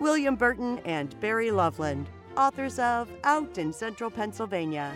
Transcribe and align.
William 0.00 0.34
Burton 0.34 0.80
and 0.86 1.18
Barry 1.20 1.50
Loveland, 1.50 2.08
authors 2.34 2.78
of 2.78 3.06
Out 3.22 3.58
in 3.58 3.70
Central 3.70 4.10
Pennsylvania. 4.10 4.94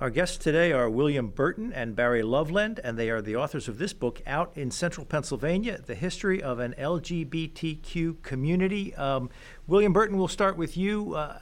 Our 0.00 0.08
guests 0.08 0.38
today 0.38 0.72
are 0.72 0.88
William 0.88 1.28
Burton 1.28 1.70
and 1.74 1.94
Barry 1.94 2.22
Loveland, 2.22 2.80
and 2.82 2.98
they 2.98 3.10
are 3.10 3.20
the 3.20 3.36
authors 3.36 3.68
of 3.68 3.76
this 3.76 3.92
book, 3.92 4.22
Out 4.26 4.56
in 4.56 4.70
Central 4.70 5.04
Pennsylvania 5.04 5.78
The 5.78 5.94
History 5.94 6.42
of 6.42 6.58
an 6.58 6.74
LGBTQ 6.78 8.22
Community. 8.22 8.94
Um, 8.94 9.28
William 9.66 9.92
Burton, 9.92 10.16
we'll 10.16 10.28
start 10.28 10.56
with 10.56 10.78
you. 10.78 11.14
Uh, 11.14 11.38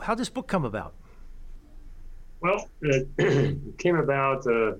how 0.00 0.14
did 0.14 0.22
this 0.22 0.30
book 0.30 0.48
come 0.48 0.64
about? 0.64 0.94
Well, 2.40 2.68
it 2.80 3.76
came 3.78 3.96
about 3.96 4.46
uh, 4.46 4.72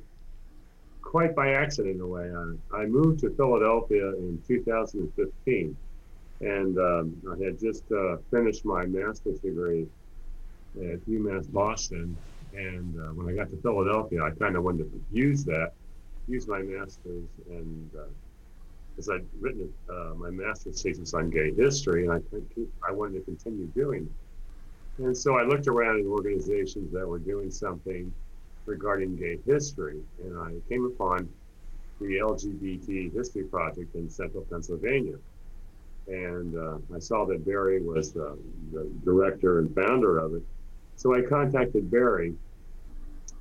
quite 1.03 1.35
by 1.35 1.53
accident 1.53 1.97
in 1.97 2.01
a 2.01 2.07
way. 2.07 2.31
I, 2.73 2.77
I 2.77 2.87
moved 2.87 3.21
to 3.21 3.31
Philadelphia 3.31 4.09
in 4.09 4.43
2015, 4.47 5.77
and 6.41 6.79
um, 6.79 7.17
I 7.31 7.45
had 7.45 7.59
just 7.59 7.85
uh, 7.93 8.17
finished 8.31 8.65
my 8.65 8.87
master's 8.87 9.41
degree 9.41 9.87
at 10.77 11.05
UMass 11.07 11.51
Boston. 11.53 12.17
And 12.55 12.99
uh, 13.01 13.13
when 13.13 13.29
I 13.29 13.33
got 13.37 13.51
to 13.51 13.57
Philadelphia, 13.59 14.23
I 14.23 14.31
kind 14.31 14.57
of 14.57 14.65
wanted 14.65 14.91
to 14.91 15.01
use 15.13 15.45
that, 15.45 15.73
use 16.29 16.47
my 16.47 16.61
master's, 16.61 17.29
and 17.49 17.91
because 18.91 19.09
uh, 19.09 19.15
I'd 19.15 19.27
written 19.41 19.73
uh, 19.91 20.15
my 20.17 20.31
master's 20.31 20.83
thesis 20.83 21.15
on 21.15 21.31
gay 21.31 21.53
history, 21.55 22.07
and 22.07 22.13
I 22.13 22.21
I 22.89 22.93
wanted 22.93 23.19
to 23.19 23.25
continue 23.25 23.67
doing 23.75 24.05
it. 24.05 25.05
And 25.05 25.17
so 25.17 25.37
I 25.37 25.45
looked 25.45 25.69
around 25.69 26.01
at 26.01 26.07
organizations 26.07 26.93
that 26.93 27.07
were 27.07 27.21
doing 27.21 27.51
something 27.51 28.13
regarding 28.69 29.17
gay 29.17 29.39
history, 29.47 30.01
and 30.23 30.39
I 30.39 30.53
came 30.69 30.85
upon 30.85 31.29
the 32.01 32.19
LGBT 32.19 33.13
History 33.13 33.45
Project 33.45 33.95
in 33.95 34.09
central 34.09 34.45
Pennsylvania. 34.45 35.17
And 36.07 36.57
uh, 36.57 36.79
I 36.95 37.01
saw 37.01 37.25
that 37.27 37.45
Barry 37.45 37.83
was 37.83 38.17
uh, 38.17 38.37
the 38.73 38.89
director 39.05 39.59
and 39.59 39.75
founder 39.75 40.19
of 40.19 40.35
it. 40.35 40.43
So 40.97 41.15
I 41.15 41.23
contacted 41.23 41.91
Barry, 41.91 42.35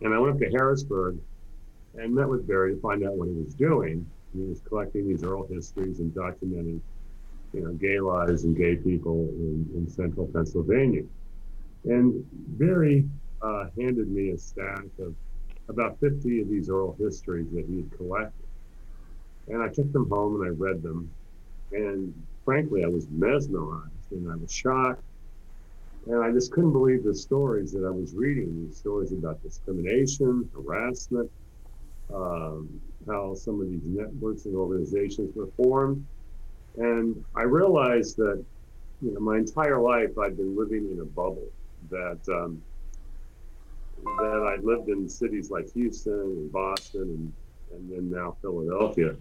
and 0.01 0.13
I 0.13 0.19
went 0.19 0.33
up 0.33 0.39
to 0.39 0.49
Harrisburg 0.49 1.17
and 1.95 2.13
met 2.13 2.27
with 2.27 2.47
Barry 2.47 2.75
to 2.75 2.81
find 2.81 3.03
out 3.05 3.13
what 3.13 3.27
he 3.27 3.35
was 3.35 3.53
doing. 3.53 4.09
He 4.33 4.41
was 4.41 4.61
collecting 4.61 5.07
these 5.07 5.23
oral 5.23 5.47
histories 5.47 5.99
and 5.99 6.13
documenting, 6.13 6.81
you 7.53 7.61
know, 7.61 7.71
gay 7.73 7.99
lives 7.99 8.43
and 8.43 8.55
gay 8.55 8.75
people 8.75 9.29
in, 9.29 9.67
in 9.75 9.89
central 9.89 10.27
Pennsylvania. 10.27 11.03
And 11.85 12.25
Barry 12.59 13.05
uh, 13.41 13.65
handed 13.79 14.09
me 14.09 14.29
a 14.31 14.37
stack 14.37 14.85
of 14.99 15.15
about 15.69 15.99
50 15.99 16.41
of 16.41 16.49
these 16.49 16.69
oral 16.69 16.95
histories 16.99 17.47
that 17.51 17.65
he 17.67 17.77
had 17.77 17.91
collected. 17.97 18.45
And 19.47 19.61
I 19.61 19.67
took 19.67 19.91
them 19.91 20.09
home 20.09 20.41
and 20.41 20.45
I 20.45 20.49
read 20.49 20.81
them. 20.81 21.09
And 21.71 22.13
frankly, 22.45 22.83
I 22.83 22.87
was 22.87 23.07
mesmerized 23.09 24.11
and 24.11 24.31
I 24.31 24.35
was 24.35 24.51
shocked. 24.51 25.01
And 26.07 26.23
I 26.23 26.31
just 26.31 26.51
couldn't 26.53 26.71
believe 26.71 27.03
the 27.03 27.13
stories 27.13 27.73
that 27.73 27.85
I 27.85 27.89
was 27.91 28.13
reading 28.15 28.65
these 28.65 28.77
stories 28.77 29.11
about 29.11 29.41
discrimination, 29.41 30.49
harassment, 30.55 31.29
um, 32.13 32.69
how 33.07 33.33
some 33.35 33.61
of 33.61 33.69
these 33.69 33.83
networks 33.85 34.45
and 34.45 34.55
organizations 34.55 35.35
were 35.35 35.49
formed. 35.57 36.05
And 36.77 37.23
I 37.35 37.41
realized 37.41 38.17
that, 38.17 38.43
you 39.01 39.13
know, 39.13 39.19
my 39.19 39.37
entire 39.37 39.81
life 39.81 40.17
I'd 40.17 40.37
been 40.37 40.57
living 40.57 40.89
in 40.91 40.99
a 41.01 41.05
bubble 41.05 41.49
that 41.89 42.19
um, 42.29 42.61
that 44.03 44.57
I 44.57 44.61
lived 44.61 44.89
in 44.89 45.07
cities 45.07 45.51
like 45.51 45.71
Houston 45.73 46.13
and 46.13 46.51
Boston 46.51 47.01
and, 47.01 47.33
and 47.73 47.91
then 47.91 48.11
now 48.11 48.37
Philadelphia, 48.41 49.15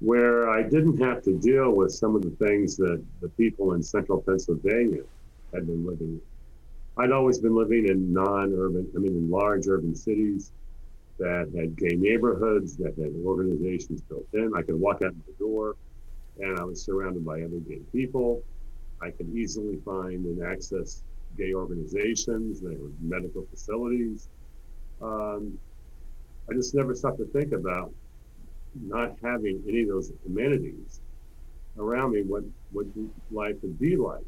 where 0.00 0.50
I 0.50 0.62
didn't 0.62 1.00
have 1.00 1.22
to 1.24 1.38
deal 1.38 1.70
with 1.72 1.92
some 1.92 2.14
of 2.16 2.22
the 2.22 2.46
things 2.46 2.76
that 2.76 3.02
the 3.20 3.28
people 3.30 3.74
in 3.74 3.82
central 3.82 4.20
Pennsylvania 4.22 5.02
had 5.52 5.66
been 5.66 5.86
living 5.86 6.08
in. 6.08 6.20
I'd 6.96 7.12
always 7.12 7.38
been 7.38 7.56
living 7.56 7.88
in 7.88 8.12
non-urban, 8.12 8.88
I 8.94 8.98
mean, 8.98 9.12
in 9.12 9.30
large 9.30 9.66
urban 9.66 9.94
cities 9.94 10.52
that 11.18 11.50
had 11.56 11.76
gay 11.76 11.96
neighborhoods, 11.96 12.76
that 12.76 12.96
had 12.96 13.14
organizations 13.24 14.00
built 14.02 14.26
in. 14.32 14.52
I 14.54 14.62
could 14.62 14.78
walk 14.78 15.02
out 15.02 15.14
the 15.26 15.32
door 15.38 15.76
and 16.40 16.58
I 16.58 16.64
was 16.64 16.82
surrounded 16.82 17.24
by 17.24 17.42
other 17.42 17.60
gay 17.68 17.80
people. 17.92 18.42
I 19.00 19.10
could 19.10 19.28
easily 19.34 19.78
find 19.84 20.24
and 20.24 20.42
access 20.44 21.02
gay 21.36 21.54
organizations, 21.54 22.60
they 22.60 22.76
were 22.76 22.90
medical 23.00 23.44
facilities. 23.50 24.28
Um, 25.02 25.58
I 26.50 26.54
just 26.54 26.74
never 26.74 26.94
stopped 26.94 27.18
to 27.18 27.26
think 27.26 27.52
about 27.52 27.92
not 28.80 29.16
having 29.22 29.62
any 29.68 29.82
of 29.82 29.88
those 29.88 30.12
amenities 30.26 31.00
around 31.78 32.12
me, 32.12 32.22
what 32.22 32.44
what 32.72 32.86
life 33.30 33.56
would 33.62 33.78
be 33.78 33.96
like. 33.96 34.24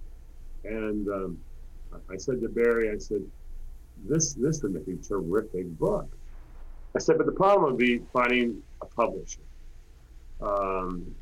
And 0.64 1.08
um, 1.08 1.38
I 2.10 2.16
said 2.16 2.40
to 2.40 2.48
Barry, 2.48 2.90
I 2.90 2.98
said, 2.98 3.22
this 4.08 4.34
this 4.34 4.62
would 4.62 4.74
make 4.74 4.88
a 4.88 4.96
terrific 4.96 5.66
book. 5.78 6.08
I 6.94 6.98
said, 6.98 7.18
but 7.18 7.26
the 7.26 7.32
problem 7.32 7.72
would 7.72 7.78
be 7.78 7.98
finding 8.12 8.62
a 8.80 8.86
publisher. 8.86 9.42
Um, 10.40 11.14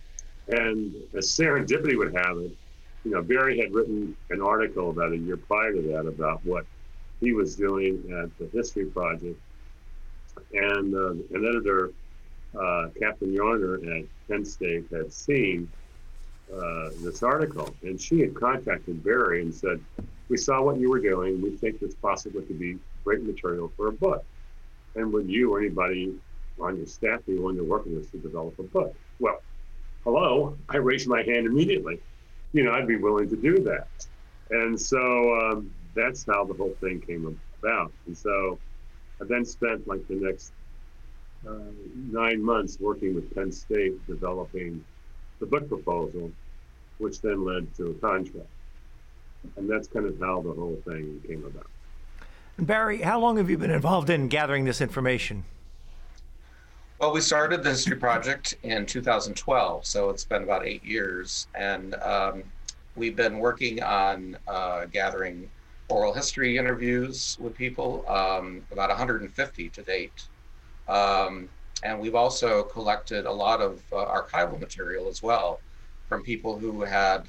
and 0.48 0.94
as 1.16 1.26
serendipity 1.28 1.96
would 1.96 2.14
have 2.14 2.38
it, 2.38 2.56
you 3.04 3.10
know, 3.10 3.22
Barry 3.22 3.58
had 3.58 3.72
written 3.72 4.16
an 4.30 4.40
article 4.40 4.90
about 4.90 5.12
a 5.12 5.16
year 5.16 5.36
prior 5.36 5.72
to 5.72 5.82
that 5.82 6.06
about 6.06 6.44
what 6.44 6.64
he 7.20 7.32
was 7.32 7.54
doing 7.54 8.02
at 8.10 8.36
the 8.38 8.48
History 8.56 8.86
Project, 8.86 9.38
and 10.52 10.94
uh, 10.94 11.10
an 11.10 11.46
editor, 11.46 11.92
uh, 12.54 12.88
Kathryn 13.00 13.36
Yahner 13.36 14.00
at 14.00 14.06
Penn 14.28 14.44
State, 14.44 14.86
had 14.90 15.12
seen 15.12 15.70
uh, 16.52 16.90
this 17.00 17.22
article, 17.22 17.74
and 17.82 18.00
she 18.00 18.20
had 18.20 18.34
contacted 18.34 19.04
Barry 19.04 19.42
and 19.42 19.54
said, 19.54 19.80
"We 20.28 20.36
saw 20.36 20.62
what 20.62 20.78
you 20.78 20.90
were 20.90 21.00
doing. 21.00 21.40
We 21.40 21.50
think 21.50 21.80
this 21.80 21.94
possibly 21.94 22.42
could 22.42 22.58
be 22.58 22.78
great 23.04 23.22
material 23.22 23.70
for 23.76 23.88
a 23.88 23.92
book. 23.92 24.24
And 24.96 25.12
would 25.12 25.28
you 25.28 25.52
or 25.52 25.60
anybody 25.60 26.14
on 26.60 26.76
your 26.76 26.86
staff 26.86 27.20
be 27.26 27.34
willing 27.34 27.56
to 27.56 27.64
work 27.64 27.84
with 27.84 28.04
us 28.04 28.10
to 28.10 28.18
develop 28.18 28.58
a 28.58 28.62
book?" 28.62 28.94
Well, 29.20 29.42
hello, 30.04 30.56
I 30.68 30.78
raised 30.78 31.06
my 31.06 31.22
hand 31.22 31.46
immediately 31.46 32.00
you 32.54 32.62
know, 32.62 32.72
I'd 32.72 32.86
be 32.86 32.96
willing 32.96 33.28
to 33.28 33.36
do 33.36 33.62
that. 33.64 33.88
And 34.50 34.80
so 34.80 35.40
um, 35.40 35.70
that's 35.94 36.24
how 36.24 36.44
the 36.44 36.54
whole 36.54 36.74
thing 36.80 37.00
came 37.00 37.38
about. 37.58 37.92
And 38.06 38.16
so 38.16 38.58
I 39.20 39.24
then 39.24 39.44
spent 39.44 39.86
like 39.86 40.06
the 40.08 40.14
next 40.14 40.52
uh, 41.46 41.58
nine 41.94 42.42
months 42.42 42.78
working 42.80 43.14
with 43.14 43.34
Penn 43.34 43.52
State 43.52 44.06
developing 44.06 44.82
the 45.40 45.46
book 45.46 45.68
proposal, 45.68 46.30
which 46.98 47.20
then 47.20 47.44
led 47.44 47.74
to 47.76 47.88
a 47.88 47.94
contract. 47.94 48.48
And 49.56 49.68
that's 49.68 49.88
kind 49.88 50.06
of 50.06 50.18
how 50.20 50.40
the 50.40 50.52
whole 50.52 50.80
thing 50.86 51.20
came 51.26 51.44
about. 51.44 51.66
And 52.56 52.66
Barry, 52.68 53.02
how 53.02 53.18
long 53.18 53.36
have 53.36 53.50
you 53.50 53.58
been 53.58 53.72
involved 53.72 54.08
in 54.08 54.28
gathering 54.28 54.64
this 54.64 54.80
information? 54.80 55.44
Well, 57.00 57.12
we 57.12 57.20
started 57.20 57.64
the 57.64 57.70
History 57.70 57.96
Project 57.96 58.54
in 58.62 58.86
2012, 58.86 59.84
so 59.84 60.10
it's 60.10 60.24
been 60.24 60.44
about 60.44 60.64
eight 60.64 60.84
years. 60.84 61.48
And 61.52 61.96
um, 61.96 62.44
we've 62.94 63.16
been 63.16 63.40
working 63.40 63.82
on 63.82 64.38
uh, 64.46 64.84
gathering 64.86 65.50
oral 65.88 66.14
history 66.14 66.56
interviews 66.56 67.36
with 67.40 67.52
people, 67.56 68.08
um, 68.08 68.64
about 68.70 68.90
150 68.90 69.68
to 69.70 69.82
date. 69.82 70.28
Um, 70.86 71.48
and 71.82 71.98
we've 71.98 72.14
also 72.14 72.62
collected 72.62 73.26
a 73.26 73.32
lot 73.32 73.60
of 73.60 73.82
uh, 73.92 73.96
archival 73.96 74.60
material 74.60 75.08
as 75.08 75.20
well 75.20 75.58
from 76.08 76.22
people 76.22 76.56
who 76.56 76.82
had 76.82 77.24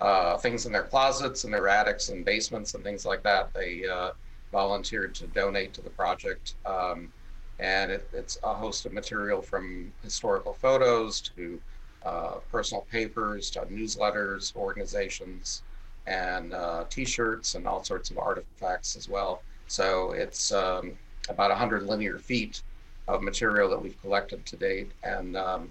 uh, 0.00 0.36
things 0.38 0.66
in 0.66 0.72
their 0.72 0.84
closets 0.84 1.42
and 1.42 1.52
their 1.52 1.66
attics 1.66 2.10
and 2.10 2.24
basements 2.24 2.74
and 2.74 2.84
things 2.84 3.04
like 3.04 3.24
that. 3.24 3.52
They 3.54 3.88
uh, 3.88 4.12
volunteered 4.52 5.16
to 5.16 5.26
donate 5.26 5.74
to 5.74 5.82
the 5.82 5.90
project. 5.90 6.54
Um, 6.64 7.12
and 7.60 7.92
it, 7.92 8.08
it's 8.12 8.38
a 8.42 8.54
host 8.54 8.86
of 8.86 8.92
material 8.92 9.42
from 9.42 9.92
historical 10.02 10.54
photos 10.54 11.20
to 11.20 11.60
uh, 12.04 12.36
personal 12.50 12.86
papers 12.90 13.50
to 13.50 13.60
newsletters, 13.62 14.56
organizations, 14.56 15.62
and 16.06 16.54
uh, 16.54 16.84
T-shirts 16.88 17.54
and 17.54 17.66
all 17.66 17.84
sorts 17.84 18.10
of 18.10 18.18
artifacts 18.18 18.96
as 18.96 19.08
well. 19.08 19.42
So 19.66 20.12
it's 20.12 20.50
um, 20.52 20.92
about 21.28 21.50
100 21.50 21.82
linear 21.82 22.18
feet 22.18 22.62
of 23.06 23.22
material 23.22 23.68
that 23.70 23.80
we've 23.80 24.00
collected 24.00 24.44
to 24.46 24.56
date, 24.56 24.90
and 25.02 25.36
um, 25.36 25.70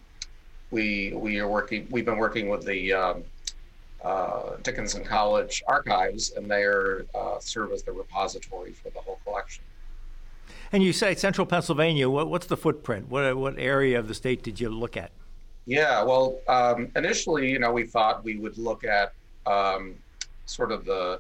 we 0.72 1.14
we 1.16 1.40
are 1.40 1.48
working. 1.48 1.88
We've 1.90 2.06
been 2.06 2.18
working 2.18 2.50
with 2.50 2.66
the 2.66 2.94
um, 2.94 3.24
uh, 4.04 4.58
Dickinson 4.62 5.04
College 5.04 5.64
archives, 5.68 6.32
and 6.32 6.50
they 6.50 6.64
are 6.64 7.06
uh, 7.16 7.40
serve 7.40 7.72
as 7.72 7.84
the 7.84 7.92
repository 7.92 8.74
for 8.74 8.90
the 8.92 9.00
whole 9.00 9.20
collection. 9.26 9.64
And 10.72 10.84
you 10.84 10.94
say 10.94 11.16
central 11.16 11.48
Pennsylvania. 11.48 12.10
What, 12.10 12.30
what's 12.30 12.48
the 12.48 12.58
footprint? 12.58 13.10
What, 13.10 13.36
what 13.38 13.56
area 13.58 13.98
of 13.98 14.08
the 14.08 14.14
state 14.14 14.44
did 14.44 14.60
you 14.60 14.70
look 14.70 14.96
at? 14.96 15.12
Yeah, 15.66 16.04
well, 16.04 16.40
um, 16.48 16.92
initially, 16.96 17.52
you 17.52 17.60
know, 17.60 17.72
we 17.72 17.86
thought 17.86 18.24
we 18.24 18.38
would 18.38 18.58
look 18.58 18.84
at 18.84 19.14
um, 19.46 19.96
sort 20.46 20.72
of 20.72 20.86
the 20.86 21.20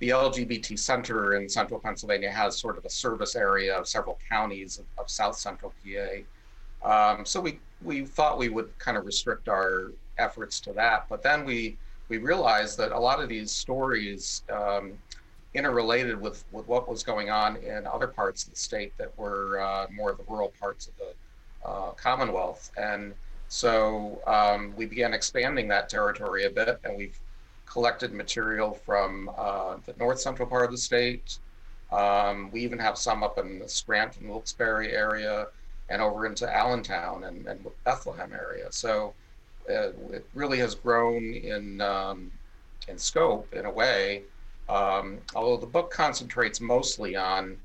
the 0.00 0.08
LGBT 0.08 0.78
center 0.78 1.34
in 1.34 1.46
central 1.46 1.78
Pennsylvania 1.78 2.30
has 2.30 2.58
sort 2.58 2.78
of 2.78 2.86
a 2.86 2.90
service 2.90 3.36
area 3.36 3.76
of 3.78 3.86
several 3.86 4.18
counties 4.30 4.78
of, 4.78 4.86
of 4.96 5.10
south 5.10 5.36
central 5.36 5.74
PA. 5.84 7.16
Um, 7.16 7.26
so 7.26 7.40
we 7.40 7.58
we 7.82 8.06
thought 8.06 8.38
we 8.38 8.48
would 8.48 8.76
kind 8.78 8.96
of 8.96 9.04
restrict 9.04 9.48
our 9.48 9.92
efforts 10.18 10.58
to 10.60 10.72
that, 10.72 11.06
but 11.08 11.22
then 11.22 11.44
we 11.44 11.76
we 12.08 12.18
realized 12.18 12.76
that 12.78 12.92
a 12.92 12.98
lot 12.98 13.20
of 13.20 13.28
these 13.28 13.50
stories 13.50 14.42
um, 14.50 14.92
interrelated 15.54 16.20
with, 16.20 16.44
with 16.52 16.66
what 16.68 16.88
was 16.88 17.02
going 17.02 17.30
on 17.30 17.56
in 17.56 17.86
other 17.86 18.06
parts 18.06 18.44
of 18.44 18.50
the 18.50 18.56
state 18.56 18.92
that 18.98 19.16
were 19.18 19.60
uh, 19.60 19.86
more 19.92 20.10
of 20.10 20.16
the 20.16 20.24
rural 20.28 20.52
parts 20.60 20.86
of 20.86 20.94
the 20.96 21.68
uh, 21.68 21.90
Commonwealth. 21.92 22.70
And 22.76 23.14
so 23.48 24.20
um, 24.26 24.72
we 24.76 24.86
began 24.86 25.12
expanding 25.12 25.66
that 25.68 25.88
territory 25.88 26.44
a 26.44 26.50
bit, 26.50 26.78
and 26.84 26.96
we've 26.96 27.18
collected 27.66 28.12
material 28.12 28.72
from 28.72 29.30
uh, 29.36 29.76
the 29.86 29.94
north 29.98 30.20
central 30.20 30.48
part 30.48 30.64
of 30.64 30.70
the 30.70 30.78
state. 30.78 31.38
Um, 31.90 32.50
we 32.52 32.60
even 32.62 32.78
have 32.78 32.96
some 32.96 33.24
up 33.24 33.38
in 33.38 33.58
the 33.58 33.68
Scranton, 33.68 34.28
Wilkes-Barre 34.28 34.92
area, 34.92 35.48
and 35.88 36.00
over 36.00 36.26
into 36.26 36.48
Allentown 36.48 37.24
and, 37.24 37.46
and 37.46 37.66
Bethlehem 37.84 38.32
area. 38.32 38.68
So 38.70 39.12
uh, 39.68 39.90
it 40.12 40.24
really 40.34 40.58
has 40.58 40.74
grown 40.76 41.34
in 41.34 41.80
um, 41.80 42.30
in 42.88 42.96
scope 42.98 43.52
in 43.52 43.64
a 43.66 43.70
way. 43.70 44.22
Um, 44.70 45.18
although 45.34 45.56
the 45.56 45.66
book 45.66 45.90
concentrates 45.90 46.60
mostly 46.60 47.16
on 47.16 47.56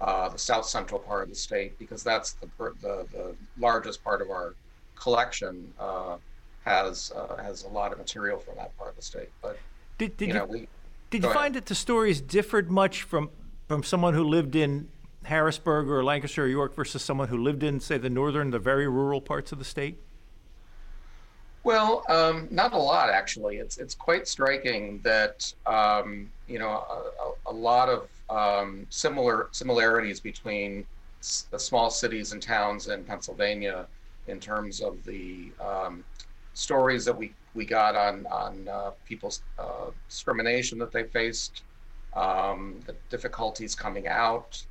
uh, 0.00 0.28
the 0.28 0.38
south 0.38 0.66
central 0.66 1.00
part 1.00 1.22
of 1.22 1.28
the 1.28 1.34
state 1.34 1.78
because 1.78 2.02
that's 2.02 2.32
the 2.32 2.48
the, 2.82 3.06
the 3.12 3.34
largest 3.58 4.02
part 4.02 4.20
of 4.20 4.30
our 4.30 4.54
collection. 4.96 5.72
Uh, 5.78 6.16
has 6.68 7.12
uh, 7.16 7.36
has 7.36 7.64
a 7.64 7.68
lot 7.68 7.92
of 7.92 7.98
material 7.98 8.38
from 8.38 8.56
that 8.56 8.76
part 8.76 8.90
of 8.90 8.96
the 8.96 9.02
state. 9.02 9.30
But 9.42 9.58
did, 9.96 10.16
did 10.16 10.28
you, 10.28 10.34
you, 10.34 10.44
we, 10.44 10.68
did 11.10 11.22
you 11.22 11.28
find 11.28 11.38
ahead. 11.38 11.54
that 11.54 11.66
the 11.66 11.74
stories 11.74 12.20
differed 12.20 12.70
much 12.70 13.02
from 13.02 13.30
from 13.68 13.82
someone 13.82 14.14
who 14.14 14.24
lived 14.24 14.54
in 14.54 14.88
Harrisburg 15.24 15.88
or 15.88 16.04
Lancaster 16.04 16.44
or 16.44 16.46
York 16.46 16.74
versus 16.74 17.02
someone 17.02 17.28
who 17.28 17.36
lived 17.36 17.62
in, 17.62 17.80
say, 17.80 17.98
the 17.98 18.08
northern, 18.08 18.50
the 18.50 18.58
very 18.58 18.88
rural 18.88 19.20
parts 19.20 19.52
of 19.52 19.58
the 19.58 19.64
state? 19.64 19.98
Well, 21.64 22.04
um, 22.08 22.48
not 22.50 22.72
a 22.72 22.78
lot 22.78 23.10
actually. 23.10 23.56
It's 23.58 23.78
it's 23.78 23.94
quite 23.94 24.26
striking 24.28 25.00
that 25.02 25.52
um, 25.66 26.32
you 26.46 26.58
know 26.58 26.70
a, 26.70 27.50
a, 27.50 27.52
lot 27.52 27.88
of 27.88 28.08
um, 28.30 28.86
similar 28.90 29.48
similarities 29.52 30.20
between 30.20 30.86
s- 31.22 31.46
the 31.50 31.58
small 31.58 31.90
cities 31.90 32.32
and 32.32 32.40
towns 32.42 32.88
in 32.88 33.04
Pennsylvania 33.04 33.86
in 34.28 34.40
terms 34.40 34.80
of 34.80 35.02
the 35.04 35.52
um, 35.60 36.04
stories 36.54 37.04
that 37.04 37.16
we 37.16 37.34
we 37.54 37.66
got 37.66 37.96
on 37.96 38.26
on 38.28 38.68
uh, 38.68 38.90
people's 39.04 39.42
uh, 39.58 39.90
discrimination 40.08 40.78
that 40.78 40.92
they 40.92 41.04
faced, 41.04 41.64
um, 42.14 42.80
the 42.86 42.96
difficulties 43.10 43.74
coming 43.74 44.06
out, 44.08 44.64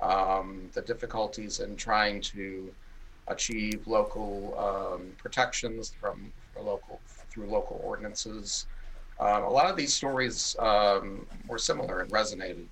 um, 0.00 0.70
the 0.72 0.82
difficulties 0.82 1.60
in 1.60 1.76
trying 1.76 2.20
to 2.20 2.72
achieve 3.28 3.86
local 3.86 4.58
um, 4.58 5.12
protections 5.18 5.92
from 6.00 6.32
local 6.60 7.00
through 7.30 7.46
local 7.46 7.80
ordinances. 7.84 8.66
Um, 9.20 9.42
a 9.44 9.50
lot 9.50 9.66
of 9.66 9.76
these 9.76 9.94
stories 9.94 10.56
um, 10.58 11.26
were 11.46 11.58
similar 11.58 12.00
and 12.00 12.10
resonated. 12.10 12.66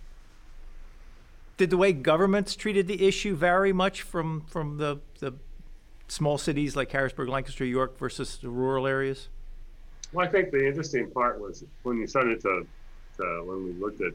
Did 1.56 1.70
the 1.70 1.76
way 1.76 1.93
governments 1.93 2.55
treated 2.55 2.87
the 2.87 3.06
issue 3.06 3.35
vary 3.35 3.73
much 3.73 4.03
from 4.03 4.43
from 4.43 4.79
the 4.79 4.99
the 5.20 5.35
small 6.08 6.38
cities 6.38 6.76
like 6.76 6.91
Harrisburg, 6.93 7.29
Lancaster, 7.29 7.64
York 7.64 7.99
versus 7.99 8.37
the 8.37 8.49
rural 8.49 8.87
areas? 8.87 9.29
Well, 10.12 10.26
I 10.26 10.31
think 10.31 10.50
the 10.50 10.67
interesting 10.67 11.11
part 11.11 11.41
was 11.41 11.64
when 11.82 11.99
you 11.99 12.06
started 12.06 12.41
to, 12.43 12.67
to 13.19 13.43
when 13.44 13.64
we 13.64 13.73
looked 13.73 14.00
at 14.00 14.12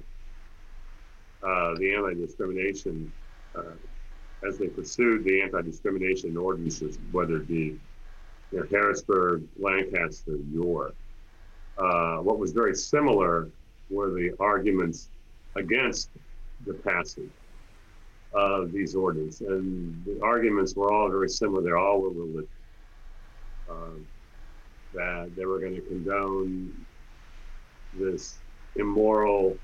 uh, 1.43 1.75
the 1.75 1.93
anti-discrimination 1.93 3.11
uh, 3.55 3.61
as 4.47 4.57
they 4.57 4.67
pursued 4.67 5.23
the 5.23 5.41
anti-discrimination 5.41 6.35
ordinances, 6.38 6.97
whether 7.11 7.38
it 7.38 7.47
be 7.47 7.77
you 8.51 8.59
know, 8.59 8.65
Harrisburg, 8.71 9.43
Lancaster, 9.59 10.38
York. 10.51 10.95
Uh, 11.77 12.17
what 12.17 12.38
was 12.38 12.51
very 12.51 12.75
similar 12.75 13.49
were 13.89 14.11
the 14.11 14.31
arguments 14.39 15.09
against 15.55 16.09
the 16.65 16.73
passage 16.73 17.31
of 18.33 18.71
these 18.71 18.95
ordinances, 18.95 19.41
and 19.47 20.05
the 20.05 20.19
arguments 20.23 20.75
were 20.75 20.91
all 20.91 21.09
very 21.09 21.29
similar. 21.29 21.61
They 21.61 21.71
all 21.71 22.01
were 22.01 22.09
religious. 22.09 22.49
Um, 23.69 24.05
that 24.93 25.31
they 25.35 25.45
were 25.45 25.59
going 25.59 25.75
to 25.75 25.81
condone 25.81 26.73
this 27.97 28.38
immoral 28.75 29.57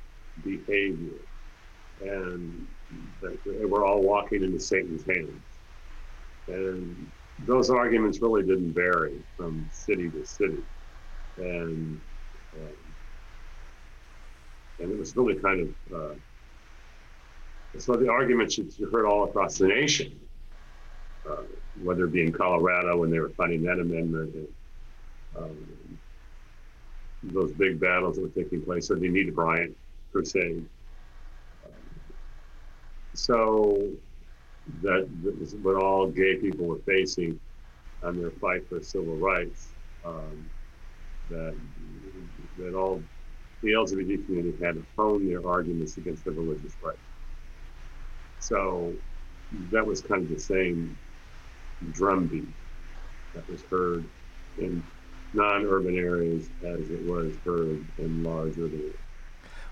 behavior, 0.43 1.19
and 2.01 2.65
that 3.21 3.37
they 3.45 3.65
were 3.65 3.85
all 3.85 4.01
walking 4.01 4.43
into 4.43 4.59
Satan's 4.59 5.05
hands. 5.05 5.43
And 6.47 7.11
those 7.39 7.69
arguments 7.69 8.21
really 8.21 8.43
didn't 8.43 8.73
vary 8.73 9.19
from 9.35 9.67
city 9.71 10.09
to 10.09 10.25
city, 10.25 10.63
and 11.37 12.01
um, 12.55 12.75
and 14.79 14.91
it 14.91 14.97
was 14.97 15.15
really 15.15 15.35
kind 15.35 15.61
of 15.91 15.95
uh, 15.95 16.15
so 17.77 17.93
the 17.93 18.09
arguments 18.09 18.57
you 18.57 18.89
heard 18.91 19.05
all 19.05 19.25
across 19.25 19.57
the 19.57 19.67
nation, 19.67 20.19
uh, 21.29 21.43
whether 21.75 22.05
it 22.05 22.11
be 22.11 22.21
in 22.21 22.31
Colorado 22.31 22.97
when 22.97 23.11
they 23.11 23.19
were 23.19 23.29
fighting 23.31 23.61
that 23.63 23.79
amendment, 23.79 24.33
and, 24.35 24.47
um, 25.37 25.57
those 27.23 27.53
big 27.53 27.79
battles 27.79 28.15
that 28.15 28.23
were 28.23 28.43
taking 28.43 28.63
place, 28.63 28.89
or 28.89 28.97
the 28.97 29.07
Anita 29.07 29.31
Bryant 29.31 29.75
crusade. 30.11 30.65
So 33.17 33.91
that, 34.81 35.09
that 35.23 35.39
was 35.39 35.55
what 35.55 35.75
all 35.83 36.07
gay 36.09 36.37
people 36.37 36.65
were 36.67 36.81
facing 36.87 37.39
on 38.03 38.17
their 38.17 38.31
fight 38.31 38.69
for 38.69 38.81
civil 38.81 39.17
rights. 39.17 39.73
Um, 40.05 40.45
that 41.29 41.59
that 42.57 42.75
all 42.75 43.03
the 43.63 43.71
LGBT 43.71 44.25
community 44.25 44.57
had 44.63 44.75
to 44.75 44.87
hone 44.97 45.27
their 45.27 45.47
arguments 45.47 45.97
against 45.97 46.25
the 46.25 46.31
religious 46.31 46.77
right. 46.81 46.97
So 48.39 48.95
that 49.71 49.85
was 49.85 50.01
kind 50.01 50.23
of 50.23 50.29
the 50.29 50.39
same 50.39 50.97
drumbeat 51.91 52.49
that 53.35 53.49
was 53.49 53.65
heard 53.71 54.09
in 54.57 54.83
non-urban 55.33 55.97
areas 55.97 56.51
as 56.63 56.91
it 56.91 57.01
was 57.01 57.39
heard 57.45 57.85
in 57.99 58.23
large 58.23 58.57
urban 58.59 58.81
areas. 58.81 59.06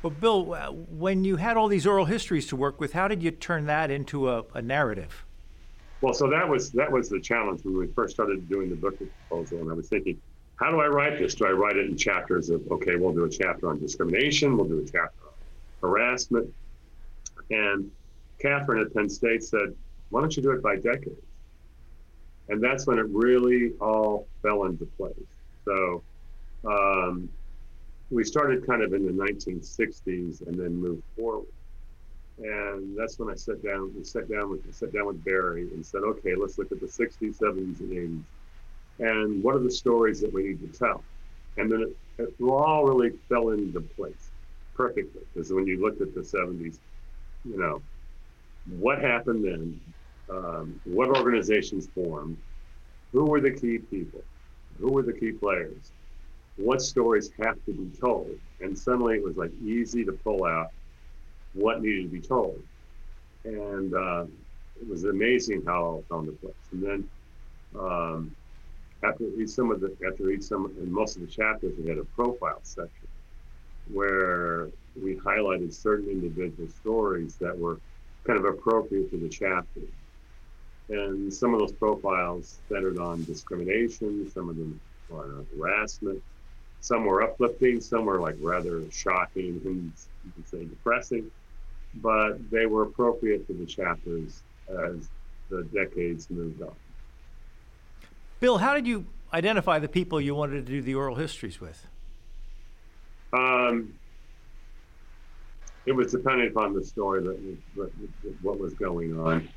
Well, 0.05 0.11
Bill, 0.11 0.53
uh, 0.53 0.67
when 0.71 1.23
you 1.23 1.37
had 1.37 1.57
all 1.57 1.67
these 1.67 1.87
oral 1.87 2.05
histories 2.05 2.45
to 2.49 2.55
work 2.55 2.79
with, 2.79 2.93
how 2.93 3.07
did 3.07 3.23
you 3.23 3.31
turn 3.31 3.65
that 3.65 3.89
into 3.89 4.29
a, 4.29 4.43
a 4.53 4.61
narrative? 4.61 5.25
Well, 6.01 6.13
so 6.13 6.29
that 6.29 6.47
was 6.47 6.69
that 6.73 6.91
was 6.91 7.09
the 7.09 7.19
challenge 7.19 7.61
when 7.63 7.75
we 7.75 7.87
first 7.87 8.13
started 8.13 8.47
doing 8.47 8.69
the 8.69 8.75
book 8.75 8.99
proposal, 8.99 9.61
and 9.61 9.71
I 9.71 9.73
was 9.73 9.89
thinking, 9.89 10.21
how 10.57 10.69
do 10.69 10.79
I 10.79 10.85
write 10.85 11.17
this? 11.17 11.33
Do 11.33 11.47
I 11.47 11.53
write 11.53 11.75
it 11.75 11.89
in 11.89 11.97
chapters 11.97 12.51
of 12.51 12.61
okay, 12.69 12.97
we'll 12.97 13.15
do 13.15 13.23
a 13.23 13.29
chapter 13.29 13.67
on 13.67 13.79
discrimination, 13.79 14.55
we'll 14.55 14.67
do 14.67 14.77
a 14.77 14.85
chapter 14.85 15.25
on 15.25 15.33
harassment, 15.81 16.53
and 17.49 17.89
Catherine 18.39 18.83
at 18.83 18.93
Penn 18.93 19.09
State 19.09 19.43
said, 19.43 19.73
why 20.11 20.21
don't 20.21 20.37
you 20.37 20.43
do 20.43 20.51
it 20.51 20.61
by 20.61 20.75
decades? 20.75 21.25
And 22.49 22.63
that's 22.63 22.85
when 22.85 22.99
it 22.99 23.07
really 23.09 23.71
all 23.81 24.27
fell 24.43 24.65
into 24.65 24.85
place. 24.85 25.15
So 25.65 26.03
um, 26.63 27.27
we 28.09 28.23
started 28.23 28.65
kind 28.67 28.83
of 28.83 28.93
in 28.93 29.05
the 29.05 29.11
1960s 29.11 30.45
and 30.47 30.59
then 30.59 30.75
moved 30.75 31.03
forward. 31.17 31.47
And 32.37 32.97
that's 32.97 33.17
when 33.17 33.29
I 33.29 33.35
sat 33.35 33.63
down. 33.63 33.93
We 33.95 34.03
sat 34.03 34.29
down 34.29 34.49
with 34.51 34.73
sat 34.75 34.93
down 34.93 35.07
with 35.07 35.23
Barry 35.23 35.69
and 35.73 35.85
said, 35.85 36.01
okay, 36.03 36.35
let's 36.35 36.57
look 36.57 36.71
at 36.71 36.81
the 36.81 36.87
60s, 36.87 37.37
70s, 37.39 37.79
and 37.79 37.91
80s, 37.91 38.23
and 38.99 39.43
what 39.43 39.55
are 39.55 39.63
the 39.63 39.71
stories 39.71 40.19
that 40.21 40.33
we 40.33 40.43
need 40.43 40.59
to 40.61 40.77
tell. 40.77 41.05
And 41.57 41.71
then 41.71 41.81
it, 42.17 42.23
it 42.23 42.43
all 42.43 42.85
really 42.85 43.11
fell 43.29 43.49
into 43.49 43.81
place 43.81 44.31
perfectly 44.75 45.21
because 45.33 45.51
when 45.53 45.65
you 45.65 45.81
looked 45.81 46.01
at 46.01 46.13
the 46.13 46.21
70s, 46.21 46.79
you 47.45 47.57
know, 47.57 47.81
what 48.67 49.01
happened 49.01 49.45
then? 49.45 49.79
Um, 50.29 50.81
what 50.83 51.09
organizations 51.09 51.87
formed? 51.93 52.37
Who 53.13 53.25
were 53.25 53.39
the 53.39 53.51
key 53.51 53.77
people? 53.77 54.25
Who 54.79 54.91
were 54.91 55.03
the 55.03 55.13
key 55.13 55.31
players? 55.31 55.91
What 56.57 56.81
stories 56.81 57.31
have 57.41 57.55
to 57.65 57.73
be 57.73 57.89
told? 57.99 58.31
And 58.61 58.77
suddenly 58.77 59.15
it 59.15 59.23
was 59.23 59.35
like 59.35 59.51
easy 59.63 60.05
to 60.05 60.13
pull 60.13 60.45
out 60.45 60.69
what 61.53 61.81
needed 61.81 62.03
to 62.03 62.09
be 62.09 62.21
told. 62.21 62.61
And 63.43 63.93
uh, 63.93 64.25
it 64.81 64.87
was 64.87 65.03
amazing 65.03 65.63
how 65.65 65.83
all 65.83 66.03
fell 66.07 66.19
into 66.19 66.31
place. 66.33 66.53
And 66.71 66.83
then 66.83 67.09
um, 67.77 68.35
after 69.03 69.25
each 69.39 69.49
some 69.49 69.71
of 69.71 69.81
the 69.81 69.95
after 70.07 70.29
each 70.31 70.43
some 70.43 70.71
in 70.81 70.91
most 70.91 71.15
of 71.15 71.21
the 71.21 71.27
chapters 71.27 71.73
we 71.77 71.89
had 71.89 71.97
a 71.97 72.05
profile 72.05 72.59
section 72.63 73.07
where 73.91 74.69
we 75.01 75.15
highlighted 75.15 75.73
certain 75.73 76.09
individual 76.09 76.67
stories 76.69 77.35
that 77.35 77.57
were 77.57 77.79
kind 78.25 78.39
of 78.39 78.45
appropriate 78.45 79.11
to 79.11 79.17
the 79.17 79.29
chapter. 79.29 79.81
And 80.89 81.33
some 81.33 81.53
of 81.53 81.59
those 81.59 81.73
profiles 81.73 82.59
centered 82.69 82.97
on 82.97 83.23
discrimination, 83.25 84.29
some 84.31 84.49
of 84.49 84.55
them 84.55 84.79
on 85.11 85.45
harassment, 85.57 86.21
some 86.85 87.03
were 87.03 87.23
uplifting, 87.23 87.81
some 87.81 88.05
were 88.05 88.21
like 88.21 88.35
rather 88.39 88.83
shocking 88.91 89.59
and 89.65 89.91
you 90.23 90.31
could 90.35 90.47
say 90.47 90.65
depressing, 90.65 91.31
but 91.95 92.37
they 92.51 92.67
were 92.67 92.83
appropriate 92.83 93.47
to 93.47 93.53
the 93.53 93.65
chapters 93.65 94.43
as 94.69 95.09
the 95.49 95.63
decades 95.73 96.29
moved 96.29 96.61
on. 96.61 96.75
Bill, 98.39 98.59
how 98.59 98.75
did 98.75 98.85
you 98.85 99.07
identify 99.33 99.79
the 99.79 99.87
people 99.87 100.21
you 100.21 100.35
wanted 100.35 100.63
to 100.63 100.71
do 100.71 100.83
the 100.83 100.93
oral 100.93 101.15
histories 101.15 101.59
with? 101.59 101.87
Um, 103.33 103.89
it 105.87 105.91
was 105.91 106.11
dependent 106.11 106.51
upon 106.51 106.75
the 106.75 106.83
story 106.83 107.23
that 107.23 107.57
what, 107.73 107.89
what 108.43 108.59
was 108.59 108.75
going 108.75 109.19
on. 109.19 109.49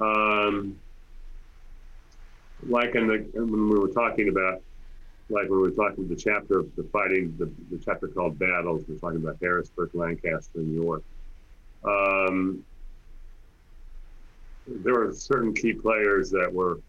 Um, 0.00 0.74
like 2.66 2.96
in 2.96 3.06
the 3.06 3.28
when 3.34 3.68
we 3.68 3.78
were 3.78 3.92
talking 3.92 4.28
about, 4.28 4.60
like 5.30 5.48
when 5.48 5.62
we 5.62 5.68
were 5.68 5.70
talking 5.70 6.06
the 6.06 6.16
chapter 6.16 6.58
of 6.58 6.76
the 6.76 6.84
fighting, 6.92 7.34
the, 7.38 7.50
the 7.70 7.82
chapter 7.82 8.08
called 8.08 8.38
battles, 8.38 8.84
we're 8.86 8.96
talking 8.96 9.22
about 9.22 9.36
Harrisburg, 9.40 9.90
Lancaster, 9.94 10.58
and 10.58 10.68
New 10.68 10.82
York. 10.82 11.02
Um, 11.84 12.64
there 14.66 14.94
were 14.94 15.12
certain 15.12 15.54
key 15.54 15.72
players 15.72 16.30
that 16.30 16.52
were 16.52 16.80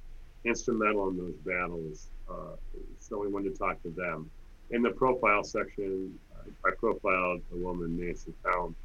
instrumental 0.43 1.09
in 1.09 1.17
those 1.17 1.35
battles, 1.45 2.07
uh, 2.29 2.55
so 2.99 3.19
we 3.19 3.27
wanted 3.27 3.53
to 3.53 3.57
talk 3.57 3.81
to 3.83 3.89
them. 3.89 4.29
In 4.71 4.81
the 4.81 4.91
profile 4.91 5.43
section, 5.43 6.17
I 6.65 6.71
profiled 6.77 7.41
a 7.53 7.57
woman, 7.57 7.99
Nancy 7.99 8.33
Town, 8.43 8.75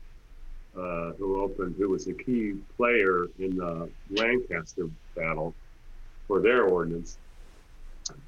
uh, 0.76 1.12
who 1.18 1.42
opened, 1.42 1.74
who 1.78 1.88
was 1.88 2.06
a 2.06 2.12
key 2.12 2.54
player 2.76 3.26
in 3.38 3.56
the 3.56 3.88
Lancaster 4.10 4.88
battle 5.16 5.54
for 6.28 6.40
their 6.40 6.64
ordinance. 6.64 7.18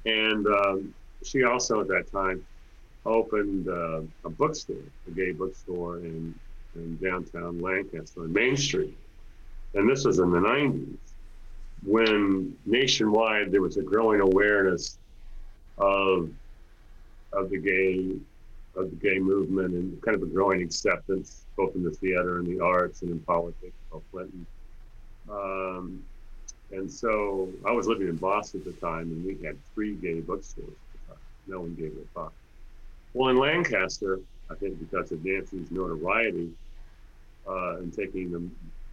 And 0.05 0.47
um, 0.47 0.93
she 1.25 1.43
also, 1.43 1.81
at 1.81 1.87
that 1.87 2.11
time, 2.11 2.45
opened 3.05 3.67
uh, 3.67 4.01
a 4.25 4.29
bookstore, 4.29 4.77
a 5.07 5.11
gay 5.11 5.31
bookstore 5.31 5.97
in, 5.97 6.33
in 6.75 6.97
downtown 6.97 7.59
Lancaster 7.59 8.21
on 8.21 8.31
Main 8.31 8.55
Street. 8.55 8.97
And 9.73 9.89
this 9.89 10.05
was 10.05 10.19
in 10.19 10.31
the 10.31 10.39
90s 10.39 10.97
when 11.85 12.55
nationwide 12.65 13.51
there 13.51 13.61
was 13.61 13.77
a 13.77 13.81
growing 13.81 14.21
awareness 14.21 14.97
of, 15.77 16.29
of 17.33 17.49
the 17.49 17.57
gay 17.57 18.15
of 18.75 18.89
the 18.89 18.95
gay 18.95 19.19
movement 19.19 19.73
and 19.73 20.01
kind 20.01 20.15
of 20.15 20.23
a 20.23 20.25
growing 20.25 20.63
acceptance, 20.63 21.45
both 21.55 21.75
in 21.75 21.83
the 21.83 21.91
theater 21.91 22.39
and 22.39 22.47
the 22.47 22.59
arts 22.59 23.03
and 23.03 23.11
in 23.11 23.19
politics, 23.19 23.75
Clinton. 24.11 24.45
Um, 25.29 26.03
and 26.71 26.91
so 26.91 27.49
I 27.67 27.71
was 27.71 27.85
living 27.85 28.07
in 28.07 28.15
Boston 28.15 28.61
at 28.61 28.65
the 28.65 28.79
time, 28.79 29.11
and 29.11 29.23
we 29.23 29.37
had 29.45 29.57
three 29.75 29.93
gay 29.93 30.21
bookstores. 30.21 30.73
No 31.47 31.61
one 31.61 31.75
gave 31.75 31.93
it 31.93 32.05
a 32.05 32.19
fuck. 32.19 32.33
Well, 33.13 33.29
in 33.29 33.37
Lancaster, 33.37 34.19
I 34.49 34.55
think 34.55 34.79
because 34.79 35.11
of 35.11 35.23
Nancy's 35.23 35.71
notoriety 35.71 36.51
uh, 37.47 37.77
and 37.77 37.93
taking 37.93 38.31
the, 38.31 38.43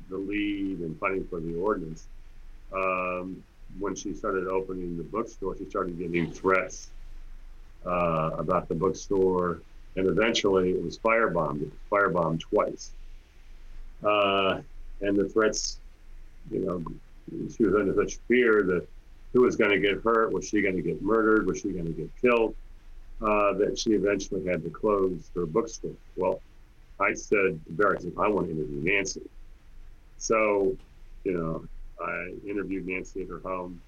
the 0.09 0.17
lead 0.17 0.81
and 0.81 0.99
fighting 0.99 1.27
for 1.29 1.41
the 1.41 1.55
ordinance, 1.57 2.07
um, 2.73 3.43
when 3.79 3.95
she 3.95 4.15
started 4.15 4.47
opening 4.49 4.97
the 4.97 5.05
bookstore, 5.05 5.57
she 5.57 5.69
started 5.69 5.99
getting 5.99 6.31
threats 6.31 6.91
uh, 7.87 8.31
about 8.37 8.69
the 8.69 8.75
bookstore 8.75 9.61
and 9.97 10.07
eventually 10.07 10.71
it 10.71 10.83
was 10.83 10.99
firebombed. 10.99 11.63
It 11.63 11.71
was 11.71 11.81
firebombed 11.91 12.41
twice. 12.41 12.93
Uh, 14.03 14.61
and 15.01 15.17
the 15.17 15.29
threats, 15.29 15.79
you 16.51 16.61
know, 16.61 16.85
she 17.51 17.65
was 17.65 17.75
under 17.75 17.95
such 17.95 18.19
fear 18.29 18.63
that 18.65 18.87
who 19.33 19.43
was 19.43 19.57
going 19.57 19.71
to 19.71 19.79
get 19.79 20.03
hurt? 20.03 20.33
Was 20.33 20.49
she 20.49 20.63
going 20.63 20.77
to 20.77 20.83
get 20.83 21.03
murdered? 21.03 21.47
Was 21.47 21.61
she 21.61 21.71
going 21.73 21.87
to 21.87 21.93
get 21.93 22.11
killed? 22.21 22.55
Uh, 23.21 23.53
that 23.55 23.79
she 23.79 23.91
eventually 23.91 24.47
had 24.47 24.63
to 24.65 24.71
close 24.71 25.31
her 25.35 25.45
bookstore. 25.45 25.93
Well, 26.17 26.41
I 26.99 27.13
said 27.13 27.37
to 27.37 27.61
Barry, 27.71 27.99
I 28.19 28.29
want 28.29 28.47
to 28.47 28.53
interview 28.53 28.81
Nancy. 28.83 29.23
So, 30.17 30.77
you 31.25 31.33
know, 31.33 31.65
I 32.03 32.33
interviewed 32.49 32.87
Nancy 32.87 33.23
at 33.23 33.29
her 33.29 33.41
home. 33.41 33.81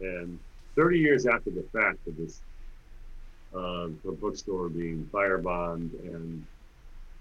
And 0.00 0.38
30 0.76 0.98
years 0.98 1.26
after 1.26 1.50
the 1.50 1.64
fact 1.72 2.06
of 2.06 2.16
this 2.16 2.40
uh, 3.54 3.88
the 4.04 4.12
bookstore 4.12 4.68
being 4.68 5.08
firebombed 5.12 5.92
and 6.04 6.46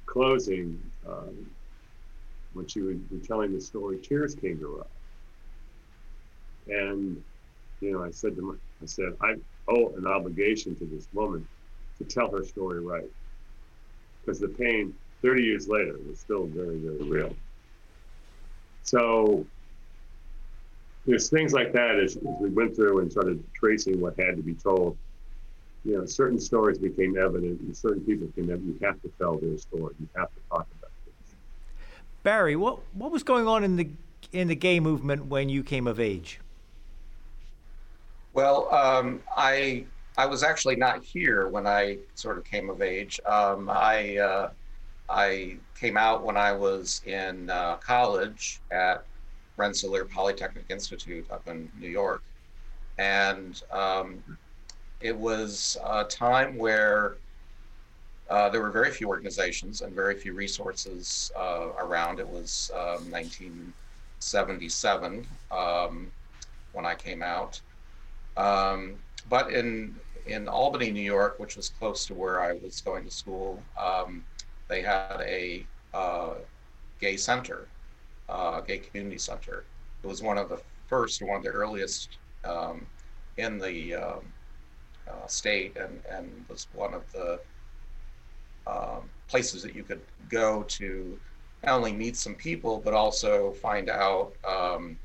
closing, 0.05 0.79
um, 1.07 1.49
when 2.53 2.67
she 2.67 2.81
was 2.81 2.97
telling 3.25 3.53
the 3.53 3.61
story, 3.61 3.97
tears 3.97 4.35
came 4.35 4.59
to 4.59 4.75
her 4.75 4.81
eyes. 4.81 4.87
And, 6.67 7.23
you 7.81 7.93
know, 7.93 8.03
I 8.03 8.11
said 8.11 8.35
to 8.35 8.41
my, 8.41 8.53
I 8.81 8.85
said, 8.85 9.13
I 9.21 9.35
owe 9.67 9.93
an 9.95 10.07
obligation 10.07 10.75
to 10.75 10.85
this 10.85 11.07
woman 11.13 11.47
to 11.97 12.03
tell 12.03 12.31
her 12.31 12.43
story 12.43 12.81
right. 12.81 13.09
Because 14.21 14.39
the 14.39 14.49
pain 14.49 14.93
30 15.21 15.43
years 15.43 15.67
later 15.67 15.95
was 16.07 16.19
still 16.19 16.47
very, 16.47 16.77
very 16.77 17.09
real. 17.09 17.35
So 18.83 19.45
there's 21.05 21.29
things 21.29 21.53
like 21.53 21.73
that 21.73 21.99
as, 21.99 22.17
as 22.17 22.23
we 22.39 22.49
went 22.49 22.75
through 22.75 22.99
and 22.99 23.11
started 23.11 23.43
tracing 23.53 23.99
what 23.99 24.19
had 24.19 24.35
to 24.37 24.43
be 24.43 24.53
told 24.53 24.97
you 25.85 25.97
know, 25.97 26.05
certain 26.05 26.39
stories 26.39 26.77
became 26.77 27.17
evident 27.17 27.61
and 27.61 27.75
certain 27.75 28.03
people 28.03 28.27
came 28.35 28.45
evident. 28.45 28.79
You 28.79 28.87
have 28.87 29.01
to 29.01 29.11
tell 29.17 29.37
their 29.37 29.57
story. 29.57 29.95
You 29.99 30.09
have 30.15 30.29
to 30.33 30.41
talk 30.49 30.67
about 30.77 30.91
this. 31.05 31.35
Barry, 32.23 32.55
what 32.55 32.79
what 32.93 33.11
was 33.11 33.23
going 33.23 33.47
on 33.47 33.63
in 33.63 33.75
the 33.75 33.89
in 34.31 34.47
the 34.47 34.55
gay 34.55 34.79
movement 34.79 35.27
when 35.27 35.49
you 35.49 35.63
came 35.63 35.87
of 35.87 35.99
age? 35.99 36.39
Well, 38.39 38.73
um, 38.73 39.21
I 39.35 39.83
I 40.17 40.25
was 40.25 40.43
actually 40.43 40.77
not 40.77 41.03
here 41.03 41.49
when 41.49 41.67
I 41.67 41.97
sort 42.15 42.37
of 42.37 42.45
came 42.45 42.69
of 42.69 42.81
age. 42.81 43.19
Um, 43.25 43.69
I 43.69 44.17
uh, 44.17 44.51
I 45.09 45.57
came 45.77 45.97
out 45.97 46.23
when 46.23 46.37
I 46.37 46.53
was 46.53 47.01
in 47.05 47.49
uh, 47.49 47.75
college 47.85 48.61
at 48.71 49.03
Rensselaer 49.57 50.05
Polytechnic 50.05 50.63
Institute 50.69 51.29
up 51.29 51.49
in 51.49 51.69
New 51.77 51.89
York, 51.89 52.23
and 52.97 53.61
um, 53.73 54.23
it 55.01 55.17
was 55.17 55.75
a 55.85 56.05
time 56.05 56.57
where 56.57 57.17
uh, 58.29 58.47
there 58.47 58.61
were 58.61 58.71
very 58.71 58.91
few 58.91 59.09
organizations 59.09 59.81
and 59.81 59.93
very 59.93 60.15
few 60.15 60.33
resources 60.33 61.29
uh, 61.35 61.71
around. 61.77 62.21
It 62.21 62.29
was 62.29 62.71
um, 62.73 63.11
1977 63.11 65.27
um, 65.51 66.09
when 66.71 66.85
I 66.85 66.95
came 66.95 67.21
out. 67.21 67.59
Um, 68.37 68.95
but 69.29 69.51
in 69.51 69.95
in 70.25 70.47
Albany, 70.47 70.91
New 70.91 71.01
York, 71.01 71.39
which 71.39 71.55
was 71.55 71.69
close 71.69 72.05
to 72.05 72.13
where 72.13 72.39
I 72.41 72.53
was 72.53 72.81
going 72.81 73.03
to 73.05 73.11
school, 73.11 73.61
um, 73.79 74.23
they 74.67 74.81
had 74.81 75.21
a 75.21 75.65
uh, 75.93 76.35
gay 76.99 77.17
center, 77.17 77.67
uh, 78.29 78.61
gay 78.61 78.77
community 78.77 79.17
center. 79.17 79.65
It 80.03 80.07
was 80.07 80.21
one 80.21 80.37
of 80.37 80.49
the 80.49 80.61
first, 80.87 81.21
one 81.21 81.37
of 81.37 81.43
the 81.43 81.49
earliest 81.49 82.17
um, 82.45 82.85
in 83.37 83.57
the 83.57 83.95
um, 83.95 84.33
uh, 85.09 85.27
state 85.27 85.75
and, 85.77 85.99
and 86.11 86.45
was 86.47 86.67
one 86.73 86.93
of 86.93 87.11
the 87.11 87.39
um, 88.67 89.09
places 89.27 89.63
that 89.63 89.75
you 89.75 89.83
could 89.83 90.01
go 90.29 90.63
to 90.63 91.17
not 91.63 91.75
only 91.75 91.91
meet 91.91 92.15
some 92.15 92.35
people, 92.35 92.81
but 92.83 92.93
also 92.93 93.51
find 93.51 93.89
out, 93.89 94.33
um, 94.47 94.97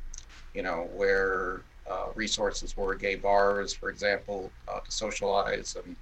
you 0.55 0.63
know, 0.63 0.89
where 0.95 1.63
uh, 1.91 2.07
resources 2.15 2.77
were, 2.77 2.95
gay 2.95 3.15
bars, 3.15 3.73
for 3.73 3.91
example, 3.91 4.51
uh, 4.69 4.81
to 4.81 4.91
socialize 4.91 5.77
and 5.77 5.97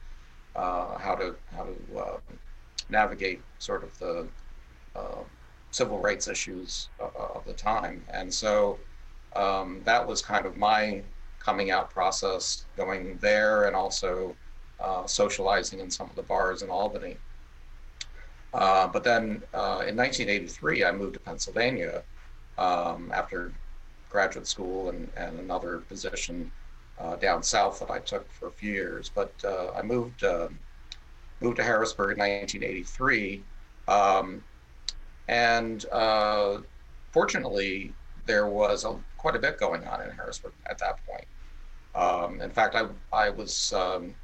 uh, 0.54 0.98
how 0.98 1.14
to 1.14 1.34
how 1.56 1.64
to 1.64 1.98
uh, 1.98 2.18
navigate 2.88 3.40
sort 3.58 3.82
of 3.82 3.98
the 3.98 4.26
uh, 4.94 5.22
civil 5.70 5.98
rights 5.98 6.28
issues 6.28 6.88
of 7.00 7.42
the 7.46 7.54
time. 7.54 8.02
And 8.12 8.32
so 8.32 8.78
um, 9.34 9.80
that 9.84 10.06
was 10.06 10.20
kind 10.20 10.44
of 10.44 10.56
my 10.56 11.02
coming 11.38 11.70
out 11.70 11.90
process 11.90 12.66
going 12.76 13.18
there 13.20 13.64
and 13.64 13.74
also 13.74 14.36
uh, 14.80 15.06
socializing 15.06 15.80
in 15.80 15.90
some 15.90 16.08
of 16.08 16.16
the 16.16 16.22
bars 16.22 16.62
in 16.62 16.70
Albany. 16.70 17.16
Uh, 18.54 18.86
but 18.86 19.02
then 19.02 19.42
uh, 19.54 19.82
in 19.86 19.96
1983, 19.96 20.84
I 20.84 20.92
moved 20.92 21.14
to 21.14 21.20
Pennsylvania 21.20 22.02
um, 22.58 23.10
after 23.14 23.52
graduate 24.12 24.46
school 24.46 24.90
and, 24.90 25.08
and 25.16 25.40
another 25.40 25.78
position 25.78 26.52
uh, 27.00 27.16
down 27.16 27.42
south 27.42 27.80
that 27.80 27.90
I 27.90 27.98
took 27.98 28.30
for 28.30 28.48
a 28.48 28.52
few 28.52 28.72
years. 28.72 29.10
But 29.12 29.32
uh, 29.44 29.72
I 29.74 29.82
moved 29.82 30.22
uh, 30.22 30.48
moved 31.40 31.56
to 31.56 31.64
Harrisburg 31.64 32.12
in 32.12 32.18
1983, 32.18 33.42
um, 33.88 34.44
and 35.26 35.84
fortunately, 37.10 37.92
there 38.26 38.46
was 38.46 38.84
a, 38.84 38.94
quite 39.18 39.34
a 39.34 39.38
bit 39.38 39.58
going 39.58 39.84
on 39.84 40.02
in 40.02 40.10
Harrisburg 40.10 40.52
at 40.66 40.78
that 40.78 40.98
point. 41.06 41.26
Um, 41.94 42.40
in 42.40 42.50
fact, 42.50 42.76
I 42.76 42.86
I 43.12 43.30
was 43.30 43.72
um, 43.72 44.14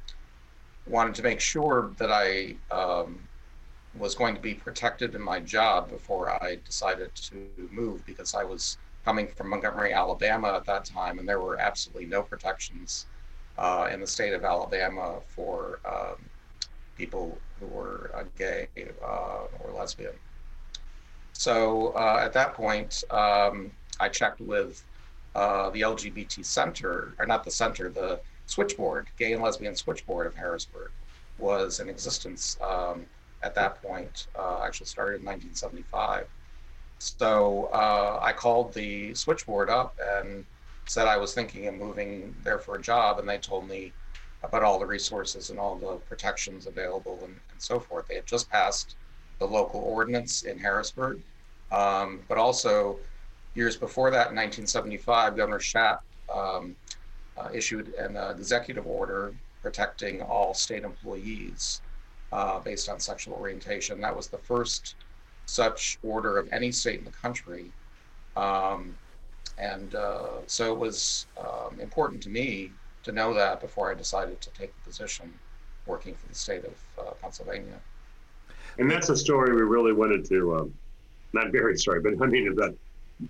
wanted 0.87 1.15
to 1.15 1.23
make 1.23 1.39
sure 1.39 1.91
that 1.97 2.11
I 2.11 2.55
um, 2.71 3.19
was 3.97 4.15
going 4.15 4.35
to 4.35 4.41
be 4.41 4.53
protected 4.53 5.15
in 5.15 5.21
my 5.21 5.39
job 5.39 5.89
before 5.89 6.29
I 6.29 6.57
decided 6.65 7.13
to 7.15 7.49
move 7.71 8.05
because 8.05 8.33
I 8.33 8.43
was 8.43 8.77
coming 9.09 9.25
from 9.25 9.49
Montgomery, 9.49 9.91
Alabama 9.91 10.53
at 10.53 10.65
that 10.65 10.85
time, 10.85 11.17
and 11.17 11.27
there 11.27 11.39
were 11.39 11.59
absolutely 11.59 12.05
no 12.05 12.21
protections 12.21 13.07
uh, 13.57 13.89
in 13.91 13.99
the 13.99 14.05
state 14.05 14.33
of 14.33 14.43
Alabama 14.43 15.15
for 15.25 15.79
um, 15.83 16.17
people 16.95 17.35
who 17.59 17.65
were 17.65 18.11
uh, 18.13 18.21
gay 18.37 18.67
uh, 19.03 19.45
or 19.61 19.71
lesbian. 19.75 20.13
So 21.33 21.87
uh, 21.95 22.21
at 22.23 22.33
that 22.33 22.53
point, 22.53 23.03
um, 23.09 23.71
I 23.99 24.09
checked 24.09 24.41
with 24.41 24.85
uh, 25.33 25.71
the 25.71 25.81
LGBT 25.81 26.45
Center, 26.45 27.15
or 27.17 27.25
not 27.25 27.43
the 27.43 27.49
center, 27.49 27.89
the 27.89 28.19
switchboard, 28.45 29.07
Gay 29.17 29.33
and 29.33 29.41
Lesbian 29.41 29.75
Switchboard 29.75 30.27
of 30.27 30.35
Harrisburg, 30.35 30.91
was 31.39 31.79
in 31.79 31.89
existence 31.89 32.59
um, 32.61 33.07
at 33.41 33.55
that 33.55 33.81
point. 33.81 34.27
Actually 34.37 34.85
started 34.85 35.21
in 35.21 35.25
1975. 35.25 36.27
So 36.99 37.69
uh, 37.73 38.19
I 38.21 38.33
called 38.33 38.73
the 38.73 39.13
switchboard 39.15 39.69
up 39.69 39.97
and 40.19 40.45
said 40.85 41.07
I 41.07 41.17
was 41.17 41.33
thinking 41.33 41.67
of 41.67 41.75
moving 41.75 42.35
there 42.43 42.59
for 42.59 42.75
a 42.75 42.81
job, 42.81 43.19
and 43.19 43.27
they 43.27 43.37
told 43.37 43.67
me 43.67 43.93
about 44.43 44.63
all 44.63 44.79
the 44.79 44.85
resources 44.85 45.49
and 45.49 45.59
all 45.59 45.75
the 45.75 45.95
protections 46.07 46.67
available 46.67 47.19
and, 47.23 47.35
and 47.51 47.61
so 47.61 47.79
forth. 47.79 48.07
They 48.07 48.15
had 48.15 48.25
just 48.25 48.49
passed 48.49 48.95
the 49.39 49.45
local 49.45 49.81
ordinance 49.81 50.43
in 50.43 50.57
Harrisburg, 50.57 51.21
um, 51.71 52.19
but 52.27 52.37
also 52.37 52.99
years 53.55 53.77
before 53.77 54.11
that, 54.11 54.31
in 54.31 54.35
1975, 54.35 55.37
Governor 55.37 55.59
Shapp 55.59 56.03
um, 56.33 56.75
uh, 57.37 57.49
issued 57.53 57.93
an 57.95 58.17
uh, 58.17 58.33
executive 58.37 58.85
order 58.85 59.33
protecting 59.61 60.21
all 60.21 60.53
state 60.53 60.83
employees 60.83 61.81
uh, 62.31 62.59
based 62.59 62.89
on 62.89 62.99
sexual 62.99 63.33
orientation. 63.35 64.01
That 64.01 64.15
was 64.15 64.27
the 64.27 64.37
first 64.37 64.95
such 65.49 65.97
order 66.03 66.37
of 66.37 66.47
any 66.51 66.71
state 66.71 66.99
in 66.99 67.05
the 67.05 67.11
country. 67.11 67.71
Um, 68.37 68.95
and 69.57 69.95
uh, 69.95 70.45
so 70.45 70.71
it 70.71 70.77
was 70.77 71.25
um, 71.37 71.79
important 71.79 72.21
to 72.23 72.29
me 72.29 72.71
to 73.03 73.11
know 73.11 73.33
that 73.33 73.59
before 73.59 73.91
I 73.91 73.95
decided 73.95 74.39
to 74.41 74.49
take 74.51 74.73
the 74.75 74.89
position 74.89 75.33
working 75.85 76.13
for 76.13 76.27
the 76.27 76.35
state 76.35 76.63
of 76.63 76.73
uh, 76.99 77.11
Pennsylvania. 77.21 77.79
And 78.77 78.89
that's 78.89 79.09
a 79.09 79.17
story 79.17 79.53
we 79.53 79.63
really 79.63 79.91
wanted 79.91 80.23
to, 80.29 80.55
um, 80.55 80.73
not 81.33 81.51
very 81.51 81.77
sorry, 81.77 82.01
but 82.01 82.13
I 82.21 82.27
mean 82.27 82.47
about 82.47 82.75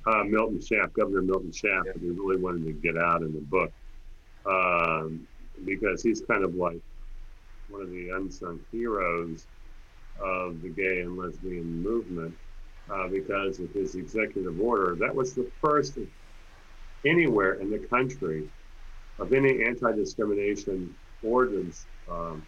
uh, 0.06 0.24
Milton 0.26 0.62
Shapp, 0.62 0.94
Governor 0.94 1.22
Milton 1.22 1.52
Shapp, 1.52 1.86
yeah. 1.86 1.94
we 2.02 2.10
really 2.10 2.38
wanted 2.38 2.66
to 2.66 2.74
get 2.74 2.98
out 2.98 3.22
in 3.22 3.34
the 3.34 3.40
book 3.40 3.72
um, 4.46 5.26
because 5.66 6.04
he's 6.04 6.22
kind 6.22 6.44
of 6.44 6.54
like 6.56 6.80
one 7.70 7.82
of 7.82 7.90
the 7.90 8.10
unsung 8.10 8.60
heroes 8.72 9.48
of 10.22 10.62
the 10.62 10.70
gay 10.70 11.02
and 11.02 11.18
lesbian 11.18 11.82
movement 11.82 12.36
uh, 12.92 13.08
because 13.08 13.60
of 13.60 13.72
his 13.72 13.96
executive 13.96 14.60
order. 14.60 14.96
That 14.96 15.14
was 15.14 15.34
the 15.34 15.50
first 15.62 15.98
anywhere 17.06 17.54
in 17.54 17.70
the 17.70 17.80
country 17.80 18.50
of 19.20 19.34
any 19.34 19.64
anti-discrimination 19.64 20.94
ordinance 21.24 21.86
um, 22.10 22.46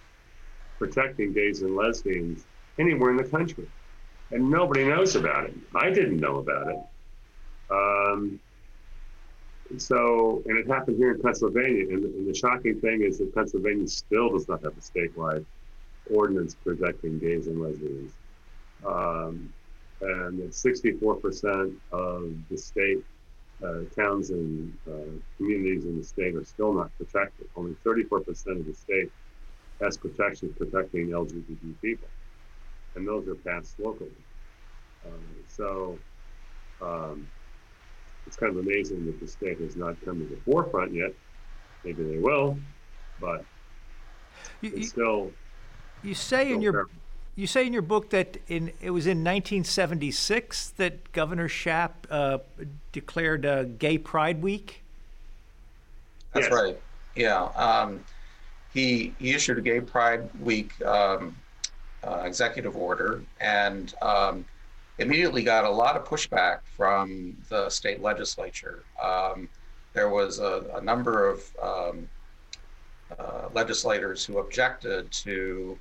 protecting 0.78 1.34
gays 1.34 1.62
and 1.62 1.76
lesbians 1.76 2.46
anywhere 2.80 3.12
in 3.12 3.18
the 3.18 3.24
country. 3.24 3.68
And 4.32 4.50
nobody 4.50 4.86
knows 4.86 5.16
about 5.16 5.46
it. 5.46 5.56
I 5.76 5.90
didn't 5.90 6.18
know 6.18 6.38
about 6.38 6.68
it. 6.70 6.80
Um, 7.70 8.40
so, 9.78 10.42
and 10.46 10.58
it 10.58 10.68
happened 10.68 10.98
here 10.98 11.12
in 11.12 11.22
Pennsylvania. 11.22 11.88
And, 11.90 12.04
and, 12.04 12.28
the 12.28 12.34
shocking 12.34 12.80
thing 12.82 13.04
is 13.04 13.20
that 13.20 13.34
Pennsylvania 13.34 13.88
still 13.88 14.30
does 14.30 14.48
not 14.48 14.64
have 14.64 14.74
a 14.78 14.82
statewide 14.82 15.46
ordinance 16.14 16.56
protecting 16.56 17.20
gays 17.20 17.48
and 17.48 17.62
lesbians. 17.62 18.14
Um, 18.86 19.54
and 20.02 20.40
64% 20.40 21.74
of 21.92 22.32
the 22.50 22.58
state 22.58 23.04
uh, 23.64 23.82
towns 23.96 24.32
and 24.32 24.74
uh, 24.88 25.12
communities 25.38 25.86
in 25.86 25.98
the 25.98 26.04
state 26.04 26.36
are 26.36 26.44
still 26.44 26.74
not 26.74 26.90
protected. 26.98 27.48
Only 27.56 27.76
34% 27.86 28.28
of 28.60 28.66
the 28.66 28.74
state 28.74 29.12
has 29.82 29.98
protections 29.98 30.56
protecting 30.58 31.10
LGBT 31.10 31.82
people, 31.82 32.08
and 32.96 33.08
those 33.08 33.28
are 33.28 33.36
passed 33.36 33.80
locally. 33.80 34.10
Uh, 35.06 35.10
so 35.48 35.98
um, 36.82 37.28
it's 38.26 38.36
kind 38.36 38.56
of 38.56 38.66
amazing 38.66 39.06
that 39.06 39.20
the 39.20 39.28
state 39.28 39.60
has 39.60 39.76
not 39.76 39.96
come 40.04 40.20
to 40.20 40.26
the 40.26 40.42
forefront 40.42 40.94
yet. 40.94 41.14
Maybe 41.84 42.04
they 42.04 42.18
will, 42.18 42.58
but 43.20 43.44
you, 44.62 44.72
you, 44.76 44.84
still. 44.84 45.32
You 46.04 46.14
say 46.16 46.52
in 46.52 46.62
your 46.62 46.88
you 47.36 47.48
say 47.48 47.66
in 47.66 47.74
your 47.74 47.82
book 47.82 48.10
that 48.10 48.38
in 48.48 48.72
it 48.82 48.92
was 48.92 49.08
in 49.08 49.20
1976 49.20 50.72
that 50.72 51.12
Governor 51.12 51.48
Shapp 51.48 51.92
uh, 52.10 52.40
declared 52.92 53.46
a 53.46 53.66
Gay 53.66 53.98
Pride 53.98 54.42
Week. 54.42 54.84
That's 56.34 56.48
yes. 56.48 56.54
right. 56.54 56.80
Yeah, 57.16 57.44
um, 57.56 58.04
he 58.74 59.14
he 59.20 59.32
issued 59.32 59.58
a 59.58 59.62
Gay 59.62 59.82
Pride 59.82 60.30
Week 60.40 60.80
um, 60.86 61.36
uh, 62.04 62.24
executive 62.26 62.76
order, 62.76 63.24
and 63.40 63.94
um, 64.02 64.46
immediately 64.98 65.44
got 65.44 65.66
a 65.66 65.70
lot 65.70 65.96
of 65.96 66.06
pushback 66.06 66.60
from 66.76 67.36
the 67.50 67.70
state 67.70 68.02
legislature. 68.02 68.84
Um, 69.02 69.50
there 69.94 70.10
was 70.10 70.40
a, 70.40 70.66
a 70.76 70.82
number 70.82 71.28
of 71.28 71.44
um, 71.62 72.08
uh, 73.20 73.50
legislators 73.54 74.26
who 74.26 74.40
objected 74.40 75.12
to 75.12 75.78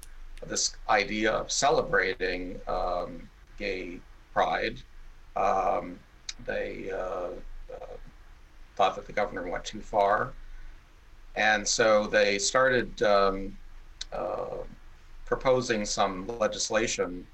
this 0.46 0.76
idea 0.88 1.32
of 1.32 1.50
celebrating 1.50 2.60
um, 2.66 3.28
gay 3.58 4.00
pride. 4.32 4.78
Um, 5.36 5.98
they 6.46 6.90
uh, 6.90 7.30
uh, 7.72 7.96
thought 8.76 8.96
that 8.96 9.06
the 9.06 9.12
governor 9.12 9.48
went 9.48 9.64
too 9.64 9.80
far. 9.80 10.32
And 11.36 11.66
so 11.66 12.06
they 12.06 12.38
started 12.38 13.02
um, 13.02 13.56
uh, 14.12 14.58
proposing 15.26 15.84
some 15.84 16.26
legislation 16.38 17.26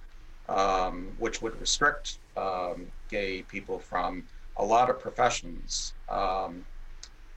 um, 0.48 1.12
which 1.18 1.42
would 1.42 1.58
restrict 1.60 2.18
um, 2.36 2.86
gay 3.08 3.42
people 3.42 3.78
from 3.78 4.24
a 4.58 4.64
lot 4.64 4.90
of 4.90 5.00
professions. 5.00 5.94
Um, 6.08 6.64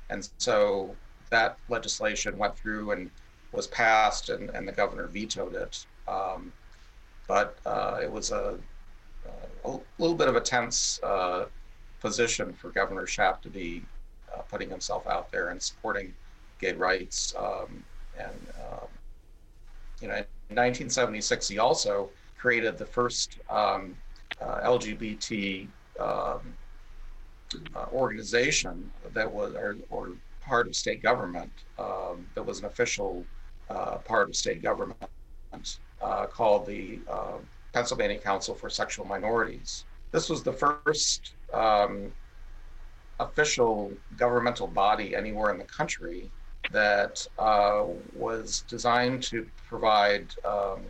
and 0.09 0.27
so 0.37 0.95
that 1.29 1.57
legislation 1.69 2.37
went 2.37 2.57
through 2.57 2.91
and 2.91 3.09
was 3.51 3.67
passed, 3.67 4.29
and, 4.29 4.49
and 4.51 4.67
the 4.67 4.71
governor 4.71 5.07
vetoed 5.07 5.55
it. 5.55 5.85
Um, 6.07 6.51
but 7.27 7.57
uh, 7.65 7.99
it 8.01 8.11
was 8.11 8.31
a, 8.31 8.57
a, 9.65 9.77
little 9.97 10.15
bit 10.15 10.27
of 10.27 10.35
a 10.35 10.41
tense 10.41 10.99
uh, 11.03 11.45
position 11.99 12.53
for 12.53 12.69
Governor 12.69 13.05
Shapp 13.05 13.41
to 13.43 13.49
be 13.49 13.83
uh, 14.33 14.41
putting 14.41 14.69
himself 14.69 15.05
out 15.07 15.31
there 15.31 15.49
and 15.49 15.61
supporting 15.61 16.13
gay 16.59 16.73
rights. 16.73 17.35
Um, 17.37 17.83
and 18.17 18.47
um, 18.59 18.87
you 20.01 20.07
know, 20.07 20.15
in 20.15 20.55
1976, 20.55 21.47
he 21.47 21.59
also 21.59 22.09
created 22.37 22.77
the 22.77 22.85
first 22.85 23.37
um, 23.49 23.95
uh, 24.41 24.61
LGBT 24.61 25.67
um, 25.99 26.39
uh, 27.75 27.85
organization 27.91 28.89
that 29.13 29.31
was, 29.31 29.53
or, 29.53 29.77
or, 29.89 30.11
part 30.49 30.67
of 30.67 30.75
state 30.75 31.01
government 31.03 31.51
um, 31.77 32.25
that 32.33 32.43
was 32.43 32.59
an 32.59 32.65
official 32.65 33.23
uh, 33.69 33.97
part 33.97 34.27
of 34.29 34.35
state 34.35 34.61
government 34.63 34.99
uh, 36.01 36.25
called 36.25 36.65
the 36.65 36.99
uh, 37.07 37.37
Pennsylvania 37.71 38.17
Council 38.17 38.55
for 38.55 38.69
Sexual 38.69 39.05
Minorities. 39.05 39.85
This 40.11 40.27
was 40.27 40.41
the 40.41 40.51
first 40.51 41.33
um, 41.53 42.11
official 43.19 43.91
governmental 44.17 44.65
body 44.65 45.15
anywhere 45.15 45.51
in 45.51 45.59
the 45.59 45.65
country 45.65 46.31
that 46.71 47.25
uh, 47.37 47.83
was 48.15 48.63
designed 48.67 49.21
to 49.23 49.47
provide 49.67 50.33
um, 50.45 50.81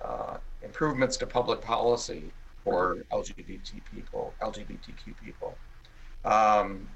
uh, 0.00 0.38
improvements 0.62 1.16
to 1.18 1.26
public 1.26 1.60
policy 1.60 2.32
for 2.64 2.98
LGBT 3.12 3.80
people, 3.94 4.34
LGBTQ 4.42 5.14
people. 5.24 5.56
Um, 6.24 6.88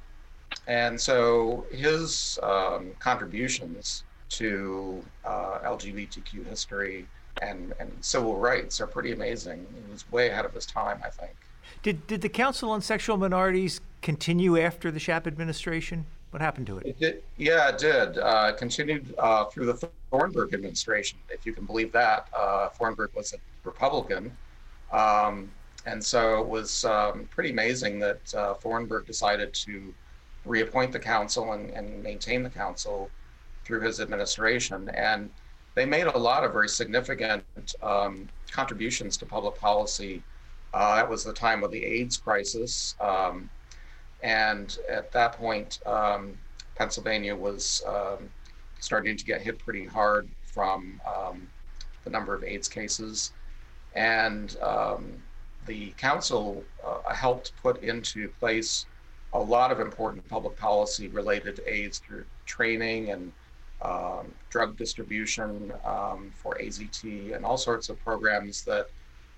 and 0.66 1.01
so 1.01 1.66
his 1.70 2.38
um, 2.42 2.92
contributions 2.98 4.05
to 4.31 5.03
uh, 5.25 5.59
LGBTQ 5.64 6.46
history 6.46 7.07
and, 7.40 7.75
and 7.81 7.92
civil 8.01 8.37
rights 8.37 8.81
are 8.81 8.87
pretty 8.87 9.12
amazing. 9.12 9.66
He 9.87 9.92
was 9.92 10.11
way 10.11 10.29
ahead 10.29 10.44
of 10.44 10.55
his 10.55 10.66
time, 10.66 11.01
I 11.05 11.11
think. 11.11 11.33
Did, 11.83 12.07
did 12.07 12.20
the 12.20 12.29
Council 12.29 12.70
on 12.70 12.81
Sexual 12.81 13.16
Minorities 13.16 13.81
continue 14.03 14.59
after 14.59 14.90
the 14.90 15.01
Shapp 15.01 15.27
administration? 15.27 16.07
What 16.31 16.40
happened 16.40 16.66
to 16.68 16.79
it? 16.79 16.87
it 16.87 16.98
did, 16.98 17.22
yeah, 17.37 17.68
it 17.68 17.79
did. 17.79 18.18
Uh, 18.18 18.53
continued 18.53 19.14
uh, 19.18 19.46
through 19.46 19.66
the 19.66 19.90
Thornburgh 20.11 20.55
administration, 20.55 21.18
if 21.29 21.44
you 21.44 21.53
can 21.53 21.66
believe 21.66 21.92
that. 21.92 22.29
Uh, 22.37 22.68
Thornburgh 22.68 23.11
was 23.14 23.35
a 23.35 23.37
Republican. 23.64 24.35
Um, 24.92 25.51
and 25.85 26.03
so 26.03 26.40
it 26.40 26.46
was 26.46 26.85
um, 26.85 27.29
pretty 27.31 27.51
amazing 27.51 27.98
that 27.98 28.35
uh, 28.35 28.55
Thornburgh 28.55 29.07
decided 29.07 29.53
to 29.55 29.92
reappoint 30.44 30.92
the 30.92 30.98
council 30.98 31.52
and, 31.52 31.70
and 31.70 32.02
maintain 32.02 32.42
the 32.42 32.50
council 32.50 33.11
through 33.64 33.81
his 33.81 34.00
administration. 34.00 34.88
And 34.90 35.31
they 35.74 35.87
made 35.87 36.07
a 36.07 36.18
lot 36.18 36.44
of 36.44 36.52
very 36.52 36.68
significant 36.68 37.44
um, 37.83 38.28
contributions 38.50 39.16
to 39.18 39.26
public 39.26 39.57
policy. 39.57 40.22
Uh, 40.74 40.96
that 40.96 41.09
was 41.09 41.24
the 41.24 41.33
time 41.33 41.62
of 41.62 41.70
the 41.70 41.85
AIDS 41.85 42.16
crisis. 42.16 42.94
Um, 43.00 43.48
and 44.22 44.78
at 44.88 45.12
that 45.12 45.33
point, 45.33 45.81
um, 45.87 46.37
Pennsylvania 46.76 47.35
was 47.35 47.83
um, 47.87 48.28
starting 48.81 49.16
to 49.16 49.24
get 49.24 49.40
hit 49.40 49.59
pretty 49.59 49.85
hard 49.85 50.28
from 50.44 51.00
um, 51.07 51.46
the 52.05 52.11
number 52.11 52.35
of 52.35 52.44
AIDS 52.44 52.68
cases. 52.68 53.33
And 53.94 54.57
um, 54.62 55.12
the 55.66 55.90
council 55.96 56.62
uh, 56.85 57.12
helped 57.14 57.52
put 57.62 57.83
into 57.83 58.28
place 58.40 58.87
a 59.33 59.38
lot 59.38 59.73
of 59.73 59.81
important 59.81 60.27
public 60.29 60.57
policy 60.57 61.09
related 61.09 61.57
to 61.57 61.73
AIDS 61.73 61.99
through 61.99 62.25
training 62.45 63.11
and 63.11 63.33
um, 63.81 64.33
drug 64.51 64.77
distribution 64.77 65.73
um, 65.85 66.31
for 66.35 66.57
AZT 66.61 67.35
and 67.35 67.45
all 67.45 67.57
sorts 67.57 67.88
of 67.88 68.03
programs 68.05 68.62
that 68.62 68.88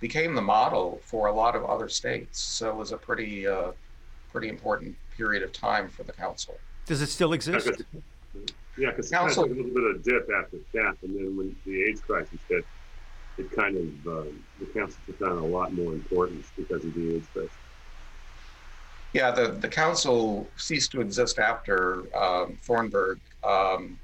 became 0.01 0.35
the 0.35 0.43
model 0.43 1.01
for 1.05 1.29
a 1.29 1.33
lot 1.33 1.55
of 1.55 1.65
other 1.65 1.89
states. 1.89 2.41
So 2.41 2.71
it 2.71 2.77
was 2.77 2.93
a 2.93 2.97
pretty, 2.97 3.47
uh, 3.47 3.73
pretty 4.33 4.49
important 4.49 4.97
period 5.17 5.43
of 5.43 5.53
time 5.53 5.89
for 5.89 6.03
the 6.03 6.13
council. 6.13 6.59
Does 6.87 7.01
it 7.01 7.07
still 7.07 7.33
exist? 7.33 7.83
Yeah, 8.77 8.91
because 8.91 9.09
council 9.09 9.45
took 9.45 9.53
a 9.53 9.55
little 9.55 9.73
bit 9.73 9.85
of 9.85 9.97
a 9.97 9.99
dip 10.01 10.29
after 10.37 10.59
CAP, 10.73 10.99
and 11.03 11.17
then 11.17 11.37
when 11.37 11.57
the 11.65 11.85
AIDS 11.85 12.01
crisis 12.01 12.41
hit, 12.49 12.67
it 13.39 13.51
kind 13.53 13.77
of 13.77 14.07
uh, 14.07 14.31
the 14.59 14.67
council 14.67 14.99
took 15.07 15.23
on 15.23 15.39
a 15.39 15.47
lot 15.47 15.73
more 15.73 15.93
importance 15.93 16.51
because 16.57 16.85
of 16.85 16.93
the 16.95 17.15
AIDS 17.15 17.27
crisis. 17.33 17.53
Yeah, 19.15 19.31
the, 19.31 19.47
the 19.47 19.69
council 19.69 20.49
ceased 20.57 20.91
to 20.91 21.01
exist 21.01 21.39
after 21.39 22.05
um, 22.17 22.59
Thornburgh. 22.63 23.21
Um, 23.45 23.97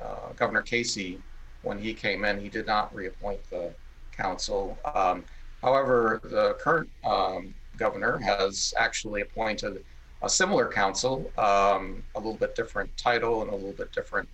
uh, 0.00 0.32
Governor 0.34 0.62
Casey, 0.62 1.20
when 1.62 1.78
he 1.78 1.94
came 1.94 2.24
in, 2.24 2.40
he 2.40 2.48
did 2.48 2.66
not 2.66 2.92
reappoint 2.92 3.38
the 3.50 3.72
council. 4.10 4.76
Um, 4.94 5.24
however, 5.62 6.20
the 6.24 6.54
current 6.54 6.90
um, 7.04 7.54
governor 7.76 8.18
has 8.18 8.74
actually 8.76 9.20
appointed 9.20 9.84
a 10.22 10.28
similar 10.28 10.66
council, 10.66 11.30
um, 11.38 12.02
a 12.16 12.18
little 12.18 12.34
bit 12.34 12.56
different 12.56 12.94
title 12.96 13.42
and 13.42 13.50
a 13.52 13.54
little 13.54 13.72
bit 13.72 13.92
different 13.92 14.28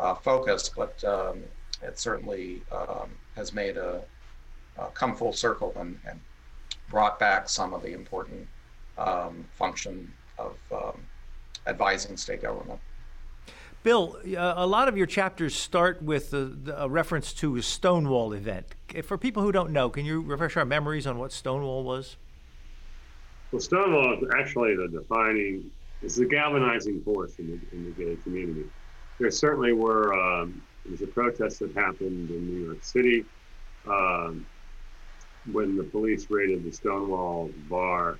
uh, 0.00 0.14
focus, 0.14 0.68
but 0.68 1.02
um, 1.04 1.44
it 1.80 1.96
certainly 1.96 2.60
has 3.36 3.52
made 3.52 3.76
a, 3.76 4.02
a, 4.78 4.86
come 4.86 5.14
full 5.14 5.32
circle 5.32 5.72
and, 5.76 5.96
and 6.08 6.18
brought 6.88 7.20
back 7.20 7.48
some 7.48 7.72
of 7.72 7.82
the 7.82 7.92
important 7.92 8.48
um, 9.00 9.44
function 9.52 10.12
of 10.38 10.56
um, 10.72 11.00
advising 11.66 12.16
state 12.16 12.42
government. 12.42 12.80
Bill, 13.82 14.18
uh, 14.36 14.54
a 14.56 14.66
lot 14.66 14.88
of 14.88 14.96
your 14.96 15.06
chapters 15.06 15.54
start 15.54 16.02
with 16.02 16.34
a, 16.34 16.52
a, 16.76 16.88
reference 16.88 17.32
to 17.34 17.56
a 17.56 17.62
Stonewall 17.62 18.34
event. 18.34 18.66
For 19.04 19.16
people 19.16 19.42
who 19.42 19.52
don't 19.52 19.70
know, 19.70 19.88
can 19.88 20.04
you 20.04 20.20
refresh 20.20 20.56
our 20.58 20.66
memories 20.66 21.06
on 21.06 21.18
what 21.18 21.32
Stonewall 21.32 21.82
was? 21.82 22.16
Well, 23.52 23.60
Stonewall 23.60 24.18
is 24.22 24.28
actually 24.38 24.76
the 24.76 24.88
defining, 24.88 25.70
it's 26.02 26.16
the 26.16 26.26
galvanizing 26.26 27.02
force 27.02 27.38
in 27.38 27.46
the, 27.46 27.76
in 27.76 27.84
the 27.86 27.90
gay 27.92 28.16
community. 28.22 28.68
There 29.18 29.30
certainly 29.30 29.72
were, 29.72 30.12
um, 30.12 30.62
there 30.84 30.92
was 30.92 31.00
a 31.00 31.06
protest 31.06 31.60
that 31.60 31.72
happened 31.74 32.30
in 32.30 32.46
New 32.46 32.66
York 32.66 32.84
City 32.84 33.24
um, 33.86 34.46
when 35.52 35.78
the 35.78 35.84
police 35.84 36.26
raided 36.28 36.64
the 36.64 36.72
Stonewall 36.72 37.50
bar 37.70 38.18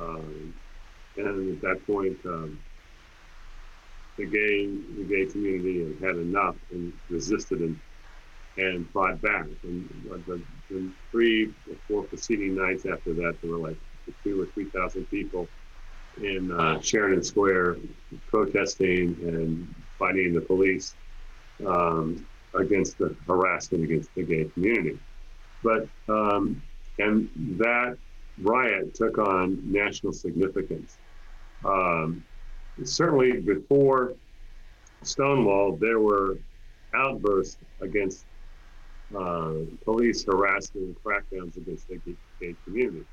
um, 0.00 0.54
and 1.16 1.56
at 1.56 1.60
that 1.62 1.86
point, 1.86 2.18
um, 2.26 2.58
the 4.18 4.26
gay 4.26 4.66
the 4.96 5.04
gay 5.04 5.26
community 5.30 5.80
had 5.80 6.08
had 6.08 6.16
enough 6.16 6.56
and 6.72 6.92
resisted 7.08 7.60
and 7.60 7.80
and 8.56 8.90
fought 8.92 9.20
back. 9.22 9.46
And 9.62 9.88
the, 10.26 10.42
the 10.68 10.92
three 11.10 11.50
or 11.70 11.76
four 11.88 12.04
preceding 12.04 12.54
nights 12.54 12.84
after 12.86 13.14
that, 13.14 13.38
there 13.42 13.50
were 13.50 13.68
like 13.68 13.76
two 14.24 14.40
or 14.40 14.46
three 14.54 14.66
thousand 14.66 15.06
people 15.10 15.48
in 16.22 16.50
uh, 16.52 16.80
Sheridan 16.80 17.22
Square 17.22 17.78
protesting 18.26 19.16
and 19.22 19.74
fighting 19.98 20.34
the 20.34 20.40
police 20.40 20.96
um, 21.66 22.26
against 22.54 22.98
the 22.98 23.16
harassment 23.26 23.84
against 23.84 24.14
the 24.14 24.22
gay 24.22 24.44
community. 24.54 24.98
But 25.62 25.88
um, 26.08 26.62
and 26.98 27.28
that 27.58 27.96
riot 28.42 28.94
took 28.94 29.18
on 29.18 29.60
national 29.64 30.12
significance. 30.12 30.98
Um, 31.64 32.24
certainly 32.84 33.40
before 33.40 34.14
Stonewall, 35.02 35.76
there 35.76 36.00
were 36.00 36.36
outbursts 36.94 37.58
against 37.80 38.26
uh, 39.16 39.52
police 39.84 40.24
harassment 40.24 40.86
and 40.86 40.96
crackdowns 41.04 41.56
against 41.56 41.88
the 41.88 42.00
gay 42.40 42.54
community. 42.64 43.04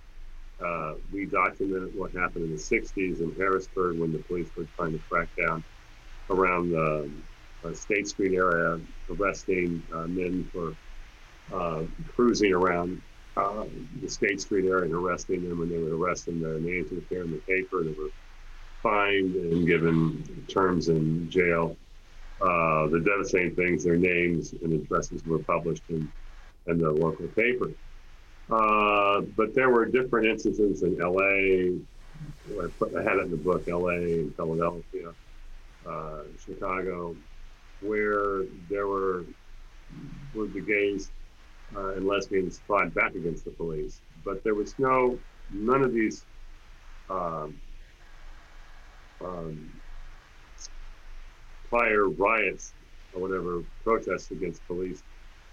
Uh, 0.64 0.94
we 1.14 1.26
documented 1.26 1.96
what 1.96 2.12
happened 2.12 2.46
in 2.46 2.52
the 2.52 2.58
60s 2.58 3.22
in 3.22 3.34
Harrisburg 3.38 4.00
when 4.00 4.12
the 4.12 4.20
police 4.20 4.50
were 4.56 4.66
trying 4.76 4.94
to 4.94 5.00
crack 5.10 5.28
down 5.46 5.64
around 6.30 6.72
the 6.72 7.10
uh, 7.64 7.74
State 7.74 8.08
Street 8.08 8.34
area, 8.34 8.80
arresting 9.10 9.82
uh, 9.94 10.08
men 10.08 10.50
for 10.52 10.76
uh, 11.54 11.84
cruising 12.16 12.54
around 12.54 13.02
uh, 13.38 13.66
the 14.02 14.10
State 14.10 14.42
Street 14.42 14.66
area 14.66 14.86
and 14.86 14.94
arresting 14.94 15.48
them. 15.48 15.60
When 15.60 15.70
they 15.70 15.78
would 15.78 15.92
arrest 15.92 16.26
them, 16.26 16.42
their 16.42 16.60
names 16.60 16.90
would 16.90 17.00
appear 17.00 17.24
in 17.24 17.32
the 17.32 17.38
paper. 17.38 17.84
They 17.84 17.92
were 17.92 18.10
fined 18.82 19.36
and 19.36 19.68
given 19.68 20.24
terms 20.48 20.90
in 20.90 21.30
jail. 21.30 21.78
Uh, 22.42 22.88
the 22.88 23.00
devastating 23.06 23.56
things, 23.56 23.84
their 23.84 23.98
names 23.98 24.54
and 24.54 24.74
addresses 24.74 25.24
were 25.26 25.40
published 25.40 25.84
in, 25.90 26.12
in 26.68 26.78
the 26.78 26.92
local 26.92 27.28
paper. 27.30 27.72
Uh, 28.50 29.22
but 29.36 29.54
there 29.54 29.70
were 29.70 29.86
different 29.86 30.28
instances 30.28 30.84
in 30.84 30.98
LA. 30.98 31.78
I, 32.64 32.68
put, 32.80 32.96
I 32.96 33.04
had 33.04 33.18
it 33.18 33.26
in 33.26 33.32
the 33.32 33.38
book, 33.38 33.68
LA, 33.68 34.30
Philadelphia, 34.36 35.14
uh, 35.88 36.22
Chicago, 36.44 37.16
where 37.82 38.44
there 38.70 38.88
were 38.88 39.26
where 40.34 40.48
the 40.48 40.62
gays 40.62 41.12
uh, 41.76 41.94
and 41.96 42.08
lesbians 42.08 42.62
fought 42.68 42.94
back 42.94 43.16
against 43.16 43.46
the 43.46 43.52
police. 43.52 44.02
But 44.24 44.44
there 44.44 44.56
was 44.56 44.78
no, 44.80 45.20
none 45.54 45.84
of 45.84 45.94
these 45.94 46.26
um, 47.10 47.56
um, 49.24 49.70
prior 51.70 52.08
riots 52.10 52.74
or 53.14 53.22
whatever 53.22 53.64
protests 53.84 54.32
against 54.32 54.66
police 54.68 55.04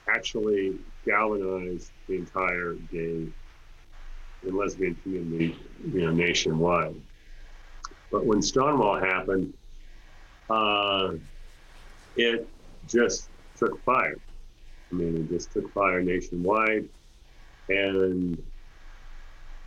actually 0.09 0.75
galvanized 1.07 1.91
the 2.09 2.17
entire 2.17 2.75
gay 2.93 3.27
and 4.43 4.57
lesbian 4.57 4.95
community, 4.97 5.57
you 5.93 6.03
know, 6.03 6.13
nationwide. 6.13 6.95
But 8.11 8.27
when 8.27 8.43
Stonewall 8.43 9.01
happened, 9.01 9.53
uh, 10.51 11.13
it 12.17 12.47
just 12.87 13.31
took 13.57 13.83
fire. 13.85 14.17
I 14.95 14.97
mean, 14.97 15.17
it 15.17 15.29
just 15.29 15.53
took 15.53 15.73
fire 15.73 16.03
nationwide, 16.03 16.89
and 17.69 18.41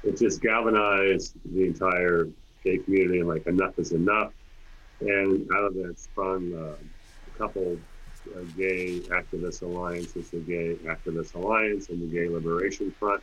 it 0.04 0.18
just 0.18 0.42
galvanized 0.42 1.34
the 1.54 1.66
entire 1.66 2.30
gay 2.64 2.78
community. 2.78 3.20
And 3.20 3.28
like, 3.28 3.46
enough 3.46 3.78
is 3.78 3.92
enough. 3.92 4.32
And 5.02 5.52
out 5.54 5.66
of 5.66 5.74
that 5.76 6.00
sprung 6.00 6.54
uh, 6.54 6.76
a 6.76 7.38
couple 7.38 7.78
uh, 8.36 8.40
gay 8.58 9.00
activist 9.10 9.62
alliances, 9.64 10.32
the 10.32 10.40
Gay 10.40 10.76
Activist 10.86 11.36
Alliance 11.36 11.90
and 11.90 12.02
the 12.02 12.08
Gay 12.08 12.30
Liberation 12.30 12.92
Front, 12.98 13.22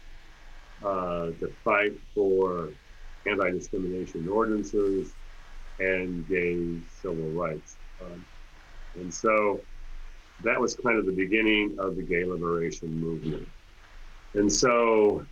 uh, 0.85 1.31
to 1.41 1.53
fight 1.65 1.95
for 2.15 2.69
anti-discrimination 3.27 4.29
ordinances 4.29 5.15
and 5.79 6.29
gay 6.29 6.79
civil 7.01 7.31
rights. 7.31 7.77
Um, 8.01 8.25
and 8.97 9.13
so 9.13 9.61
that 10.43 10.61
was 10.61 10.77
kind 10.77 10.99
of 10.99 11.07
the 11.07 11.13
beginning 11.13 11.77
of 11.79 11.97
the 11.97 12.03
gay 12.03 12.25
liberation 12.25 13.01
movement. 13.01 13.47
And 14.35 14.53
so 14.53 15.25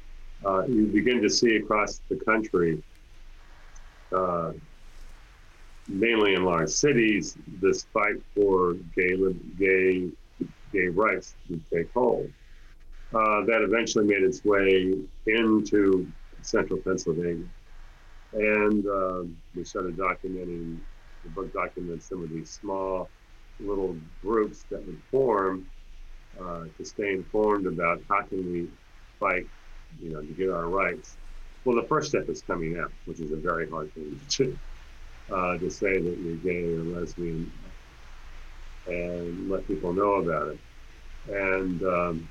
uh, 0.44 0.64
you 0.66 0.86
begin 0.86 1.20
to 1.22 1.28
see 1.28 1.56
across 1.56 2.00
the 2.08 2.16
country, 2.16 2.82
uh, 4.12 4.52
mainly 5.88 6.34
in 6.34 6.44
large 6.44 6.70
cities, 6.70 7.36
this 7.60 7.86
fight 7.92 8.16
for 8.34 8.74
gay, 8.96 9.16
gay, 9.58 10.08
gay 10.72 10.86
rights 10.88 11.34
to 11.48 11.60
take 11.72 11.92
hold. 11.92 12.30
Uh, 13.12 13.44
that 13.44 13.60
eventually 13.60 14.06
made 14.06 14.22
its 14.22 14.42
way 14.42 14.94
into 15.26 16.10
central 16.40 16.78
Pennsylvania. 16.78 17.44
And 18.32 18.86
uh, 18.86 19.24
we 19.54 19.64
started 19.64 19.96
documenting, 19.96 20.78
the 21.22 21.28
book 21.28 21.52
documents 21.52 22.08
some 22.08 22.22
of 22.22 22.30
these 22.30 22.50
small 22.50 23.10
little 23.60 23.98
groups 24.22 24.64
that 24.70 24.84
would 24.84 25.00
form 25.10 25.66
uh, 26.40 26.64
to 26.76 26.84
stay 26.84 27.12
informed 27.12 27.66
about 27.66 28.02
how 28.08 28.22
can 28.22 28.50
we 28.50 28.68
fight, 29.20 29.46
you 30.02 30.10
know, 30.10 30.20
to 30.20 30.32
get 30.34 30.50
our 30.50 30.68
rights. 30.68 31.16
Well, 31.64 31.76
the 31.80 31.86
first 31.88 32.08
step 32.08 32.28
is 32.28 32.42
coming 32.42 32.78
out, 32.78 32.92
which 33.04 33.20
is 33.20 33.32
a 33.32 33.36
very 33.36 33.68
hard 33.68 33.92
thing 33.94 34.18
to 34.18 34.44
do. 34.44 34.58
uh, 35.32 35.58
to 35.58 35.70
say 35.70 35.92
that 35.92 36.18
you're 36.22 36.36
gay 36.36 36.64
or 36.74 36.84
lesbian 36.84 37.50
and 38.86 39.48
let 39.48 39.66
people 39.68 39.92
know 39.92 40.14
about 40.14 40.48
it. 40.48 40.60
And 41.28 41.82
um, 41.82 42.28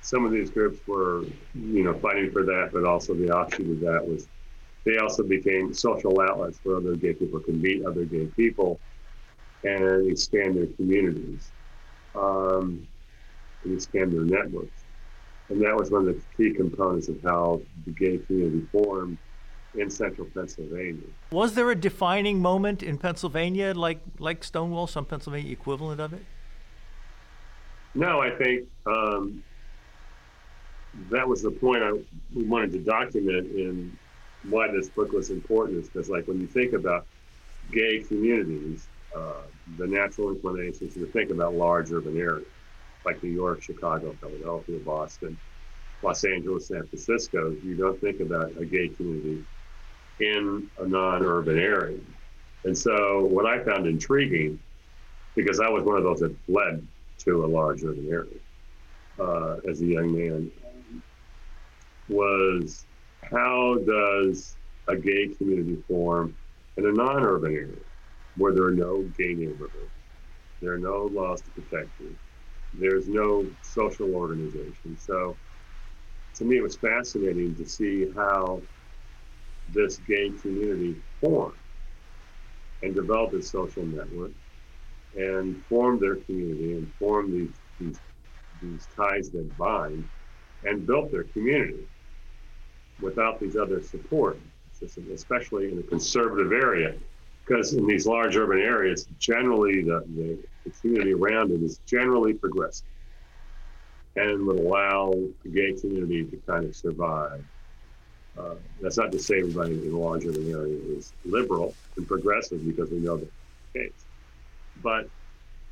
some 0.00 0.24
of 0.26 0.32
these 0.32 0.50
groups 0.50 0.80
were, 0.86 1.22
you 1.54 1.84
know, 1.84 1.98
fighting 2.00 2.30
for 2.30 2.44
that, 2.44 2.70
but 2.72 2.84
also 2.84 3.14
the 3.14 3.30
offshoot 3.30 3.70
of 3.70 3.80
that 3.80 4.06
was 4.06 4.28
they 4.84 4.98
also 4.98 5.22
became 5.22 5.72
social 5.72 6.20
outlets 6.20 6.58
where 6.64 6.76
other 6.76 6.96
gay 6.96 7.14
people 7.14 7.40
can 7.40 7.60
meet 7.60 7.84
other 7.86 8.04
gay 8.04 8.26
people 8.36 8.80
and 9.64 10.10
expand 10.10 10.56
their 10.56 10.66
communities 10.66 11.50
um, 12.14 12.86
and 13.64 13.74
expand 13.74 14.12
their 14.12 14.24
networks. 14.24 14.84
And 15.48 15.60
that 15.62 15.76
was 15.76 15.90
one 15.90 16.08
of 16.08 16.14
the 16.14 16.22
key 16.36 16.54
components 16.54 17.08
of 17.08 17.16
how 17.24 17.60
the 17.84 17.92
gay 17.92 18.18
community 18.18 18.66
formed 18.72 19.18
in 19.74 19.90
central 19.90 20.26
Pennsylvania. 20.34 21.02
Was 21.30 21.54
there 21.54 21.70
a 21.70 21.74
defining 21.74 22.40
moment 22.40 22.82
in 22.82 22.98
Pennsylvania 22.98 23.72
like 23.74 24.00
like 24.18 24.44
Stonewall, 24.44 24.86
some 24.86 25.04
Pennsylvania 25.04 25.52
equivalent 25.52 26.00
of 26.00 26.12
it? 26.12 26.22
No, 27.94 28.20
I 28.20 28.30
think 28.30 28.66
um, 28.86 29.42
that 31.10 31.26
was 31.26 31.42
the 31.42 31.50
point 31.50 31.82
I 31.82 31.92
we 32.34 32.44
wanted 32.44 32.72
to 32.72 32.78
document 32.78 33.46
in 33.56 33.96
why 34.48 34.70
this 34.70 34.88
book 34.88 35.12
was 35.12 35.30
important 35.30 35.78
is 35.78 35.88
because 35.88 36.08
like 36.08 36.26
when 36.26 36.40
you 36.40 36.46
think 36.46 36.72
about 36.72 37.06
gay 37.70 38.02
communities, 38.02 38.88
uh, 39.16 39.42
the 39.78 39.86
natural 39.86 40.30
inclination 40.30 40.88
is 40.88 40.94
to 40.94 41.06
think 41.06 41.30
about 41.30 41.54
large 41.54 41.92
urban 41.92 42.16
areas 42.16 42.46
like 43.04 43.22
New 43.22 43.30
York, 43.30 43.62
Chicago, 43.62 44.16
Philadelphia, 44.20 44.78
Boston, 44.78 45.36
Los 46.02 46.24
Angeles, 46.24 46.68
San 46.68 46.86
Francisco. 46.86 47.54
You 47.64 47.76
don't 47.76 48.00
think 48.00 48.20
about 48.20 48.52
a 48.60 48.64
gay 48.64 48.88
community 48.88 49.44
in 50.20 50.68
a 50.78 50.86
non-urban 50.86 51.58
area. 51.58 51.98
And 52.64 52.76
so 52.76 53.24
what 53.26 53.46
I 53.46 53.62
found 53.64 53.86
intriguing, 53.86 54.58
because 55.34 55.58
I 55.58 55.68
was 55.68 55.84
one 55.84 55.96
of 55.96 56.04
those 56.04 56.20
that 56.20 56.34
fled 56.46 56.86
to 57.18 57.44
a 57.44 57.46
large 57.46 57.82
urban 57.82 58.08
area 58.10 58.38
uh, 59.18 59.56
as 59.68 59.80
a 59.80 59.86
young 59.86 60.12
man, 60.16 60.50
was 62.08 62.86
how 63.30 63.78
does 63.86 64.56
a 64.88 64.96
gay 64.96 65.28
community 65.38 65.78
form 65.88 66.34
in 66.76 66.86
a 66.86 66.92
non-urban 66.92 67.52
area 67.52 67.76
where 68.36 68.52
there 68.52 68.64
are 68.64 68.72
no 68.72 69.02
gay 69.18 69.34
neighborhoods, 69.34 69.90
there 70.60 70.72
are 70.72 70.78
no 70.78 71.08
laws 71.12 71.42
to 71.42 71.50
protect 71.50 71.88
you, 72.00 72.14
there's 72.74 73.08
no 73.08 73.46
social 73.62 74.14
organization. 74.14 74.96
So 74.96 75.36
to 76.34 76.44
me, 76.44 76.56
it 76.56 76.62
was 76.62 76.76
fascinating 76.76 77.54
to 77.56 77.66
see 77.66 78.06
how 78.16 78.62
this 79.72 79.98
gay 79.98 80.30
community 80.30 80.96
formed 81.20 81.56
and 82.82 82.94
developed 82.94 83.34
its 83.34 83.50
social 83.50 83.84
network 83.84 84.32
and 85.16 85.62
formed 85.68 86.00
their 86.00 86.16
community 86.16 86.72
and 86.72 86.90
formed 86.98 87.32
these, 87.32 87.60
these, 87.78 88.00
these 88.62 88.88
ties 88.96 89.30
that 89.30 89.56
bind 89.58 90.08
and 90.64 90.86
built 90.86 91.12
their 91.12 91.24
community 91.24 91.76
without 93.00 93.40
these 93.40 93.56
other 93.56 93.82
support 93.82 94.38
systems, 94.72 95.10
especially 95.10 95.70
in 95.70 95.78
a 95.78 95.82
conservative 95.82 96.52
area. 96.52 96.94
Because 97.44 97.74
in 97.74 97.86
these 97.86 98.06
large 98.06 98.36
urban 98.36 98.60
areas, 98.60 99.06
generally 99.18 99.82
the, 99.82 100.04
the, 100.16 100.38
community 100.80 101.12
around 101.12 101.50
it 101.50 101.60
is 101.62 101.80
generally 101.86 102.32
progressive 102.32 102.86
and 104.16 104.46
would 104.46 104.58
allow 104.58 105.12
the 105.42 105.48
gay 105.48 105.72
community 105.72 106.24
to 106.24 106.36
kind 106.46 106.64
of 106.64 106.76
survive. 106.76 107.44
Uh, 108.38 108.54
that's 108.80 108.96
not 108.96 109.12
to 109.12 109.18
say 109.18 109.40
everybody 109.40 109.72
in 109.72 109.92
a 109.92 109.98
large 109.98 110.24
urban 110.24 110.50
area 110.50 110.78
is 110.96 111.12
liberal 111.24 111.74
and 111.96 112.06
progressive 112.06 112.64
because 112.64 112.90
we 112.90 112.98
know 112.98 113.16
that's 113.16 113.30
the 113.72 113.80
case. 113.80 114.04
But 114.82 115.08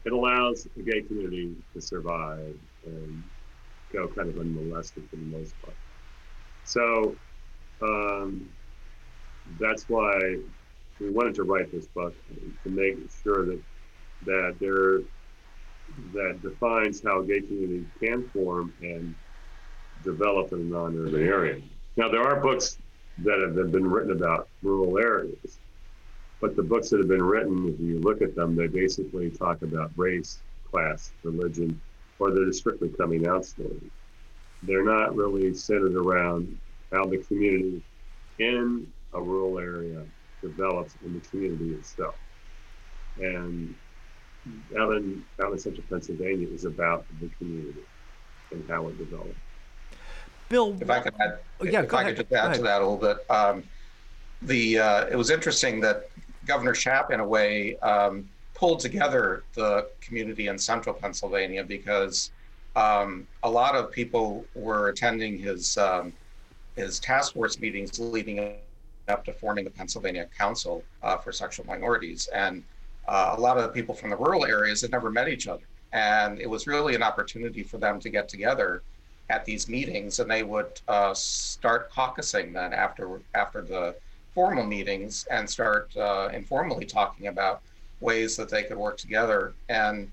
it 0.04 0.12
allows 0.12 0.66
the 0.76 0.82
gay 0.82 1.02
community 1.02 1.54
to 1.74 1.80
survive 1.80 2.56
and 2.84 3.22
go 3.92 4.08
kind 4.08 4.28
of 4.28 4.38
unmolested 4.38 5.08
for 5.08 5.16
the 5.16 5.22
most 5.22 5.54
part. 5.62 5.76
So 6.64 7.14
um, 7.82 8.48
that's 9.58 9.88
why 9.88 10.38
we 11.00 11.10
wanted 11.10 11.34
to 11.34 11.44
write 11.44 11.72
this 11.72 11.86
book 11.88 12.14
to 12.62 12.70
make 12.70 12.98
sure 13.22 13.46
that 13.46 13.60
that 14.26 14.56
there 14.60 15.00
that 16.12 16.40
defines 16.42 17.02
how 17.02 17.22
gay 17.22 17.40
community 17.40 17.84
can 17.98 18.28
form 18.28 18.72
and 18.80 19.14
develop 20.04 20.52
in 20.52 20.60
a 20.60 20.62
non-urban 20.62 21.26
area. 21.26 21.60
Now, 21.96 22.08
there 22.08 22.22
are 22.22 22.40
books 22.40 22.78
that 23.18 23.40
have 23.40 23.72
been 23.72 23.90
written 23.90 24.12
about 24.12 24.48
rural 24.62 24.98
areas, 24.98 25.58
but 26.40 26.54
the 26.54 26.62
books 26.62 26.90
that 26.90 26.98
have 26.98 27.08
been 27.08 27.22
written, 27.22 27.68
if 27.68 27.80
you 27.80 27.98
look 27.98 28.22
at 28.22 28.34
them, 28.34 28.54
they 28.54 28.66
basically 28.66 29.30
talk 29.30 29.62
about 29.62 29.90
race, 29.96 30.38
class, 30.70 31.10
religion, 31.24 31.80
or 32.18 32.30
they're 32.30 32.52
strictly 32.52 32.88
coming 32.90 33.26
out 33.26 33.44
stories. 33.44 33.90
They're 34.62 34.84
not 34.84 35.16
really 35.16 35.52
centered 35.54 35.96
around 35.96 36.56
how 36.92 37.06
the 37.06 37.18
community 37.18 37.82
in 38.38 38.86
a 39.12 39.20
rural 39.20 39.58
area 39.58 40.04
develops 40.42 40.96
in 41.04 41.14
the 41.14 41.20
community 41.28 41.72
itself. 41.74 42.16
And 43.18 43.74
Ellen, 44.76 45.24
Ellen 45.40 45.58
Central 45.58 45.84
Pennsylvania 45.88 46.48
is 46.52 46.64
about 46.64 47.04
the 47.20 47.28
community 47.38 47.80
and 48.52 48.68
how 48.70 48.88
it 48.88 48.98
develops. 48.98 49.36
Bill, 50.48 50.76
if 50.80 50.90
I 50.90 51.00
could 51.00 51.14
add, 51.20 51.38
oh, 51.60 51.64
yeah, 51.64 51.82
if 51.82 51.94
I 51.94 52.02
ahead. 52.02 52.16
could 52.16 52.28
just 52.28 52.32
add 52.32 52.54
to 52.54 52.62
that 52.62 52.82
a 52.82 52.86
little 52.86 52.96
bit, 52.96 53.18
um, 53.30 53.62
the 54.42 54.78
uh, 54.78 55.06
it 55.06 55.16
was 55.16 55.30
interesting 55.30 55.80
that 55.80 56.04
Governor 56.44 56.74
Shapp, 56.74 57.12
in 57.12 57.20
a 57.20 57.26
way, 57.26 57.76
um, 57.78 58.28
pulled 58.54 58.80
together 58.80 59.44
the 59.54 59.88
community 60.00 60.48
in 60.48 60.58
central 60.58 60.94
Pennsylvania 60.94 61.62
because 61.62 62.30
um, 62.74 63.26
a 63.42 63.50
lot 63.50 63.76
of 63.76 63.92
people 63.92 64.44
were 64.54 64.88
attending 64.88 65.38
his 65.38 65.76
um, 65.76 66.12
his 66.76 66.98
task 66.98 67.34
force 67.34 67.60
meetings 67.60 67.98
leading 67.98 68.56
up 69.10 69.24
to 69.26 69.32
forming 69.32 69.64
the 69.64 69.70
Pennsylvania 69.70 70.26
Council 70.36 70.82
uh, 71.02 71.16
for 71.16 71.32
Sexual 71.32 71.66
Minorities, 71.66 72.28
and 72.34 72.62
uh, 73.08 73.34
a 73.36 73.40
lot 73.40 73.58
of 73.58 73.64
the 73.64 73.68
people 73.68 73.94
from 73.94 74.10
the 74.10 74.16
rural 74.16 74.44
areas 74.46 74.80
had 74.80 74.90
never 74.90 75.10
met 75.10 75.28
each 75.28 75.46
other, 75.48 75.64
and 75.92 76.40
it 76.40 76.48
was 76.48 76.66
really 76.66 76.94
an 76.94 77.02
opportunity 77.02 77.62
for 77.62 77.78
them 77.78 78.00
to 78.00 78.08
get 78.08 78.28
together 78.28 78.82
at 79.28 79.44
these 79.44 79.68
meetings, 79.68 80.18
and 80.18 80.30
they 80.30 80.42
would 80.42 80.80
uh, 80.88 81.14
start 81.14 81.90
caucusing 81.92 82.52
then 82.52 82.72
after 82.72 83.20
after 83.34 83.62
the 83.62 83.94
formal 84.34 84.64
meetings 84.64 85.26
and 85.30 85.48
start 85.48 85.94
uh, 85.96 86.28
informally 86.32 86.84
talking 86.84 87.26
about 87.26 87.62
ways 88.00 88.36
that 88.36 88.48
they 88.48 88.62
could 88.62 88.76
work 88.76 88.96
together. 88.96 89.52
And 89.68 90.10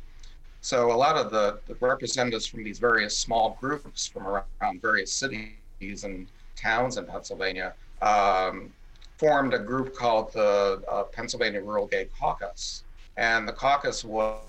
so 0.61 0.91
a 0.91 0.97
lot 0.97 1.15
of 1.15 1.31
the, 1.31 1.59
the 1.67 1.75
representatives 1.75 2.45
from 2.45 2.63
these 2.63 2.79
various 2.79 3.17
small 3.17 3.57
groups 3.61 4.07
from 4.07 4.27
around 4.27 4.81
various 4.81 5.11
cities 5.11 6.03
and 6.03 6.27
towns 6.55 6.97
in 6.97 7.05
Pennsylvania 7.05 7.73
um, 8.01 8.73
formed 9.17 9.53
a 9.53 9.59
group 9.59 9.95
called 9.95 10.31
the 10.33 10.81
uh, 10.89 11.03
Pennsylvania 11.03 11.61
Rural 11.61 11.87
Gay 11.87 12.07
Caucus. 12.19 12.83
And 13.17 13.47
the 13.47 13.53
caucus 13.53 14.03
was, 14.03 14.41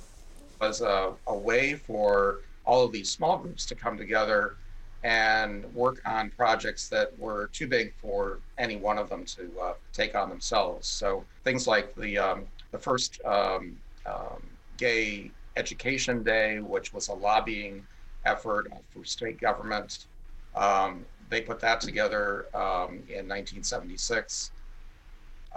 was 0.61 0.83
a, 0.83 1.15
a 1.27 1.37
way 1.37 1.75
for 1.75 2.41
all 2.65 2.85
of 2.85 2.93
these 2.93 3.11
small 3.11 3.39
groups 3.39 3.65
to 3.67 3.75
come 3.75 3.97
together 3.97 4.57
and 5.05 5.65
work 5.75 6.03
on 6.05 6.31
projects 6.31 6.89
that 6.89 7.17
were 7.19 7.49
too 7.53 7.67
big 7.67 7.95
for 8.01 8.41
any 8.59 8.77
one 8.77 8.99
of 8.99 9.09
them 9.09 9.25
to 9.25 9.51
uh, 9.63 9.73
take 9.93 10.15
on 10.15 10.29
themselves. 10.29 10.87
So 10.87 11.25
things 11.45 11.67
like 11.67 11.95
the 11.95 12.19
um, 12.19 12.45
the 12.73 12.79
first 12.79 13.25
um, 13.25 13.77
um, 14.05 14.43
gay 14.77 15.31
education 15.57 16.23
day, 16.23 16.59
which 16.59 16.93
was 16.93 17.09
a 17.09 17.15
lobbying 17.15 17.87
effort 18.27 18.71
for 18.91 19.05
state 19.05 19.41
government. 19.41 20.07
Um, 20.55 21.07
they 21.31 21.41
put 21.41 21.61
that 21.61 21.81
together 21.81 22.47
um, 22.55 23.03
in 23.09 23.29
1976 23.29 24.51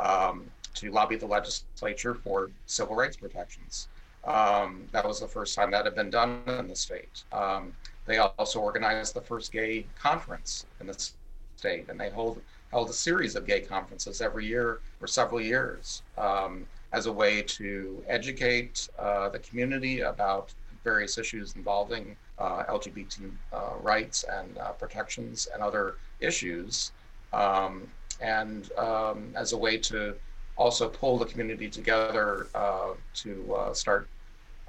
um, 0.01 0.45
to 0.73 0.91
lobby 0.91 1.15
the 1.15 1.25
legislature 1.25 2.15
for 2.15 2.49
civil 2.65 2.95
rights 2.95 3.17
protections. 3.17 3.87
Um, 4.23 4.83
that 4.91 5.05
was 5.05 5.19
the 5.19 5.27
first 5.27 5.55
time 5.55 5.71
that 5.71 5.85
had 5.85 5.95
been 5.95 6.09
done 6.09 6.41
in 6.47 6.67
the 6.67 6.75
state. 6.75 7.23
Um, 7.31 7.73
they 8.05 8.17
also 8.17 8.59
organized 8.59 9.13
the 9.13 9.21
first 9.21 9.51
gay 9.51 9.85
conference 9.97 10.65
in 10.79 10.87
the 10.87 11.11
state, 11.55 11.85
and 11.89 11.99
they 11.99 12.09
hold 12.09 12.41
held 12.71 12.89
a 12.89 12.93
series 12.93 13.35
of 13.35 13.45
gay 13.45 13.59
conferences 13.59 14.21
every 14.21 14.45
year 14.45 14.79
for 14.99 15.05
several 15.05 15.41
years 15.41 16.03
um, 16.17 16.65
as 16.93 17.05
a 17.05 17.11
way 17.11 17.41
to 17.41 18.01
educate 18.07 18.87
uh, 18.97 19.27
the 19.29 19.39
community 19.39 20.01
about 20.01 20.53
various 20.83 21.17
issues 21.17 21.55
involving 21.55 22.15
uh, 22.39 22.63
LGBT 22.63 23.29
uh, 23.53 23.59
rights 23.81 24.25
and 24.31 24.57
uh, 24.57 24.71
protections 24.71 25.47
and 25.53 25.61
other 25.61 25.95
issues, 26.19 26.91
um, 27.33 27.83
and 28.21 28.71
um, 28.77 29.33
as 29.35 29.53
a 29.53 29.57
way 29.57 29.77
to 29.77 30.15
also 30.57 30.87
pull 30.87 31.17
the 31.17 31.25
community 31.25 31.69
together 31.69 32.47
uh, 32.53 32.93
to 33.15 33.55
uh, 33.55 33.73
start 33.73 34.07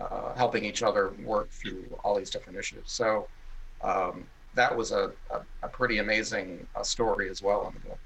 uh, 0.00 0.34
helping 0.34 0.64
each 0.64 0.82
other 0.82 1.12
work 1.24 1.50
through 1.50 1.84
all 2.02 2.16
these 2.16 2.30
different 2.30 2.58
issues. 2.58 2.82
So 2.86 3.28
um, 3.82 4.24
that 4.54 4.74
was 4.74 4.90
a, 4.90 5.12
a, 5.30 5.40
a, 5.62 5.68
pretty 5.68 5.98
amazing 5.98 6.66
uh, 6.74 6.82
story 6.82 7.28
as 7.28 7.42
well 7.42 7.68
in 7.68 7.74
the 7.74 7.80
book. 7.90 7.98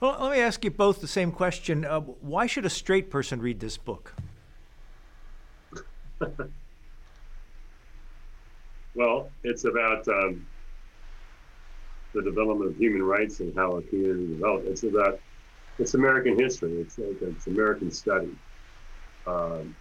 Well, 0.00 0.16
let 0.20 0.32
me 0.32 0.40
ask 0.40 0.64
you 0.64 0.70
both 0.70 1.00
the 1.00 1.08
same 1.08 1.32
question. 1.32 1.84
Uh, 1.84 2.00
why 2.00 2.46
should 2.46 2.64
a 2.64 2.70
straight 2.70 3.10
person 3.10 3.40
read 3.40 3.58
this 3.60 3.76
book? 3.76 4.14
well, 8.94 9.30
it's 9.42 9.64
about 9.64 10.06
um, 10.08 10.46
the 12.18 12.30
development 12.30 12.70
of 12.70 12.76
human 12.76 13.02
rights 13.02 13.40
and 13.40 13.54
how 13.56 13.76
a 13.76 13.82
community 13.82 14.26
developed. 14.34 14.66
It's 14.66 14.82
about 14.82 15.20
it's 15.78 15.94
American 15.94 16.38
history. 16.38 16.72
It's 16.80 16.98
like 16.98 17.22
it's 17.22 17.46
American 17.46 17.90
study. 17.90 18.30
Um, 19.26 19.76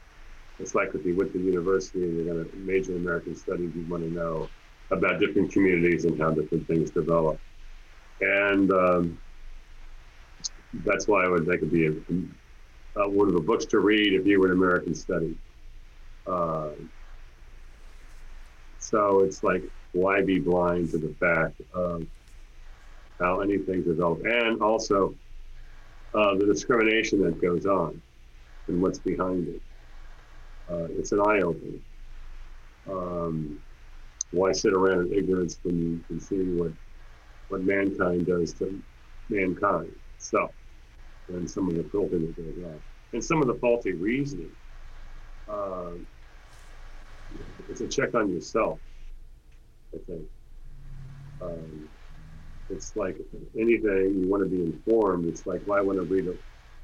it's 0.59 0.75
like 0.75 0.93
if 0.93 1.05
you 1.05 1.15
went 1.15 1.33
to 1.33 1.39
university 1.39 2.03
and 2.03 2.15
you're 2.15 2.33
going 2.33 2.49
to 2.49 2.57
major 2.57 2.91
in 2.91 2.99
American 2.99 3.35
studies, 3.35 3.71
you 3.75 3.85
want 3.89 4.03
to 4.03 4.09
know 4.09 4.49
about 4.91 5.19
different 5.19 5.51
communities 5.51 6.05
and 6.05 6.19
how 6.19 6.31
different 6.31 6.67
things 6.67 6.91
develop. 6.91 7.39
And 8.21 8.71
um, 8.71 9.19
that's 10.85 11.07
why 11.07 11.25
I 11.25 11.29
would 11.29 11.45
think 11.45 11.57
it'd 11.57 11.71
be 11.71 11.87
a, 11.87 13.01
a, 13.01 13.09
one 13.09 13.27
of 13.27 13.33
the 13.33 13.41
books 13.41 13.65
to 13.67 13.79
read 13.79 14.13
if 14.13 14.25
you 14.25 14.39
were 14.39 14.47
an 14.47 14.53
American 14.53 14.95
study. 14.95 15.35
Uh, 16.25 16.69
so 18.79 19.21
it's 19.21 19.43
like, 19.43 19.63
why 19.93 20.21
be 20.21 20.39
blind 20.39 20.91
to 20.91 20.97
the 20.97 21.13
fact 21.19 21.59
of 21.73 22.05
how 23.19 23.41
anything 23.41 23.83
develops, 23.83 24.23
and 24.25 24.61
also 24.61 25.15
uh, 26.13 26.35
the 26.35 26.45
discrimination 26.45 27.21
that 27.23 27.41
goes 27.41 27.65
on 27.65 28.01
and 28.67 28.81
what's 28.81 28.99
behind 28.99 29.47
it. 29.47 29.61
Uh, 30.69 30.87
it's 30.97 31.11
an 31.11 31.21
eye 31.21 31.41
opener. 31.41 31.79
Um, 32.89 33.59
why 34.31 34.51
sit 34.51 34.73
around 34.73 35.11
in 35.11 35.19
ignorance 35.19 35.59
when 35.63 35.79
you 35.79 36.03
can 36.07 36.19
see 36.19 36.43
what 36.43 36.71
what 37.47 37.63
mankind 37.63 38.25
does 38.25 38.53
to 38.53 38.81
mankind 39.29 39.91
itself 40.15 40.51
and 41.29 41.49
some 41.49 41.69
of 41.69 41.75
the 41.75 41.83
cruelty 41.83 42.17
that 42.17 42.35
goes 42.35 42.63
on 42.65 42.81
and 43.13 43.23
some 43.23 43.41
of 43.41 43.47
the 43.47 43.55
faulty 43.55 43.93
reasoning. 43.93 44.51
Uh, 45.47 45.91
it's 47.69 47.81
a 47.81 47.87
check 47.87 48.13
on 48.15 48.31
yourself, 48.33 48.79
I 49.95 49.99
think. 50.07 50.23
Um, 51.41 51.89
it's 52.69 52.95
like 52.95 53.17
anything 53.57 54.21
you 54.21 54.27
want 54.27 54.43
to 54.43 54.49
be 54.49 54.61
informed. 54.61 55.27
It's 55.27 55.45
like 55.45 55.61
why 55.65 55.81
want 55.81 55.99
to 55.99 56.03
read 56.03 56.27
a 56.27 56.33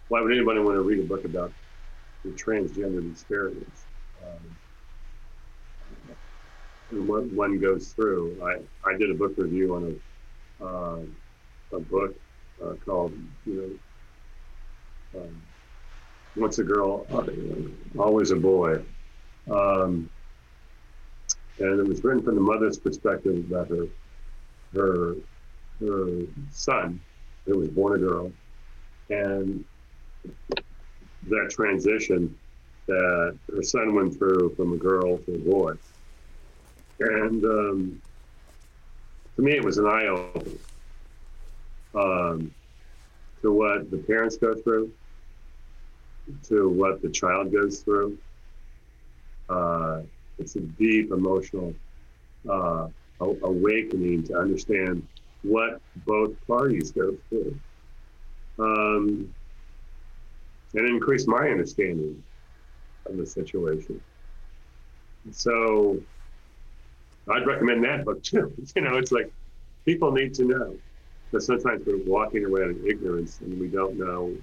why 0.10 0.22
would 0.22 0.32
anybody 0.32 0.60
want 0.60 0.76
to 0.76 0.82
read 0.82 1.00
a 1.00 1.04
book 1.04 1.26
about 1.26 1.52
the 2.24 2.32
transgender 2.32 3.10
experience? 3.12 3.86
Um, 4.24 4.58
and 6.92 7.08
what 7.08 7.24
one 7.26 7.60
goes 7.60 7.94
through. 7.94 8.38
I, 8.44 8.90
I 8.90 8.98
did 8.98 9.10
a 9.10 9.16
book 9.16 9.34
review 9.38 9.76
on 9.76 10.00
a 10.62 10.66
uh, 10.66 11.00
a 11.74 11.80
book 11.80 12.16
uh, 12.64 12.74
called 12.86 13.14
you 13.46 13.80
know 15.14 15.20
um, 15.22 15.42
once 16.36 16.60
a 16.60 16.64
girl 16.64 17.06
always 17.98 18.32
a 18.32 18.36
boy 18.36 18.76
um, 19.52 20.10
and 21.60 21.80
it 21.80 21.88
was 21.88 22.04
written 22.04 22.24
from 22.24 22.36
the 22.36 22.42
mother's 22.42 22.78
perspective 22.78 23.36
about 23.50 23.68
her 23.70 23.88
her 24.74 25.16
her 25.88 26.08
son 26.50 27.00
who 27.46 27.60
was 27.60 27.70
born 27.70 27.96
a 27.96 28.08
girl 28.08 28.32
and 29.10 29.64
that 31.28 31.50
transition 31.50 32.34
that 32.88 33.38
her 33.54 33.64
son 33.64 33.96
went 33.96 34.18
through 34.18 34.54
from 34.56 34.74
a 34.74 34.78
girl 34.78 35.18
to 35.18 35.36
a 35.36 35.40
boy 35.40 35.74
and 37.00 37.44
um, 37.46 38.02
to 39.36 39.42
me, 39.42 39.54
it 39.54 39.64
was 39.64 39.78
an 39.78 39.88
eye 39.88 40.06
opener 40.06 40.58
um, 41.96 42.52
to 43.42 43.52
what 43.52 43.90
the 43.90 43.98
parents 43.98 44.38
go 44.38 44.54
through, 44.54 44.92
to 46.48 46.70
what 46.70 47.02
the 47.02 47.10
child 47.10 47.52
goes 47.52 47.80
through. 47.80 48.18
Uh, 49.50 50.02
it's 50.38 50.56
a 50.56 50.62
deep 50.62 51.12
emotional 51.12 51.74
uh, 52.50 52.88
awakening 53.20 54.24
to 54.24 54.38
understand 54.38 55.08
what 55.44 55.80
both 56.06 56.36
parties 56.48 56.92
go 56.92 57.16
through. 57.30 57.58
Um, 58.60 59.34
and 60.74 60.88
increase 60.88 61.28
my 61.28 61.50
understanding 61.50 62.22
of 63.06 63.18
the 63.18 63.26
situation. 63.26 64.02
So 65.32 66.00
I'd 67.32 67.46
recommend 67.46 67.84
that 67.86 68.06
book 68.06 68.24
too. 68.24 68.54
you 68.76 68.82
know, 68.82 68.98
it's 68.98 69.12
like 69.12 69.32
people 69.86 70.12
need 70.12 70.34
to 70.36 70.46
know. 70.46 70.76
But 71.32 71.44
sometimes 71.44 71.84
we're 71.86 71.98
walking 72.06 72.46
around 72.46 72.78
in 72.78 72.88
ignorance 72.88 73.40
and 73.40 73.60
we 73.60 73.68
don't 73.68 73.98
know 73.98 74.36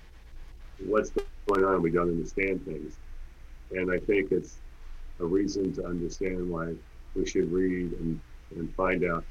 what's 0.87 1.11
going 1.47 1.65
on. 1.65 1.83
We 1.83 1.91
don't 1.91 2.09
understand 2.09 2.65
things. 2.65 2.97
And 3.71 3.93
I 3.93 3.99
think 3.99 4.33
it's 4.33 4.57
a 5.21 5.25
reason 5.25 5.73
to 5.75 5.87
understand 5.87 6.51
why 6.51 6.75
we 7.15 7.27
should 7.27 7.53
read 7.53 7.93
and, 7.93 8.21
and 8.57 8.75
find 8.75 9.05
out 9.05 9.25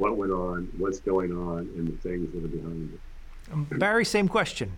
what 0.00 0.16
went 0.16 0.32
on, 0.32 0.66
what's 0.78 0.98
going 0.98 1.30
on, 1.30 1.58
and 1.76 1.86
the 1.86 1.96
things 1.98 2.32
that 2.32 2.42
are 2.42 2.48
behind 2.48 2.94
it. 2.94 3.52
Um, 3.52 3.66
Barry, 3.72 4.04
same 4.04 4.28
question. 4.28 4.72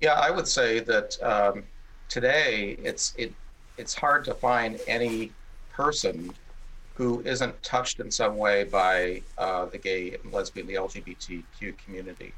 Yeah, 0.00 0.14
I 0.14 0.30
would 0.30 0.46
say 0.46 0.80
that 0.80 1.16
um, 1.22 1.62
today 2.08 2.76
it's 2.82 3.14
it 3.16 3.32
it's 3.78 3.94
hard 3.94 4.24
to 4.26 4.34
find 4.34 4.78
any 4.86 5.32
person 5.72 6.30
who 6.94 7.22
isn't 7.24 7.60
touched 7.62 8.00
in 8.00 8.10
some 8.10 8.36
way 8.36 8.64
by 8.64 9.22
uh, 9.38 9.64
the 9.64 9.78
gay 9.78 10.14
and 10.22 10.32
lesbian, 10.32 10.66
the 10.66 10.74
LGBTQ 10.74 11.78
community. 11.78 12.34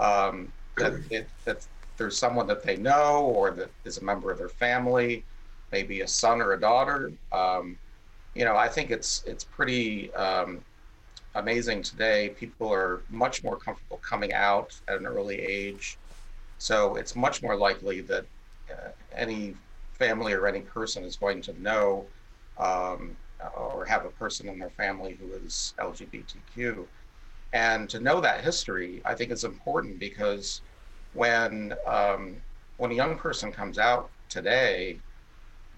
Um, 0.00 0.52
that, 0.76 0.94
it, 1.10 1.28
that 1.44 1.64
there's 1.96 2.18
someone 2.18 2.48
that 2.48 2.64
they 2.64 2.76
know 2.76 3.26
or 3.26 3.52
that 3.52 3.70
is 3.84 3.98
a 3.98 4.04
member 4.04 4.32
of 4.32 4.38
their 4.38 4.48
family, 4.48 5.22
maybe 5.70 6.00
a 6.00 6.08
son 6.08 6.40
or 6.40 6.54
a 6.54 6.60
daughter. 6.60 7.12
Um, 7.30 7.78
you 8.34 8.44
know, 8.44 8.56
I 8.56 8.66
think 8.66 8.90
it's 8.90 9.22
it's 9.28 9.44
pretty 9.44 10.12
um, 10.14 10.60
amazing 11.34 11.82
today. 11.82 12.30
People 12.38 12.72
are 12.72 13.02
much 13.10 13.42
more 13.44 13.56
comfortable 13.56 13.98
coming 13.98 14.32
out 14.32 14.78
at 14.88 14.98
an 14.98 15.06
early 15.06 15.40
age, 15.40 15.98
so 16.58 16.96
it's 16.96 17.16
much 17.16 17.42
more 17.42 17.56
likely 17.56 18.00
that 18.02 18.24
uh, 18.70 18.90
any 19.14 19.54
family 19.92 20.32
or 20.32 20.46
any 20.46 20.60
person 20.60 21.04
is 21.04 21.16
going 21.16 21.40
to 21.42 21.62
know 21.62 22.06
um, 22.58 23.16
or 23.56 23.84
have 23.84 24.04
a 24.04 24.10
person 24.10 24.48
in 24.48 24.58
their 24.58 24.70
family 24.70 25.18
who 25.20 25.32
is 25.34 25.74
LGBTQ. 25.78 26.86
And 27.52 27.88
to 27.90 28.00
know 28.00 28.20
that 28.20 28.42
history, 28.42 29.00
I 29.04 29.14
think 29.14 29.30
is 29.30 29.44
important 29.44 29.98
because 29.98 30.60
when 31.12 31.74
um, 31.86 32.36
when 32.78 32.90
a 32.90 32.94
young 32.94 33.16
person 33.16 33.52
comes 33.52 33.78
out 33.78 34.10
today, 34.28 34.98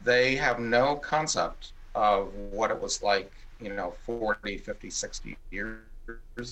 they 0.05 0.37
have 0.37 0.59
no 0.59 0.97
concept 0.97 1.73
of 1.95 2.33
what 2.53 2.71
it 2.71 2.81
was 2.81 3.03
like, 3.03 3.33
you 3.61 3.73
know, 3.73 3.90
40, 4.05 4.59
50, 4.59 4.90
60 4.90 5.37
years 5.51 5.81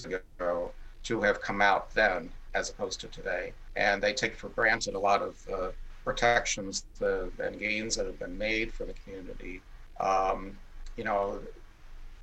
ago 0.04 0.72
to 1.02 1.20
have 1.20 1.40
come 1.40 1.60
out 1.60 1.92
then 1.94 2.30
as 2.54 2.70
opposed 2.70 3.00
to 3.00 3.08
today. 3.08 3.52
And 3.76 4.02
they 4.02 4.12
take 4.12 4.34
for 4.34 4.48
granted 4.50 4.94
a 4.94 4.98
lot 4.98 5.22
of 5.22 5.74
protections 6.04 6.84
the, 6.98 7.30
and 7.38 7.58
gains 7.58 7.96
that 7.96 8.06
have 8.06 8.18
been 8.18 8.36
made 8.36 8.72
for 8.72 8.84
the 8.84 8.94
community. 8.94 9.60
Um, 10.00 10.52
you 10.96 11.04
know, 11.04 11.40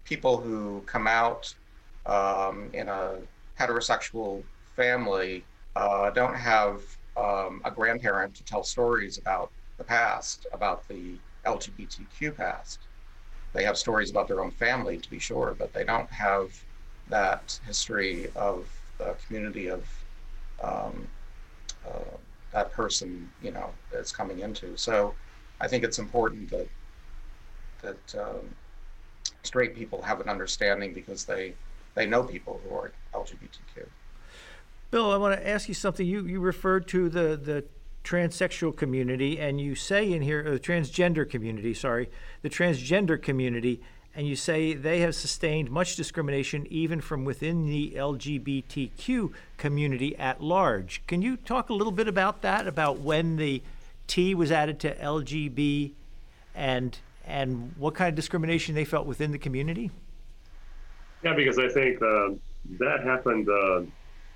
people 0.06 0.38
who 0.38 0.82
come 0.86 1.08
out 1.08 1.54
um, 2.06 2.70
in 2.74 2.88
a 2.88 3.18
heterosexual 3.60 4.44
family 4.76 5.44
uh, 5.76 6.10
don't 6.12 6.36
have 6.36 6.82
um, 7.18 7.62
a 7.66 7.72
grandparent 7.72 8.34
to 8.36 8.44
tell 8.44 8.64
stories 8.64 9.18
about 9.18 9.52
the 9.78 9.84
past, 9.84 10.48
about 10.54 10.88
the 10.88 11.20
LGBTQ 11.46 12.36
past. 12.36 12.88
They 13.54 13.64
have 13.64 13.78
stories 13.78 14.10
about 14.10 14.28
their 14.28 14.42
own 14.42 14.52
family, 14.52 14.98
to 14.98 15.10
be 15.10 15.20
sure, 15.20 15.56
but 15.58 15.74
they 15.74 15.84
don't 15.84 16.10
have 16.10 16.52
that 17.10 17.60
history 17.66 18.30
of 18.36 18.68
the 18.98 19.16
community 19.28 19.68
of 19.68 19.86
um, 20.64 21.08
uh, 21.86 22.18
that 22.54 22.72
person, 22.72 23.30
you 23.42 23.52
know, 23.52 23.70
that's 23.92 24.12
coming 24.12 24.40
into. 24.40 24.78
So 24.78 25.14
I 25.60 25.68
think 25.68 25.84
it's 25.84 26.00
important 26.00 26.50
that 26.50 26.68
that 27.82 28.16
um, 28.16 28.56
straight 29.44 29.76
people 29.76 30.02
have 30.02 30.22
an 30.22 30.30
understanding 30.30 30.94
because 30.94 31.26
they 31.26 31.54
they 31.96 32.06
know 32.06 32.24
people 32.24 32.62
who 32.64 32.76
are 32.76 32.92
LGBTQ. 33.14 33.86
Bill, 34.92 35.12
I 35.12 35.18
want 35.18 35.40
to 35.40 35.48
ask 35.48 35.68
you 35.68 35.74
something. 35.74 36.06
You 36.06 36.26
you 36.26 36.40
referred 36.40 36.88
to 36.90 37.10
the 37.10 37.40
the 37.42 37.66
transsexual 38.04 38.76
community, 38.76 39.40
and 39.40 39.60
you 39.62 39.76
say 39.76 40.12
in 40.12 40.22
here 40.22 40.44
the 40.44 40.60
transgender 40.60 41.30
community. 41.30 41.74
Sorry, 41.74 42.10
the 42.42 42.50
transgender 42.50 43.22
community, 43.22 43.82
and 44.16 44.28
you 44.28 44.36
say 44.36 44.74
they 44.74 45.00
have 45.02 45.16
sustained 45.16 45.70
much 45.70 45.96
discrimination 45.96 46.66
even 46.70 47.02
from 47.02 47.26
within 47.26 47.68
the 47.68 47.94
LGBTQ 47.96 49.32
community 49.58 50.18
at 50.18 50.42
large. 50.42 51.06
Can 51.08 51.22
you 51.22 51.38
talk 51.38 51.70
a 51.70 51.74
little 51.74 51.92
bit 51.92 52.08
about 52.08 52.42
that? 52.42 52.68
About 52.68 53.00
when 53.00 53.38
the 53.38 53.62
T 54.08 54.36
was 54.36 54.52
added 54.52 54.80
to 54.82 54.96
LGB, 54.96 55.92
and 56.56 56.98
and 57.26 57.74
what 57.78 57.94
kind 57.94 58.10
of 58.10 58.16
discrimination 58.16 58.76
they 58.76 58.86
felt 58.86 59.06
within 59.06 59.32
the 59.32 59.38
community? 59.38 59.92
Yeah, 61.24 61.36
because 61.36 61.60
I 61.60 61.70
think 61.70 62.02
uh, 62.02 62.30
that 62.80 63.04
happened 63.04 63.48
uh, 63.48 63.82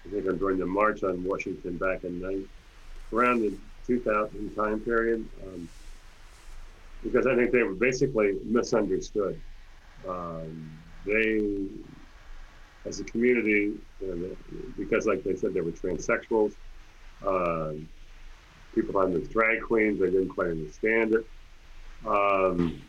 I 0.06 0.22
think 0.22 0.40
joined 0.40 0.60
the 0.60 0.66
March 0.66 1.04
on 1.04 1.24
Washington 1.24 1.78
back 1.78 2.04
in 2.04 2.48
around 3.14 3.42
the 3.42 3.54
2000 3.88 4.56
time 4.56 4.80
period, 4.80 5.26
um, 5.46 5.70
because 7.04 7.28
I 7.28 7.36
think 7.36 7.52
they 7.52 7.64
were 7.64 7.76
basically 7.76 8.34
misunderstood. 8.44 9.40
Um, 10.08 10.70
they, 11.06 11.68
as 12.86 13.00
a 13.00 13.04
community, 13.04 13.74
because 14.78 15.06
like 15.06 15.24
they 15.24 15.36
said, 15.36 15.54
they 15.54 15.62
were 15.62 15.72
transsexuals. 15.72 16.54
Uh, 17.26 17.74
people 18.74 18.98
on 18.98 19.16
as 19.16 19.28
drag 19.30 19.62
queens, 19.62 20.00
they 20.00 20.08
didn't 20.08 20.30
quite 20.30 20.48
understand 20.48 21.16
it. 21.16 21.26
Um, 22.06 22.82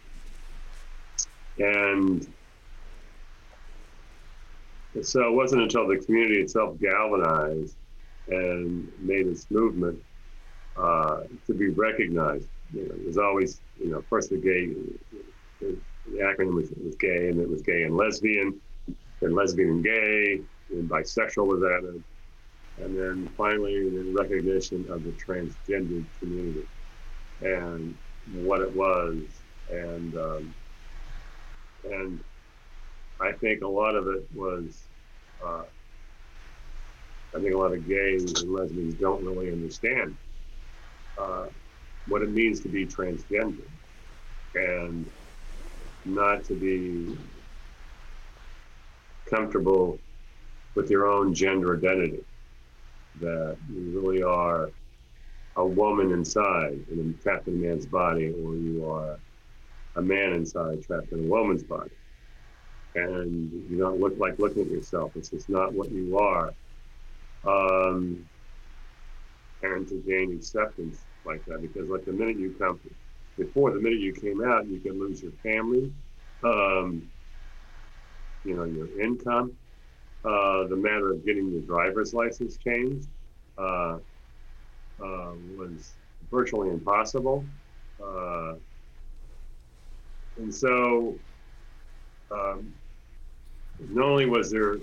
and 1.59 2.27
so 5.03 5.29
it 5.29 5.33
wasn't 5.33 5.63
until 5.63 5.87
the 5.87 5.97
community 5.99 6.41
itself 6.41 6.79
galvanized 6.81 7.77
and 8.29 8.89
made 9.01 9.27
its 9.27 9.47
movement 9.51 9.99
uh, 10.77 11.21
to 11.47 11.55
be 11.55 11.69
recognized. 11.71 12.49
You 12.73 12.89
know, 12.89 12.95
there's 13.03 13.19
always, 13.19 13.61
you 13.79 13.91
know, 13.91 14.03
first 14.09 14.31
the 14.31 14.39
gay, 14.39 14.75
the, 15.61 15.79
the 16.07 16.19
acronym 16.19 16.55
was, 16.55 16.73
was 16.77 16.97
gay, 16.97 17.29
and 17.29 17.41
it 17.41 17.49
was 17.49 17.63
gay 17.63 17.83
and 17.85 17.97
lesbian, 17.97 18.61
and 19.23 19.35
lesbian 19.35 19.71
and 19.71 19.85
gay, 19.85 20.41
and 20.71 20.89
bisexual 20.89 21.47
was 21.47 21.63
added, 21.63 22.03
and 22.79 22.99
then 22.99 23.29
finally 23.37 23.89
the 23.89 24.05
recognition 24.21 24.85
of 24.91 25.05
the 25.05 25.11
transgender 25.13 26.05
community 26.19 26.67
and 27.41 27.95
what 28.33 28.61
it 28.61 28.73
was, 28.73 29.43
and 29.69 30.15
um, 30.17 30.55
and 31.85 32.21
I 33.21 33.33
think 33.33 33.63
a 33.63 33.69
lot 33.69 33.95
of 33.95 34.09
it 34.09 34.27
was, 34.35 34.89
uh, 35.45 35.63
I 37.37 37.41
think 37.41 37.55
a 37.55 37.59
lot 37.59 37.75
of 37.75 37.87
gays 37.87 38.25
and 38.43 38.53
lesbians 38.53 38.95
don't 38.95 39.25
really 39.25 39.53
understand 39.53 40.17
uh, 41.19 41.47
what 42.07 42.23
it 42.23 42.31
means 42.31 42.61
to 42.61 42.69
be 42.69 42.87
transgender 42.87 43.69
and 44.55 45.11
not 46.05 46.45
to 46.45 46.55
be 46.55 47.17
comfortable 49.29 50.01
with 50.75 50.91
your 50.91 51.07
own 51.07 51.35
gender 51.35 51.77
identity. 51.77 52.21
That 53.21 53.59
you 53.69 54.01
really 54.01 54.23
are 54.23 54.73
a 55.57 55.67
woman 55.67 56.13
inside 56.13 56.79
and 56.91 57.21
trapped 57.21 57.49
in 57.49 57.55
a 57.55 57.57
man's 57.57 57.87
body, 57.87 58.31
or 58.31 58.57
you 58.57 58.87
are 58.89 59.21
a 59.97 60.03
man 60.03 60.35
inside 60.35 60.83
trapped 60.83 61.13
in 61.13 61.21
a 61.21 61.25
woman's 61.25 61.65
body. 61.65 61.91
And 62.95 63.53
you 63.71 63.79
don't 63.79 64.01
look 64.01 64.15
like 64.19 64.39
looking 64.39 64.63
at 64.63 64.71
yourself. 64.71 65.13
It's 65.17 65.31
just 65.31 65.51
not 65.51 65.75
what 65.75 65.91
you 65.93 66.19
are. 66.19 66.55
Um, 67.47 68.29
and 69.63 69.89
to 69.89 70.03
gain 70.07 70.33
acceptance 70.35 71.05
like 71.25 71.45
that, 71.47 71.61
because 71.63 71.89
like 71.89 72.05
the 72.05 72.13
minute 72.13 72.39
you 72.39 72.55
come, 72.59 72.81
before 73.39 73.73
the 73.73 73.81
minute 73.81 74.01
you 74.01 74.13
came 74.13 74.43
out, 74.45 74.67
you 74.69 74.81
can 74.81 74.99
lose 74.99 75.23
your 75.23 75.33
family, 75.43 75.93
um, 76.43 77.03
you 78.45 78.55
know, 78.55 78.65
your 78.65 79.01
income, 79.01 79.53
uh, 80.25 80.67
the 80.69 80.77
matter 80.77 81.13
of 81.13 81.25
getting 81.25 81.51
your 81.51 81.63
driver's 81.63 82.13
license 82.15 82.57
changed 82.57 83.09
uh, 83.59 83.99
uh, 85.03 85.33
was 85.57 85.97
virtually 86.31 86.71
impossible. 86.71 87.47
Uh, 88.03 88.55
and 90.39 90.53
so, 90.53 91.19
um, 92.31 92.73
not 93.79 94.07
only 94.07 94.27
was 94.27 94.51
there 94.51 94.79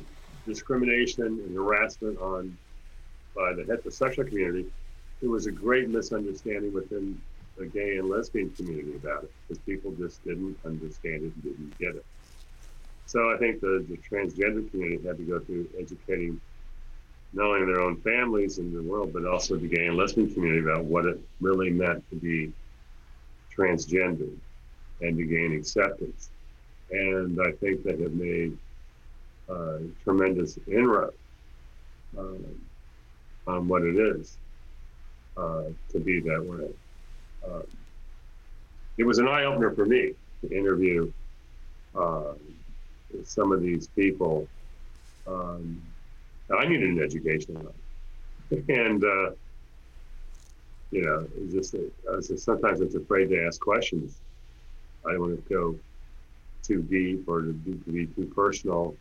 discrimination 0.45 1.25
and 1.25 1.55
harassment 1.55 2.17
on 2.19 2.57
by 3.35 3.53
the 3.53 3.63
heterosexual 3.63 4.27
community, 4.27 4.65
there 5.21 5.29
was 5.29 5.47
a 5.47 5.51
great 5.51 5.89
misunderstanding 5.89 6.73
within 6.73 7.19
the 7.57 7.65
gay 7.67 7.97
and 7.97 8.09
lesbian 8.09 8.49
community 8.51 8.95
about 8.95 9.23
it 9.23 9.31
because 9.47 9.63
people 9.63 9.91
just 9.91 10.23
didn't 10.23 10.57
understand 10.65 11.23
it 11.23 11.33
and 11.33 11.43
didn't 11.43 11.79
get 11.79 11.95
it. 11.95 12.05
So 13.05 13.31
I 13.31 13.37
think 13.37 13.61
the, 13.61 13.85
the 13.89 13.97
transgender 13.97 14.69
community 14.71 15.05
had 15.05 15.17
to 15.17 15.23
go 15.23 15.39
through 15.39 15.67
educating 15.79 16.39
not 17.33 17.47
only 17.47 17.65
their 17.65 17.81
own 17.81 17.99
families 18.01 18.59
in 18.59 18.73
the 18.73 18.81
world, 18.81 19.11
but 19.13 19.25
also 19.25 19.55
the 19.55 19.67
gay 19.67 19.87
and 19.87 19.97
lesbian 19.97 20.31
community 20.33 20.61
about 20.63 20.85
what 20.85 21.05
it 21.05 21.19
really 21.41 21.69
meant 21.69 22.07
to 22.09 22.15
be 22.15 22.51
transgender 23.55 24.29
and 25.01 25.17
to 25.17 25.23
gain 25.25 25.53
acceptance. 25.53 26.29
And 26.91 27.39
I 27.41 27.51
think 27.53 27.83
they 27.83 28.01
have 28.01 28.13
made 28.13 28.57
uh, 29.49 29.77
tremendous 30.03 30.57
inroad 30.67 31.13
um, 32.17 32.45
on 33.47 33.67
what 33.67 33.83
it 33.83 33.95
is 33.97 34.37
uh, 35.37 35.63
to 35.89 35.99
be 35.99 36.19
that 36.21 36.43
way. 36.43 36.69
Um, 37.45 37.63
it 38.97 39.03
was 39.03 39.17
an 39.17 39.27
eye 39.27 39.45
opener 39.45 39.73
for 39.75 39.85
me 39.85 40.13
to 40.41 40.55
interview 40.55 41.11
uh, 41.95 42.33
some 43.23 43.51
of 43.51 43.61
these 43.61 43.87
people. 43.87 44.47
Um, 45.27 45.81
I 46.57 46.65
needed 46.67 46.89
an 46.89 47.01
education 47.01 47.57
on, 47.57 47.73
and 48.69 49.03
uh, 49.03 49.31
you 50.91 51.01
know, 51.01 51.27
just, 51.51 51.75
just 52.27 52.45
sometimes 52.45 52.81
it's 52.81 52.95
afraid 52.95 53.29
to 53.29 53.45
ask 53.45 53.59
questions 53.59 54.21
I 55.05 55.11
don't 55.11 55.21
want 55.21 55.47
to 55.47 55.53
go 55.53 55.75
too 56.61 56.81
deep 56.83 57.27
or 57.27 57.41
to 57.41 57.53
be 57.53 58.07
too 58.07 58.31
personal, 58.33 58.95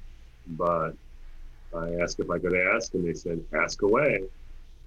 but 0.47 0.93
I 1.75 1.95
asked 2.03 2.21
if 2.21 2.31
I 2.31 2.39
could 2.39 2.55
ask, 2.55 2.93
and 2.95 3.07
they 3.07 3.15
said, 3.15 3.41
ask 3.55 3.83
away. 3.83 4.23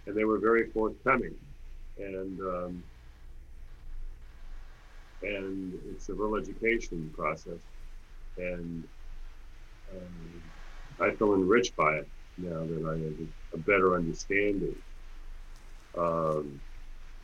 And 0.06 0.16
they 0.16 0.24
were 0.24 0.38
very 0.38 0.70
forthcoming. 0.70 1.34
And, 1.98 2.40
um, 2.42 2.84
and 5.24 5.74
it's 5.92 6.10
a 6.10 6.14
real 6.14 6.36
education 6.36 7.12
process. 7.16 7.60
And 8.38 8.84
um, 9.92 10.42
I 11.00 11.12
feel 11.16 11.34
enriched 11.34 11.76
by 11.76 11.96
it 11.96 12.08
now 12.38 12.66
that 12.66 12.86
I 12.88 12.92
have 12.92 13.28
a 13.54 13.58
better 13.58 13.96
understanding 13.96 14.76
of 15.96 16.46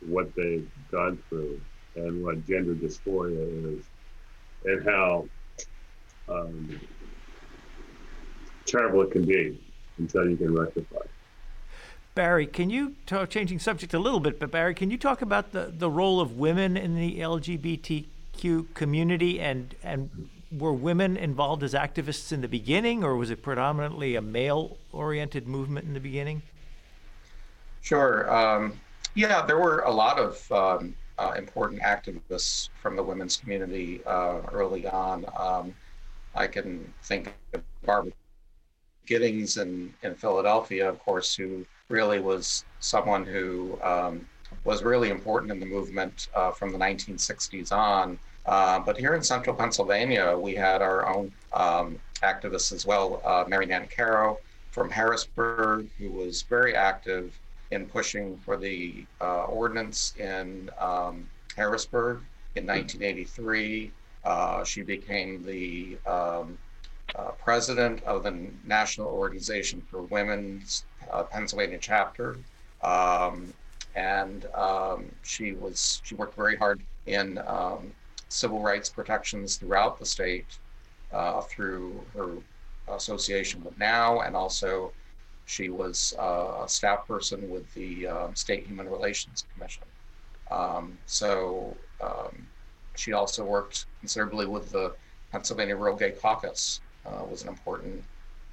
what 0.00 0.34
they've 0.34 0.66
gone 0.90 1.18
through 1.28 1.60
and 1.94 2.24
what 2.24 2.46
gender 2.46 2.74
dysphoria 2.74 3.78
is, 3.78 3.84
and 4.64 4.84
how 4.88 5.28
um, 6.28 6.80
terrible 8.66 9.02
it 9.02 9.10
can 9.10 9.24
be 9.24 9.58
until 9.98 10.28
you 10.28 10.36
can 10.36 10.54
rectify. 10.54 10.98
Barry, 12.14 12.46
can 12.46 12.68
you 12.68 12.94
talk, 13.06 13.30
changing 13.30 13.58
subject 13.58 13.94
a 13.94 13.98
little 13.98 14.20
bit, 14.20 14.38
but 14.38 14.50
Barry, 14.50 14.74
can 14.74 14.90
you 14.90 14.98
talk 14.98 15.22
about 15.22 15.52
the, 15.52 15.72
the 15.76 15.88
role 15.88 16.20
of 16.20 16.36
women 16.36 16.76
in 16.76 16.94
the 16.94 17.18
LGBTQ 17.18 18.74
community 18.74 19.40
and, 19.40 19.74
and 19.82 20.28
were 20.56 20.74
women 20.74 21.16
involved 21.16 21.62
as 21.62 21.72
activists 21.72 22.30
in 22.30 22.42
the 22.42 22.48
beginning 22.48 23.02
or 23.02 23.16
was 23.16 23.30
it 23.30 23.42
predominantly 23.42 24.14
a 24.14 24.20
male 24.20 24.76
oriented 24.92 25.48
movement 25.48 25.86
in 25.86 25.94
the 25.94 26.00
beginning? 26.00 26.42
Sure. 27.80 28.32
Um, 28.32 28.78
yeah, 29.14 29.44
there 29.46 29.58
were 29.58 29.80
a 29.80 29.90
lot 29.90 30.18
of 30.18 30.52
um, 30.52 30.94
uh, 31.18 31.32
important 31.36 31.80
activists 31.80 32.68
from 32.80 32.96
the 32.96 33.02
women's 33.02 33.36
community 33.36 34.02
uh, 34.06 34.40
early 34.52 34.86
on. 34.86 35.24
Um, 35.36 35.74
I 36.34 36.46
can 36.46 36.92
think 37.02 37.32
of 37.54 37.62
Barbara 37.84 38.12
Gittings 39.06 39.56
in, 39.56 39.92
in 40.02 40.14
Philadelphia, 40.14 40.88
of 40.88 40.98
course, 41.00 41.34
who 41.34 41.64
really 41.88 42.20
was 42.20 42.64
someone 42.80 43.24
who 43.24 43.78
um, 43.82 44.26
was 44.64 44.82
really 44.82 45.10
important 45.10 45.50
in 45.52 45.60
the 45.60 45.66
movement 45.66 46.28
uh, 46.34 46.50
from 46.50 46.72
the 46.72 46.78
1960s 46.78 47.72
on. 47.72 48.18
Uh, 48.46 48.78
but 48.80 48.96
here 48.98 49.14
in 49.14 49.22
central 49.22 49.54
Pennsylvania, 49.54 50.36
we 50.36 50.54
had 50.54 50.82
our 50.82 51.08
own 51.14 51.32
um, 51.52 51.98
activists 52.22 52.72
as 52.72 52.86
well. 52.86 53.20
Uh, 53.24 53.44
Mary 53.46 53.66
Nancarrow 53.66 54.36
from 54.70 54.90
Harrisburg, 54.90 55.86
who 55.98 56.10
was 56.10 56.42
very 56.42 56.74
active 56.74 57.38
in 57.70 57.86
pushing 57.86 58.36
for 58.38 58.56
the 58.56 59.04
uh, 59.20 59.44
ordinance 59.44 60.14
in 60.18 60.70
um, 60.78 61.26
Harrisburg 61.56 62.20
in 62.56 62.66
1983. 62.66 63.90
Uh, 64.24 64.64
she 64.64 64.82
became 64.82 65.42
the 65.44 65.96
um, 66.06 66.56
uh, 67.16 67.30
president 67.32 68.02
of 68.04 68.22
the 68.22 68.48
National 68.64 69.08
Organization 69.08 69.82
for 69.90 70.02
Women's 70.02 70.84
uh, 71.10 71.22
Pennsylvania 71.24 71.78
chapter. 71.80 72.38
Um, 72.82 73.52
and 73.94 74.46
um, 74.54 75.10
she 75.22 75.52
was 75.52 76.00
she 76.04 76.14
worked 76.14 76.34
very 76.34 76.56
hard 76.56 76.82
in 77.06 77.38
um, 77.46 77.92
civil 78.28 78.62
rights 78.62 78.88
protections 78.88 79.56
throughout 79.56 79.98
the 79.98 80.06
state 80.06 80.58
uh, 81.12 81.42
through 81.42 82.00
her 82.14 82.36
association 82.88 83.62
with 83.62 83.78
NOW 83.78 84.20
and 84.20 84.34
also 84.34 84.92
she 85.44 85.68
was 85.68 86.14
uh, 86.18 86.62
a 86.64 86.68
staff 86.68 87.06
person 87.06 87.50
with 87.50 87.72
the 87.74 88.06
um, 88.06 88.34
State 88.34 88.66
Human 88.66 88.88
Relations 88.88 89.44
Commission. 89.52 89.82
Um, 90.50 90.96
so 91.06 91.76
um, 92.00 92.46
she 92.94 93.12
also 93.12 93.44
worked 93.44 93.86
considerably 94.00 94.46
with 94.46 94.70
the 94.70 94.94
Pennsylvania 95.30 95.76
Rural 95.76 95.96
Gay 95.96 96.12
Caucus, 96.12 96.80
uh, 97.06 97.24
was 97.24 97.42
an 97.42 97.48
important 97.48 98.02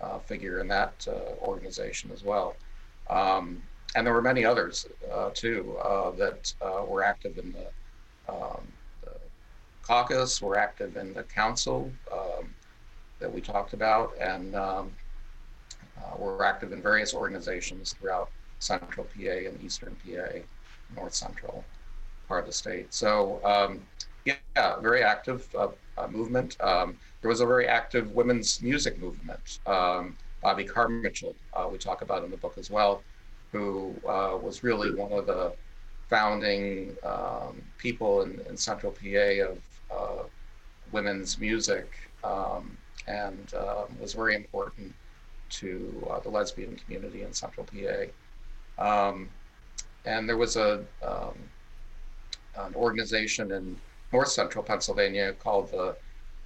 uh, 0.02 0.20
figure 0.20 0.60
in 0.60 0.68
that 0.68 1.08
uh, 1.08 1.44
organization 1.44 2.10
as 2.14 2.24
well. 2.24 2.56
Um, 3.10 3.62
and 3.96 4.06
there 4.06 4.14
were 4.14 4.22
many 4.22 4.46
others 4.46 4.88
uh, 5.12 5.32
too 5.34 5.76
uh, 5.84 6.12
that 6.12 6.54
were 6.88 7.04
active 7.04 7.38
in 7.38 7.54
the, 7.54 8.32
um, 8.32 8.62
the, 9.04 9.12
caucus, 9.82 10.42
were 10.42 10.58
active 10.58 10.96
in 10.96 11.14
the 11.14 11.24
council 11.24 11.92
um, 12.12 12.54
that 13.20 13.34
we 13.34 13.42
talked 13.42 13.74
about, 13.74 14.14
and 14.20 14.56
um, 14.56 14.92
were 16.18 16.46
active 16.46 16.72
in 16.72 16.82
various 16.82 17.14
organizations 17.14 17.94
throughout 17.94 18.30
central 18.60 19.06
PA 19.06 19.48
and 19.48 19.62
eastern 19.64 19.96
PA, 20.06 20.40
north 20.96 21.14
central 21.14 21.66
part 22.28 22.42
of 22.42 22.46
the 22.46 22.54
state. 22.54 22.94
So 22.94 23.42
um, 23.44 23.82
yeah, 24.26 24.80
very 24.80 25.04
active 25.04 25.48
uh, 25.58 25.70
uh, 25.98 26.08
movement. 26.08 26.60
Um, 26.62 26.98
there 27.22 27.30
was 27.30 27.42
a 27.42 27.46
very 27.46 27.68
active 27.68 28.12
women's 28.12 28.62
music 28.62 29.00
movement. 29.00 29.60
Um, 29.66 30.18
Bobby 30.42 30.64
Carmichael, 30.64 31.36
uh, 31.54 31.68
we 31.70 31.78
talk 31.78 32.02
about 32.02 32.24
in 32.24 32.32
the 32.32 32.38
book 32.38 32.58
as 32.58 32.70
well, 32.70 33.02
who 33.52 33.94
uh, 34.08 34.38
was 34.42 34.64
really 34.64 34.94
one 34.94 35.12
of 35.12 35.26
the 35.26 35.54
founding 36.10 36.96
um, 37.04 37.62
people 37.78 38.22
in, 38.22 38.40
in, 38.50 38.58
Central 38.58 38.92
PA 38.92 39.52
of 39.52 39.60
uh, 39.92 40.24
women's 40.92 41.38
music 41.38 41.92
um, 42.24 42.76
and 43.08 43.54
um, 43.54 43.86
was 44.00 44.14
very 44.14 44.36
important 44.36 44.94
to 45.50 46.08
uh, 46.10 46.20
the 46.20 46.30
lesbian 46.30 46.76
community 46.78 47.24
in 47.24 47.34
Central 47.34 47.66
PA. 47.66 48.06
Um, 48.80 49.30
and 50.06 50.28
there 50.28 50.38
was 50.38 50.56
a 50.56 50.86
um, 51.06 51.38
an 52.56 52.74
organization 52.76 53.52
in 53.52 53.78
North 54.12 54.30
Central 54.30 54.64
Pennsylvania 54.64 55.34
called 55.34 55.72
the 55.72 55.96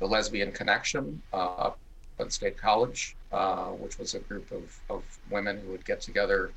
the 0.03 0.09
Lesbian 0.09 0.51
Connection 0.51 1.21
uh, 1.31 1.71
at 2.19 2.33
State 2.33 2.57
College, 2.57 3.15
uh, 3.31 3.67
which 3.67 3.97
was 3.97 4.15
a 4.15 4.19
group 4.19 4.51
of, 4.51 4.77
of 4.89 5.01
women 5.31 5.61
who 5.61 5.71
would 5.71 5.85
get 5.85 6.01
together 6.01 6.51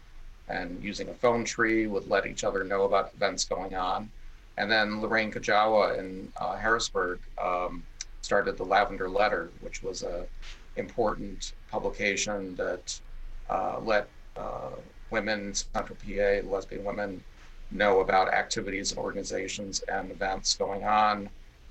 and 0.49 0.82
using 0.82 1.09
a 1.11 1.14
phone 1.14 1.44
tree 1.44 1.86
would 1.86 2.09
let 2.09 2.26
each 2.26 2.42
other 2.42 2.64
know 2.64 2.82
about 2.82 3.12
events 3.14 3.44
going 3.44 3.76
on. 3.76 4.11
And 4.59 4.68
then 4.68 5.01
Lorraine 5.01 5.30
Kajawa 5.30 5.97
in 5.97 6.32
uh, 6.40 6.57
Harrisburg 6.57 7.20
um, 7.40 7.84
started 8.20 8.57
the 8.57 8.64
Lavender 8.64 9.09
Letter, 9.09 9.51
which 9.61 9.80
was 9.80 10.03
a 10.03 10.26
important 10.74 11.53
publication 11.70 12.57
that 12.57 13.01
uh, 13.49 13.78
let 13.80 14.09
uh, 14.36 14.70
women, 15.11 15.55
Central 15.55 15.97
PA, 16.05 16.47
lesbian 16.49 16.84
women, 16.84 17.22
know 17.70 18.01
about 18.01 18.28
activities 18.28 18.90
and 18.90 18.99
organizations 18.99 19.84
and 19.88 20.11
events 20.11 20.57
going 20.57 20.82
on. 20.82 21.28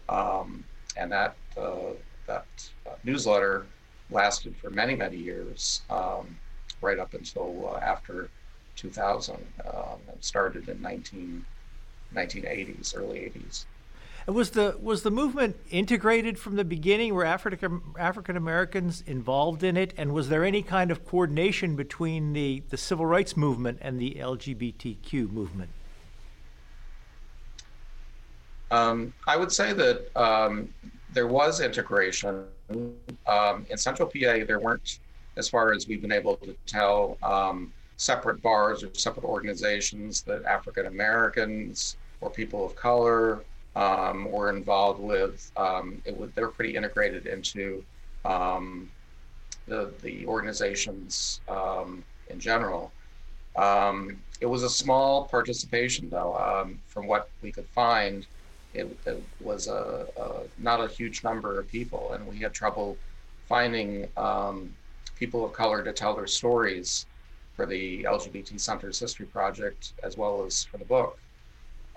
Um, 0.08 0.64
and 0.98 1.12
that 1.12 1.36
uh, 1.58 1.94
that 2.28 2.46
uh, 2.88 2.92
newsletter 3.04 3.66
lasted 4.12 4.56
for 4.58 4.70
many 4.70 4.96
many 4.96 5.18
years, 5.18 5.82
um, 5.90 6.38
right 6.82 7.00
up 7.00 7.14
until 7.14 7.72
uh, 7.74 7.80
after 7.80 8.30
2000. 8.76 9.36
Um, 9.66 10.00
and 10.12 10.24
started 10.24 10.68
in 10.70 10.82
19, 10.82 11.46
1980s, 12.14 12.98
early 12.98 13.20
80s. 13.20 13.66
And 14.28 14.36
was 14.36 14.52
the 14.52 14.76
was 14.82 15.04
the 15.04 15.12
movement 15.12 15.56
integrated 15.70 16.40
from 16.40 16.56
the 16.56 16.66
beginning? 16.66 17.14
Were 17.14 17.26
African 17.26 17.82
African 17.98 18.36
Americans 18.36 19.04
involved 19.06 19.64
in 19.64 19.78
it, 19.78 19.94
and 19.98 20.14
was 20.14 20.30
there 20.30 20.44
any 20.44 20.64
kind 20.64 20.90
of 20.90 21.06
coordination 21.06 21.76
between 21.76 22.34
the, 22.34 22.64
the 22.70 22.78
civil 22.78 23.06
rights 23.06 23.38
movement 23.38 23.78
and 23.82 24.02
the 24.02 24.16
LGBTQ 24.20 25.32
movement? 25.32 25.70
Um, 28.72 29.14
I 29.28 29.38
would 29.38 29.52
say 29.52 29.74
that 29.74 30.10
um, 30.20 30.74
there 31.16 31.28
was 31.28 31.62
integration. 31.62 32.46
Um, 33.26 33.66
in 33.70 33.78
Central 33.78 34.08
PA, 34.08 34.46
there 34.46 34.60
weren't, 34.60 35.00
as 35.38 35.50
far 35.50 35.74
as 35.74 35.88
we've 35.88 36.02
been 36.02 36.12
able 36.12 36.36
to 36.38 36.56
tell, 36.68 37.18
um, 37.24 37.74
separate 37.98 38.42
bars 38.44 38.84
or 38.84 38.94
separate 38.94 39.24
organizations 39.24 40.22
that 40.24 40.44
African 40.44 40.86
Americans 40.86 41.96
or 42.20 42.30
people 42.30 42.66
of 42.66 42.76
color 42.76 43.44
um, 43.78 44.30
were 44.30 44.50
involved 44.50 45.00
with. 45.00 45.50
Um, 45.56 46.02
it 46.06 46.16
was, 46.16 46.30
they 46.36 46.42
were 46.42 46.50
pretty 46.50 46.76
integrated 46.76 47.26
into 47.26 47.84
the, 48.24 49.92
the 50.04 50.28
organizations 50.28 51.40
in 52.30 52.40
general. 52.40 52.92
Um, 53.56 54.20
it 54.42 54.46
was 54.46 54.64
a 54.64 54.70
small 54.70 55.26
participation, 55.26 56.10
though, 56.10 56.36
um, 56.38 56.80
from 56.88 57.08
what 57.08 57.30
we 57.42 57.52
could 57.52 57.68
find 57.68 58.28
it, 58.76 58.98
it 59.06 59.24
was 59.42 59.68
a, 59.68 60.08
a, 60.18 60.42
not 60.58 60.84
a 60.84 60.88
huge 60.88 61.24
number 61.24 61.60
of 61.60 61.68
people, 61.68 62.14
and 62.14 62.26
we 62.28 62.38
had 62.38 62.54
trouble 62.54 62.98
finding 63.48 64.08
um, 64.18 64.74
people 65.16 65.46
of 65.46 65.54
color 65.54 65.84
to 65.84 65.94
tell 65.94 66.16
their 66.16 66.28
stories 66.28 67.06
for 67.56 67.66
the 67.66 68.04
LGBT 68.04 68.60
Centers 68.60 69.00
History 69.00 69.26
Project 69.26 69.94
as 70.04 70.18
well 70.18 70.44
as 70.46 70.66
for 70.66 70.78
the 70.78 70.86
book. 70.86 71.18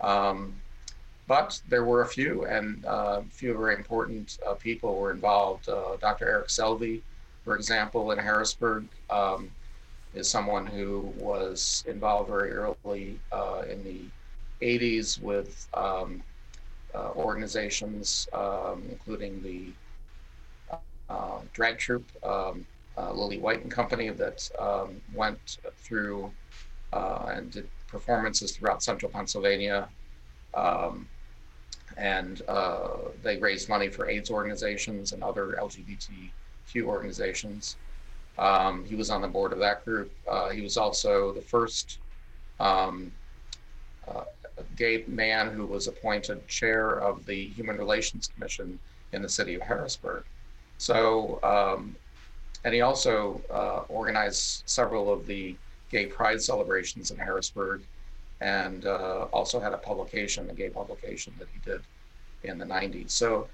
Um, 0.00 0.54
but 1.26 1.60
there 1.68 1.84
were 1.84 2.02
a 2.02 2.06
few, 2.06 2.46
and 2.46 2.84
uh, 2.86 3.20
a 3.20 3.24
few 3.30 3.52
very 3.56 3.74
important 3.74 4.38
uh, 4.46 4.54
people 4.54 4.96
were 4.96 5.10
involved. 5.10 5.68
Uh, 5.68 5.96
Dr. 6.00 6.26
Eric 6.28 6.48
Selvey, 6.48 7.02
for 7.44 7.56
example, 7.56 8.12
in 8.12 8.18
Harrisburg, 8.18 8.86
um, 9.10 9.50
is 10.14 10.28
someone 10.28 10.66
who 10.66 11.12
was 11.18 11.84
involved 11.86 12.30
very 12.30 12.52
early 12.52 13.18
uh, 13.30 13.62
in 13.68 13.84
the 13.84 14.00
80s 14.64 15.20
with 15.20 15.68
um, 15.74 16.22
uh, 16.98 17.10
organizations, 17.16 18.28
um, 18.32 18.82
including 18.90 19.40
the 19.42 19.72
uh, 21.08 21.38
drag 21.52 21.78
troupe, 21.78 22.10
um, 22.24 22.66
uh, 22.96 23.12
Lily 23.12 23.38
White 23.38 23.62
and 23.62 23.70
Company, 23.70 24.08
that 24.10 24.50
um, 24.58 25.00
went 25.14 25.58
through 25.76 26.30
and 26.92 27.52
did 27.52 27.68
performances 27.86 28.52
throughout 28.52 28.82
central 28.82 29.10
Pennsylvania. 29.10 29.88
Um, 30.54 31.08
and 31.96 32.42
they 33.22 33.38
raised 33.38 33.68
money 33.68 33.88
for 33.88 34.08
AIDS 34.08 34.30
organizations 34.30 35.12
and 35.12 35.22
other 35.22 35.58
LGBTQ 35.60 36.82
organizations. 36.82 37.76
Um, 38.38 38.84
he 38.84 38.94
was 38.94 39.10
on 39.10 39.20
the 39.20 39.28
board 39.28 39.52
of 39.52 39.58
that 39.58 39.84
group. 39.84 40.12
Uh, 40.30 40.50
he 40.50 40.62
was 40.62 40.76
also 40.76 41.32
the 41.32 41.40
first 41.40 41.98
um, 42.60 43.12
uh, 44.06 44.24
gay 44.76 45.04
man 45.06 45.50
who 45.50 45.66
was 45.66 45.86
appointed 45.86 46.46
chair 46.48 47.00
of 47.00 47.24
the 47.26 47.46
Human 47.48 47.76
Relations 47.76 48.30
Commission 48.34 48.78
in 49.12 49.22
the 49.22 49.28
city 49.28 49.54
of 49.54 49.62
Harrisburg. 49.62 50.24
So, 50.78 51.40
um, 51.42 51.96
and 52.64 52.74
he 52.74 52.80
also 52.80 53.40
uh, 53.50 53.84
organized 53.88 54.62
several 54.66 55.12
of 55.12 55.26
the 55.26 55.56
gay 55.90 56.06
pride 56.06 56.42
celebrations 56.42 57.10
in 57.10 57.18
Harrisburg 57.18 57.82
and 58.40 58.86
uh, 58.86 59.26
also 59.32 59.58
had 59.58 59.72
a 59.72 59.78
publication, 59.78 60.48
a 60.50 60.54
gay 60.54 60.70
publication 60.70 61.32
that 61.38 61.48
he 61.52 61.70
did 61.70 61.80
in 62.44 62.58
the 62.58 62.64
90s. 62.64 63.10
So 63.10 63.48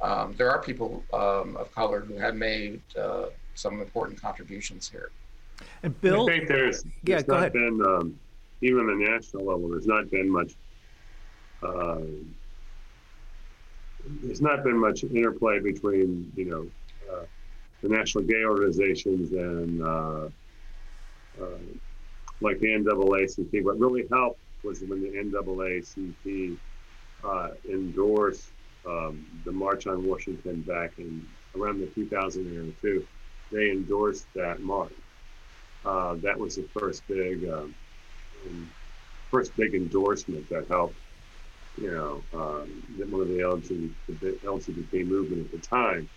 um, 0.00 0.34
there 0.36 0.50
are 0.50 0.60
people 0.62 1.02
um, 1.12 1.56
of 1.56 1.72
color 1.74 2.00
who 2.00 2.16
have 2.16 2.36
made 2.36 2.80
uh, 2.96 3.26
some 3.54 3.80
important 3.80 4.20
contributions 4.20 4.88
here. 4.88 5.10
And 5.82 6.00
Bill, 6.00 6.22
I 6.22 6.26
think 6.26 6.48
there's, 6.48 6.84
there's 7.02 7.24
yeah, 7.28 7.34
not 7.34 7.52
been 7.52 7.80
um, 7.84 8.18
even 8.60 8.86
the 8.86 8.94
national 8.94 9.46
level, 9.46 9.68
there's 9.68 9.86
not 9.86 10.10
been 10.10 10.30
much. 10.30 10.52
Uh, 11.62 11.98
there's 14.22 14.40
not 14.40 14.64
been 14.64 14.78
much 14.78 15.04
interplay 15.04 15.60
between 15.60 16.30
you 16.34 16.44
know 16.44 16.66
uh, 17.12 17.24
the 17.82 17.88
national 17.88 18.24
gay 18.24 18.44
organizations 18.44 19.32
and 19.32 19.82
uh, 19.82 20.28
uh 21.40 21.58
like 22.40 22.58
the 22.60 22.68
NAACP. 22.68 23.64
What 23.64 23.78
really 23.78 24.04
helped 24.12 24.40
was 24.62 24.80
when 24.82 25.02
the 25.02 25.10
NAACP 25.10 26.56
uh, 27.24 27.48
endorsed 27.68 28.50
um, 28.86 29.24
the 29.44 29.52
March 29.52 29.86
on 29.86 30.06
Washington 30.06 30.60
back 30.62 30.92
in 30.98 31.24
around 31.56 31.80
the 31.80 31.86
2002. 31.86 33.06
They 33.50 33.70
endorsed 33.70 34.26
that 34.34 34.60
march. 34.60 34.92
Uh, 35.84 36.14
that 36.16 36.38
was 36.38 36.56
the 36.56 36.68
first 36.78 37.06
big 37.08 37.48
um, 37.48 37.74
first 39.30 39.56
big 39.56 39.74
endorsement 39.74 40.48
that 40.50 40.66
helped, 40.68 40.96
you 41.80 41.90
know, 41.90 42.22
um, 42.32 42.82
one 43.10 43.22
of 43.22 43.28
the 43.28 43.38
LGBT, 43.38 44.90
the 44.90 45.04
movement 45.04 45.46
at 45.46 45.60
the 45.60 45.66
time. 45.66 46.08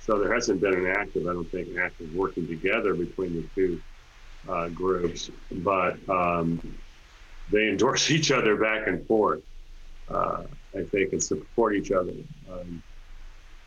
So 0.00 0.18
there 0.18 0.32
hasn't 0.32 0.60
been 0.60 0.74
an 0.74 0.86
active, 0.86 1.26
I 1.26 1.32
don't 1.32 1.50
think, 1.50 1.68
an 1.68 1.78
active 1.78 2.12
working 2.14 2.46
together 2.46 2.94
between 2.94 3.34
the 3.34 3.44
two 3.54 3.80
uh, 4.48 4.68
groups, 4.68 5.30
but 5.50 5.96
um, 6.08 6.60
they 7.50 7.68
endorse 7.68 8.10
each 8.16 8.30
other 8.30 8.56
back 8.56 8.86
and 8.86 9.06
forth. 9.06 9.42
Uh, 10.08 10.44
I 10.76 10.82
think 10.82 11.12
and 11.12 11.22
support 11.22 11.74
each 11.74 11.90
other. 11.90 12.12
Um, 12.50 12.82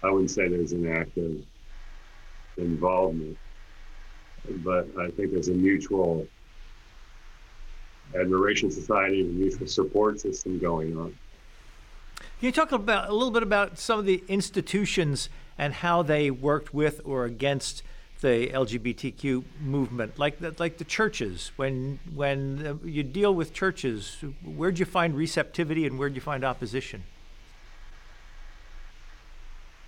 I 0.02 0.10
wouldn't 0.10 0.32
say 0.32 0.48
there's 0.48 0.72
an 0.72 0.90
active 0.90 1.36
involvement, 2.58 3.38
but 4.64 4.88
I 4.98 5.10
think 5.10 5.32
there's 5.32 5.50
a 5.50 5.54
mutual 5.54 6.26
admiration 8.16 8.72
society 8.72 9.22
and 9.22 9.36
mutual 9.36 9.68
support 9.68 10.20
system 10.20 10.60
going 10.60 10.98
on. 10.98 11.16
Can 12.18 12.48
you 12.48 12.52
talk 12.52 12.72
about 12.72 13.10
a 13.10 13.14
little 13.14 13.32
bit 13.32 13.44
about 13.44 13.78
some 13.78 14.00
of 14.00 14.06
the 14.06 14.24
institutions 14.28 15.30
and 15.58 15.74
how 15.74 16.02
they 16.02 16.32
worked 16.32 16.74
with 16.74 17.02
or 17.04 17.26
against 17.26 17.84
the 18.22 18.50
LGBTQ 18.54 19.44
movement, 19.62 20.20
like 20.20 20.40
the, 20.40 20.54
like 20.60 20.78
the 20.78 20.84
churches. 20.84 21.52
When 21.56 22.00
when 22.14 22.80
you 22.84 23.04
deal 23.04 23.34
with 23.34 23.54
churches, 23.54 24.18
where'd 24.44 24.80
you 24.80 24.86
find 24.86 25.16
receptivity 25.16 25.86
and 25.86 25.98
where'd 25.98 26.16
you 26.16 26.22
find 26.22 26.44
opposition? 26.44 27.04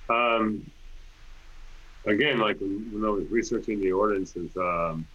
Um, 0.10 0.70
again, 2.06 2.40
like 2.40 2.60
when, 2.60 3.04
I 3.06 3.10
was 3.10 3.30
researching 3.30 3.80
the 3.80 3.92
ordinances, 3.92 4.56
um, 4.58 5.06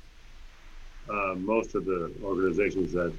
uh, 1.11 1.35
most 1.37 1.75
of 1.75 1.85
the 1.85 2.13
organizations 2.23 2.93
that 2.93 3.13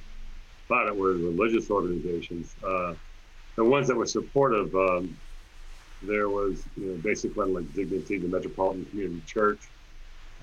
thought 0.67 0.87
it 0.87 0.95
were 0.95 1.13
religious 1.13 1.69
organizations, 1.71 2.55
uh, 2.65 2.93
the 3.55 3.63
ones 3.63 3.87
that 3.87 3.95
were 3.95 4.05
supportive, 4.05 4.73
um, 4.75 5.17
there 6.03 6.29
was 6.29 6.63
you 6.75 6.87
know, 6.87 6.93
basic 6.97 7.35
like 7.35 7.73
Dignity, 7.73 8.19
the 8.19 8.27
Metropolitan 8.27 8.85
Community 8.85 9.21
Church, 9.25 9.59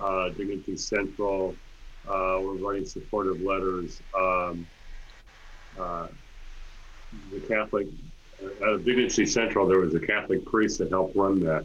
uh, 0.00 0.30
Dignity 0.30 0.76
Central, 0.76 1.54
uh, 2.08 2.38
were 2.40 2.54
writing 2.54 2.84
supportive 2.84 3.40
letters. 3.40 4.02
Um, 4.18 4.66
uh, 5.78 6.08
the 7.32 7.40
Catholic, 7.40 7.86
uh, 8.62 8.74
at 8.74 8.84
Dignity 8.84 9.26
Central, 9.26 9.66
there 9.66 9.80
was 9.80 9.94
a 9.94 10.00
Catholic 10.00 10.44
priest 10.44 10.78
that 10.78 10.90
helped 10.90 11.16
run 11.16 11.40
that. 11.40 11.64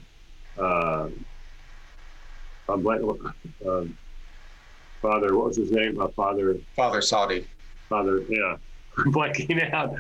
Father, 5.02 5.36
what 5.36 5.48
was 5.48 5.58
his 5.58 5.72
name? 5.72 6.00
Uh, 6.00 6.08
Father. 6.10 6.58
Father 6.76 7.02
Saudi. 7.02 7.48
Father, 7.88 8.24
yeah, 8.30 8.58
blanking 9.08 9.74
out. 9.74 9.96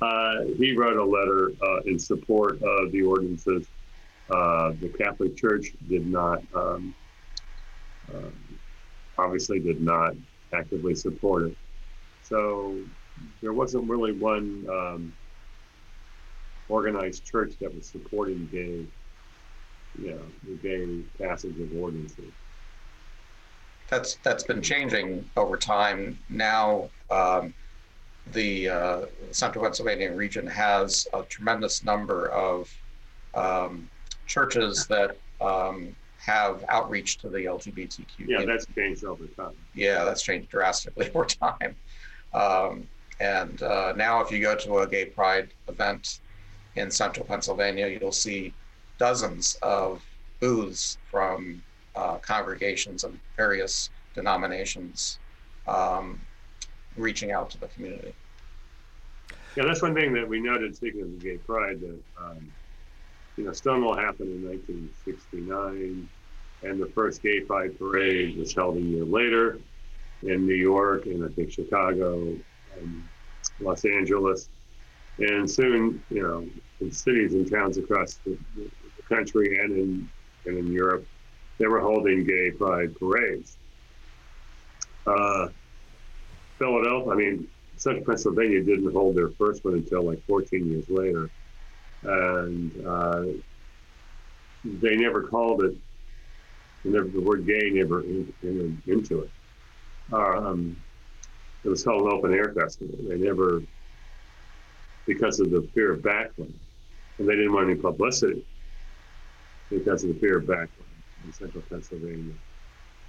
Uh, 0.00 0.44
he 0.58 0.76
wrote 0.76 0.96
a 0.96 1.04
letter 1.04 1.52
uh, 1.62 1.80
in 1.86 1.98
support 1.98 2.60
of 2.62 2.92
the 2.92 3.02
ordinances. 3.02 3.66
Uh, 4.30 4.72
the 4.80 4.88
Catholic 4.98 5.36
Church 5.36 5.72
did 5.88 6.06
not, 6.06 6.42
um, 6.54 6.94
um, 8.12 8.32
obviously, 9.18 9.58
did 9.58 9.80
not 9.80 10.14
actively 10.52 10.94
support 10.94 11.44
it. 11.44 11.56
So 12.22 12.76
there 13.40 13.52
wasn't 13.52 13.88
really 13.88 14.12
one 14.12 14.66
um, 14.70 15.12
organized 16.68 17.24
church 17.24 17.54
that 17.60 17.74
was 17.74 17.86
supporting 17.86 18.48
gay, 18.50 18.84
you 20.02 20.10
know, 20.10 20.20
the 20.46 20.54
gay 20.56 21.02
passage 21.24 21.58
of 21.60 21.76
ordinances. 21.76 22.32
That's 23.92 24.14
that's 24.22 24.42
been 24.42 24.62
changing 24.62 25.28
over 25.36 25.58
time. 25.58 26.18
Now, 26.30 26.88
um, 27.10 27.52
the 28.32 28.70
uh, 28.70 29.00
Central 29.32 29.62
Pennsylvania 29.62 30.10
region 30.14 30.46
has 30.46 31.06
a 31.12 31.22
tremendous 31.24 31.84
number 31.84 32.28
of 32.28 32.74
um, 33.34 33.90
churches 34.26 34.86
that 34.86 35.18
um, 35.42 35.94
have 36.16 36.64
outreach 36.70 37.18
to 37.18 37.28
the 37.28 37.40
LGBTQ. 37.40 38.26
Yeah, 38.26 38.46
that's 38.46 38.64
changed 38.74 39.04
over 39.04 39.26
time. 39.26 39.52
Yeah, 39.74 40.04
that's 40.04 40.22
changed 40.22 40.48
drastically 40.48 41.10
over 41.14 41.26
time. 41.26 41.76
Um, 42.32 42.88
and 43.20 43.62
uh, 43.62 43.92
now, 43.94 44.22
if 44.22 44.32
you 44.32 44.40
go 44.40 44.54
to 44.54 44.78
a 44.78 44.86
gay 44.86 45.04
pride 45.04 45.50
event 45.68 46.20
in 46.76 46.90
central 46.90 47.26
Pennsylvania, 47.26 47.88
you'll 47.88 48.10
see 48.10 48.54
dozens 48.96 49.58
of 49.60 50.02
booths 50.40 50.96
from 51.10 51.62
uh, 51.94 52.16
congregations 52.18 53.04
of 53.04 53.14
various 53.36 53.90
denominations 54.14 55.18
um, 55.66 56.20
reaching 56.96 57.32
out 57.32 57.50
to 57.50 57.58
the 57.58 57.68
community. 57.68 58.14
Yeah, 59.56 59.64
that's 59.66 59.82
one 59.82 59.94
thing 59.94 60.12
that 60.14 60.26
we 60.26 60.40
noted, 60.40 60.74
speaking 60.74 61.02
of 61.02 61.10
the 61.10 61.18
gay 61.18 61.36
pride, 61.36 61.80
that, 61.80 61.98
um, 62.18 62.52
you 63.36 63.44
know, 63.44 63.52
Stonewall 63.52 63.94
happened 63.94 64.30
in 64.30 64.48
1969, 64.48 66.08
and 66.62 66.80
the 66.80 66.86
first 66.86 67.22
gay 67.22 67.40
pride 67.40 67.78
parade 67.78 68.38
was 68.38 68.54
held 68.54 68.76
a 68.78 68.80
year 68.80 69.04
later 69.04 69.58
in 70.22 70.46
New 70.46 70.54
York, 70.54 71.06
and 71.06 71.24
I 71.24 71.28
think 71.28 71.52
Chicago, 71.52 72.34
and 72.78 73.08
Los 73.60 73.84
Angeles. 73.84 74.48
And 75.18 75.50
soon, 75.50 76.02
you 76.10 76.22
know, 76.22 76.46
in 76.80 76.90
cities 76.90 77.34
and 77.34 77.50
towns 77.50 77.76
across 77.76 78.18
the, 78.24 78.38
the 78.56 78.70
country 79.08 79.58
and 79.58 79.72
in, 79.72 80.10
and 80.46 80.58
in 80.58 80.72
Europe, 80.72 81.06
they 81.62 81.68
were 81.68 81.80
holding 81.80 82.24
gay 82.24 82.50
pride 82.50 82.92
parades. 82.98 83.56
Uh, 85.06 85.46
Philadelphia, 86.58 87.12
I 87.12 87.14
mean, 87.14 87.46
Central 87.76 88.04
Pennsylvania 88.04 88.64
didn't 88.64 88.92
hold 88.92 89.14
their 89.14 89.28
first 89.38 89.64
one 89.64 89.74
until 89.74 90.02
like 90.02 90.18
14 90.26 90.68
years 90.68 90.88
later. 90.88 91.30
And 92.02 92.84
uh, 92.84 93.22
they 94.64 94.96
never 94.96 95.22
called 95.28 95.62
it, 95.62 95.76
never, 96.82 97.06
the 97.06 97.20
word 97.20 97.46
gay 97.46 97.70
never 97.70 98.02
entered 98.02 98.82
into 98.88 99.20
it. 99.20 99.30
Um, 100.12 100.76
it 101.62 101.68
was 101.68 101.84
called 101.84 102.02
an 102.02 102.12
open 102.12 102.34
air 102.34 102.52
festival. 102.58 102.96
They 103.08 103.18
never, 103.18 103.62
because 105.06 105.38
of 105.38 105.50
the 105.52 105.62
fear 105.74 105.92
of 105.92 106.00
backlash, 106.00 106.52
and 107.18 107.28
they 107.28 107.36
didn't 107.36 107.52
want 107.52 107.70
any 107.70 107.78
publicity 107.78 108.42
because 109.70 110.02
of 110.02 110.12
the 110.12 110.18
fear 110.18 110.38
of 110.38 110.44
backlash 110.46 110.81
in 111.24 111.32
central 111.32 111.62
Pennsylvania. 111.68 112.34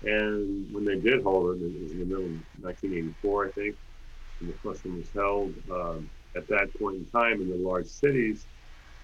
And 0.03 0.73
when 0.73 0.85
they 0.85 0.97
did 0.99 1.23
hold 1.23 1.55
it, 1.55 1.65
it 1.65 1.81
was 1.81 1.91
in 1.91 1.99
the 1.99 2.05
middle 2.05 2.25
of 2.25 2.31
1984, 2.61 3.45
I 3.45 3.51
think, 3.51 3.75
and 4.39 4.49
the 4.49 4.53
question 4.53 4.97
was 4.97 5.09
held. 5.13 5.53
Um, 5.71 6.09
at 6.35 6.47
that 6.47 6.77
point 6.79 6.97
in 6.97 7.05
time 7.05 7.41
in 7.41 7.49
the 7.49 7.57
large 7.57 7.87
cities, 7.87 8.45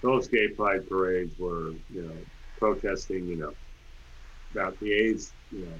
those 0.01 0.27
gay 0.27 0.49
pride 0.49 0.87
parades 0.89 1.37
were, 1.37 1.71
you 1.93 2.01
know, 2.01 2.15
protesting, 2.57 3.27
you 3.27 3.35
know, 3.35 3.53
about 4.51 4.79
the 4.79 4.91
AIDS, 4.91 5.33
you 5.51 5.65
know, 5.65 5.73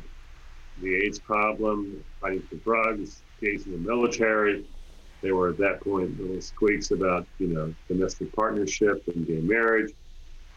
the 0.81 0.95
AIDS 0.95 1.19
problem, 1.19 2.03
fighting 2.21 2.41
for 2.43 2.55
drugs, 2.57 3.21
gays 3.41 3.65
in 3.65 3.71
the 3.71 3.77
military. 3.77 4.63
There 5.21 5.35
were 5.35 5.49
at 5.49 5.57
that 5.57 5.81
point 5.81 6.19
little 6.19 6.41
squeaks 6.41 6.91
about, 6.91 7.27
you 7.39 7.47
know, 7.47 7.73
domestic 7.89 8.33
partnership 8.33 9.03
and 9.13 9.27
gay 9.27 9.41
marriage. 9.41 9.91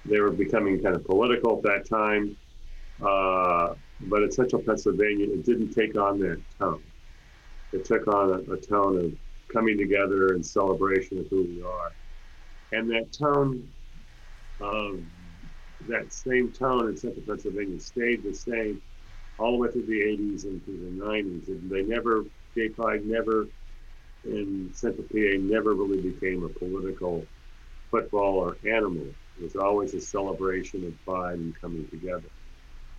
They 0.04 0.20
were 0.20 0.30
becoming 0.30 0.80
kind 0.80 0.94
of 0.94 1.04
political 1.04 1.56
at 1.56 1.62
that 1.64 1.88
time. 1.88 2.36
Uh, 3.02 3.74
but 4.02 4.22
in 4.22 4.30
central 4.30 4.62
Pennsylvania, 4.62 5.26
it 5.26 5.44
didn't 5.44 5.70
take 5.70 5.96
on 5.96 6.18
that 6.20 6.40
tone. 6.58 6.82
It 7.72 7.84
took 7.84 8.06
on 8.08 8.30
a, 8.30 8.52
a 8.52 8.56
tone 8.56 8.98
of 8.98 9.12
coming 9.52 9.76
together 9.76 10.28
and 10.28 10.44
celebration 10.44 11.18
of 11.18 11.26
who 11.28 11.42
we 11.42 11.62
are. 11.62 11.92
And 12.72 12.90
that 12.90 13.12
tone 13.12 13.68
of 14.60 15.00
that 15.88 16.12
same 16.12 16.52
tone 16.52 16.88
in 16.88 16.96
central 16.96 17.24
Pennsylvania 17.26 17.80
stayed 17.80 18.22
the 18.22 18.32
same 18.32 18.80
all 19.38 19.52
the 19.52 19.58
way 19.58 19.70
through 19.70 19.86
the 19.86 20.00
80s 20.00 20.44
and 20.44 20.64
through 20.64 20.78
the 20.78 21.04
90s. 21.04 21.48
And 21.48 21.70
they 21.70 21.82
never, 21.82 22.24
gay 22.54 22.68
pride 22.68 23.04
never 23.04 23.46
in 24.24 24.70
central 24.72 25.04
PA 25.04 25.38
never 25.40 25.74
really 25.74 26.10
became 26.10 26.44
a 26.44 26.48
political 26.48 27.26
football 27.90 28.38
or 28.38 28.56
animal. 28.68 29.06
It 29.38 29.42
was 29.42 29.56
always 29.56 29.94
a 29.94 30.00
celebration 30.00 30.84
of 30.84 31.04
pride 31.04 31.38
and 31.38 31.60
coming 31.60 31.86
together. 31.88 32.28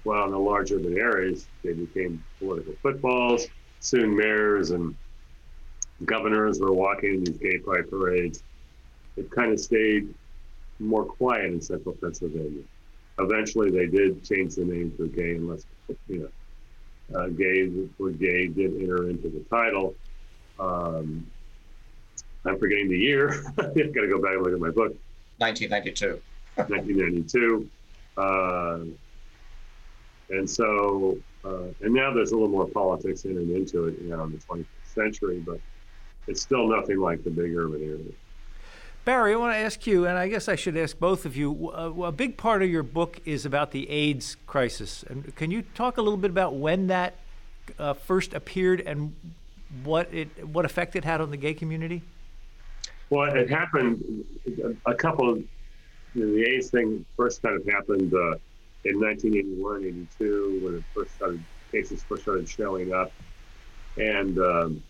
While 0.04 0.26
in 0.26 0.32
the 0.32 0.38
large 0.38 0.72
urban 0.72 0.98
areas, 0.98 1.48
they 1.64 1.74
became 1.74 2.24
political 2.40 2.76
footballs. 2.82 3.48
Soon 3.80 4.16
mayors 4.16 4.72
and 4.72 4.96
governors 6.06 6.60
were 6.60 6.74
walking 6.74 7.16
in 7.16 7.24
these 7.24 7.38
gay 7.38 7.58
pride 7.60 7.90
parades. 7.90 8.44
It 9.16 9.30
kind 9.32 9.54
of 9.54 9.60
stayed 9.60 10.14
more 10.80 11.06
quiet 11.06 11.46
in 11.46 11.62
central 11.62 11.96
Pennsylvania. 11.96 12.64
Eventually, 13.20 13.70
they 13.72 13.86
did 13.86 14.24
change 14.24 14.56
the 14.56 14.66
name 14.66 14.92
to 14.98 15.08
gay 15.08 15.36
and 15.36 15.48
less, 15.48 15.66
you 16.08 16.20
know, 16.20 17.20
uh, 17.20 17.28
gay, 17.28 17.70
word 18.00 18.20
gay 18.20 18.48
did 18.48 18.74
enter 18.82 19.10
into 19.10 19.30
the 19.30 19.46
title. 19.50 19.96
Um, 20.60 21.26
I'm 22.46 22.58
forgetting 22.58 22.90
the 22.90 22.98
year. 22.98 23.46
I've 23.60 23.94
got 23.94 24.02
to 24.02 24.08
go 24.08 24.22
back 24.22 24.34
and 24.34 24.44
look 24.44 24.54
at 24.54 24.60
my 24.60 24.72
book. 24.72 24.96
1992. 25.38 26.22
1992. 26.56 27.70
Uh, 28.18 28.80
and 30.34 30.50
so, 30.50 31.18
uh, 31.46 31.66
and 31.82 31.94
now 31.94 32.14
there's 32.14 32.32
a 32.32 32.36
little 32.36 32.50
more 32.50 32.68
politics 32.68 33.26
in 33.26 33.38
and 33.38 33.50
into 33.56 33.86
it, 33.86 34.00
you 34.02 34.10
know, 34.10 34.24
in 34.24 34.32
the 34.32 34.38
21st 34.38 34.66
century, 34.94 35.40
but 35.46 35.60
it's 36.28 36.42
still 36.42 36.68
nothing 36.68 37.00
like 37.00 37.24
the 37.24 37.30
big 37.30 37.56
urban 37.56 37.82
areas. 37.82 38.14
Barry, 39.06 39.34
I 39.34 39.36
want 39.36 39.54
to 39.54 39.58
ask 39.58 39.86
you, 39.86 40.08
and 40.08 40.18
I 40.18 40.30
guess 40.30 40.48
I 40.48 40.56
should 40.56 40.78
ask 40.78 40.98
both 40.98 41.26
of 41.26 41.36
you. 41.36 41.72
A, 41.72 42.04
a 42.04 42.12
big 42.12 42.38
part 42.38 42.64
of 42.64 42.70
your 42.70 42.84
book 42.84 43.20
is 43.26 43.46
about 43.46 43.72
the 43.72 43.90
AIDS 43.90 44.38
crisis, 44.48 45.04
and 45.10 45.36
can 45.36 45.52
you 45.52 45.64
talk 45.76 45.98
a 45.98 46.02
little 46.02 46.18
bit 46.18 46.32
about 46.32 46.56
when 46.56 46.88
that 46.88 47.16
uh, 47.78 47.94
first 47.94 48.34
appeared 48.34 48.80
and 48.80 49.14
what 49.84 50.14
it 50.14 50.48
what 50.48 50.64
effect 50.64 50.96
it 50.96 51.04
had 51.04 51.20
on 51.20 51.32
the 51.32 51.38
gay 51.38 51.54
community? 51.54 52.02
Well, 53.10 53.36
it 53.36 53.50
happened 53.50 54.26
a 54.86 54.94
couple 54.94 55.30
of 55.30 55.38
you 56.14 56.26
know, 56.26 56.34
the 56.34 56.44
AIDS 56.44 56.70
thing 56.70 57.06
first 57.18 57.42
kind 57.42 57.60
of 57.60 57.66
happened 57.66 58.14
uh, 58.14 58.36
in 58.86 59.00
1981, 59.00 59.86
82 60.20 60.60
when 60.62 60.76
it 60.76 60.84
first 60.94 61.16
started 61.16 61.44
cases 61.72 62.04
first 62.04 62.24
started 62.24 62.48
showing 62.48 62.94
up, 62.94 63.12
and 63.98 64.38
um, 64.40 64.84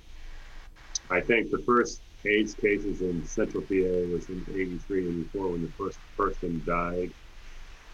I 1.09 1.21
think 1.21 1.51
the 1.51 1.59
first 1.59 2.01
AIDS 2.25 2.53
cases 2.53 3.01
in 3.01 3.25
Central 3.25 3.61
PA 3.63 3.75
was 4.11 4.29
in 4.29 4.45
83, 4.49 5.07
84 5.09 5.47
when 5.47 5.61
the 5.61 5.71
first 5.77 5.99
person 6.17 6.61
died. 6.65 7.11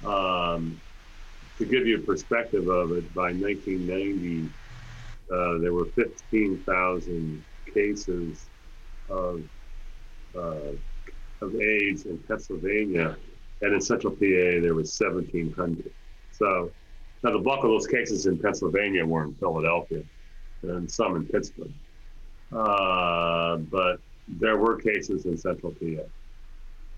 Um, 0.06 0.80
to 1.58 1.66
give 1.66 1.86
you 1.86 1.98
a 1.98 2.02
perspective 2.02 2.68
of 2.70 2.94
it, 2.94 3.14
by 3.14 3.34
1990, 3.34 4.50
uh, 5.32 5.58
there 5.60 5.74
were 5.74 5.86
15,000 5.86 7.44
cases 7.74 8.48
of 9.10 9.44
uh, 10.36 10.72
of 11.42 11.56
AIDS 11.56 12.06
in 12.06 12.18
Pennsylvania, 12.20 13.16
and 13.62 13.74
in 13.74 13.82
Central 13.82 14.14
PA 14.14 14.62
there 14.62 14.76
was 14.76 14.98
1,700. 15.00 15.92
So 16.32 16.72
now 17.24 17.32
the 17.32 17.40
bulk 17.40 17.64
of 17.64 17.70
those 17.70 17.88
cases 17.88 18.26
in 18.26 18.40
Pennsylvania 18.40 19.06
were 19.06 19.24
in 19.24 19.36
Philadelphia, 19.36 20.04
and 20.64 20.90
some 20.90 21.16
in 21.16 21.26
Pittsburgh. 21.26 21.74
Uh, 22.56 23.58
but 23.58 24.00
there 24.28 24.58
were 24.58 24.78
cases 24.78 25.26
in 25.26 25.38
Central 25.38 25.74
PA, 25.74 26.04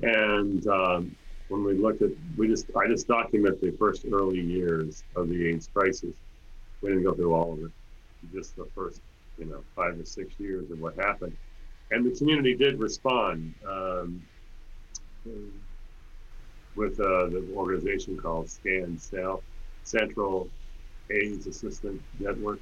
and 0.01 0.66
um, 0.68 1.16
when 1.47 1.64
we 1.64 1.74
looked 1.74 2.01
at, 2.01 2.12
we 2.38 2.47
just 2.47 2.68
I 2.78 2.88
just 2.88 3.07
document 3.07 3.59
the 3.59 3.76
first 3.78 4.05
early 4.12 4.39
years 4.39 5.03
of 5.16 5.28
the 5.28 5.49
AIDS 5.49 5.68
crisis. 5.74 6.14
We 6.82 6.89
didn't 6.89 7.03
go 7.03 7.14
through 7.14 7.34
all 7.34 7.53
of 7.53 7.59
it, 7.59 7.72
just 8.34 8.55
the 8.55 8.68
first, 8.74 9.01
you 9.38 9.45
know, 9.45 9.64
five 9.76 9.99
or 9.99 10.05
six 10.05 10.36
years 10.39 10.72
of 10.72 10.80
what 10.80 10.95
happened, 10.95 11.36
and 11.89 12.05
the 12.05 12.18
community 12.18 12.55
did 12.55 12.80
respond 12.80 13.53
um, 13.68 14.22
with 16.76 16.99
uh, 16.99 17.28
the 17.28 17.45
organization 17.53 18.17
called 18.17 18.49
SCAN 18.49 18.97
South 18.97 19.43
Central 19.84 20.49
AIDS 21.09 21.47
Assistance 21.47 22.01
Network, 22.19 22.59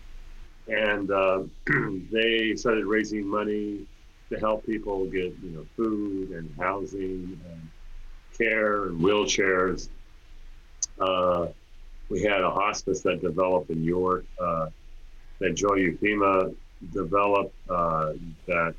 and 0.67 1.11
uh, 1.11 1.43
they 2.11 2.55
started 2.55 2.85
raising 2.85 3.27
money 3.27 3.85
to 4.31 4.39
help 4.39 4.65
people 4.65 5.05
get 5.05 5.33
you 5.43 5.51
know 5.51 5.65
food 5.75 6.29
and 6.29 6.49
housing 6.59 7.39
and 7.51 7.69
care 8.37 8.85
and 8.85 8.99
wheelchairs. 8.99 9.89
Uh, 10.99 11.47
we 12.09 12.21
had 12.23 12.41
a 12.41 12.49
hospice 12.49 13.01
that 13.01 13.21
developed 13.21 13.69
in 13.69 13.83
York 13.83 14.25
uh, 14.41 14.67
that 15.39 15.55
Joe 15.55 15.69
Eufema 15.69 16.53
developed 16.93 17.53
uh, 17.69 18.13
that 18.47 18.73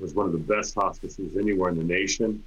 was 0.00 0.14
one 0.14 0.26
of 0.26 0.32
the 0.32 0.38
best 0.38 0.74
hospices 0.74 1.36
anywhere 1.36 1.70
in 1.70 1.78
the 1.78 1.84
nation. 1.84 2.42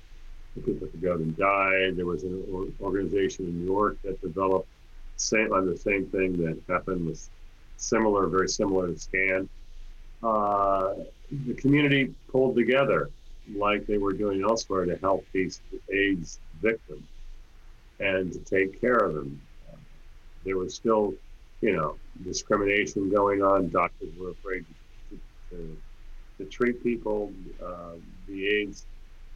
People 0.56 0.88
could 0.88 1.02
go 1.02 1.14
and 1.14 1.38
die. 1.38 1.92
There 1.92 2.06
was 2.06 2.24
an 2.24 2.74
organization 2.82 3.46
in 3.46 3.60
New 3.60 3.72
York 3.72 3.98
that 4.04 4.22
developed 4.22 4.68
same 5.16 5.52
on 5.54 5.66
the 5.66 5.78
same 5.78 6.06
thing 6.08 6.34
that 6.44 6.58
happened 6.68 7.06
was 7.06 7.30
similar, 7.78 8.28
very 8.28 8.50
similar 8.50 8.88
to 8.88 8.98
SCAN. 8.98 9.50
Uh, 10.24 10.96
the 11.46 11.54
community 11.56 12.14
pulled 12.30 12.56
together 12.56 13.10
like 13.56 13.86
they 13.86 13.98
were 13.98 14.14
doing 14.14 14.42
elsewhere 14.44 14.86
to 14.86 14.96
help 14.98 15.26
these 15.34 15.62
AIDS 15.92 16.40
victims 16.62 17.04
and 18.00 18.32
to 18.34 18.40
take 18.40 18.80
care 18.80 18.98
of 18.98 19.14
them. 19.14 19.42
There 20.46 20.58
was 20.58 20.74
still, 20.74 21.14
you 21.62 21.76
know, 21.76 21.98
discrimination 22.24 23.10
going 23.10 23.42
on. 23.42 23.70
Doctors 23.70 24.16
were 24.18 24.32
afraid 24.32 24.66
to, 25.10 25.20
to, 25.50 25.78
to 26.38 26.46
treat 26.46 26.82
people. 26.84 27.32
Uh, 27.64 27.94
the 28.28 28.48
AIDS, 28.48 28.86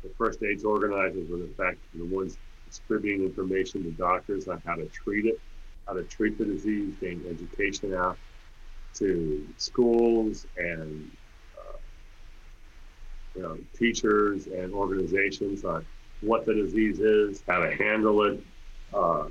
the 0.03 0.09
first 0.17 0.43
AIDS 0.43 0.63
organizers 0.63 1.29
were, 1.29 1.37
in 1.37 1.53
fact, 1.55 1.77
the 1.95 2.05
ones 2.05 2.37
distributing 2.67 3.23
information 3.23 3.83
to 3.83 3.91
doctors 3.91 4.47
on 4.47 4.61
how 4.65 4.75
to 4.75 4.85
treat 4.87 5.25
it, 5.25 5.39
how 5.87 5.93
to 5.93 6.03
treat 6.03 6.37
the 6.37 6.45
disease, 6.45 6.93
getting 6.99 7.23
education 7.29 7.93
out 7.93 8.17
to 8.95 9.47
schools 9.57 10.45
and 10.57 11.09
you 13.35 13.41
know, 13.41 13.57
teachers 13.77 14.47
and 14.47 14.73
organizations 14.73 15.63
on 15.63 15.85
what 16.21 16.45
the 16.45 16.53
disease 16.53 16.99
is, 16.99 17.43
how 17.47 17.59
to 17.59 17.75
handle 17.75 18.23
it, 18.23 18.39
uh, 18.93 19.25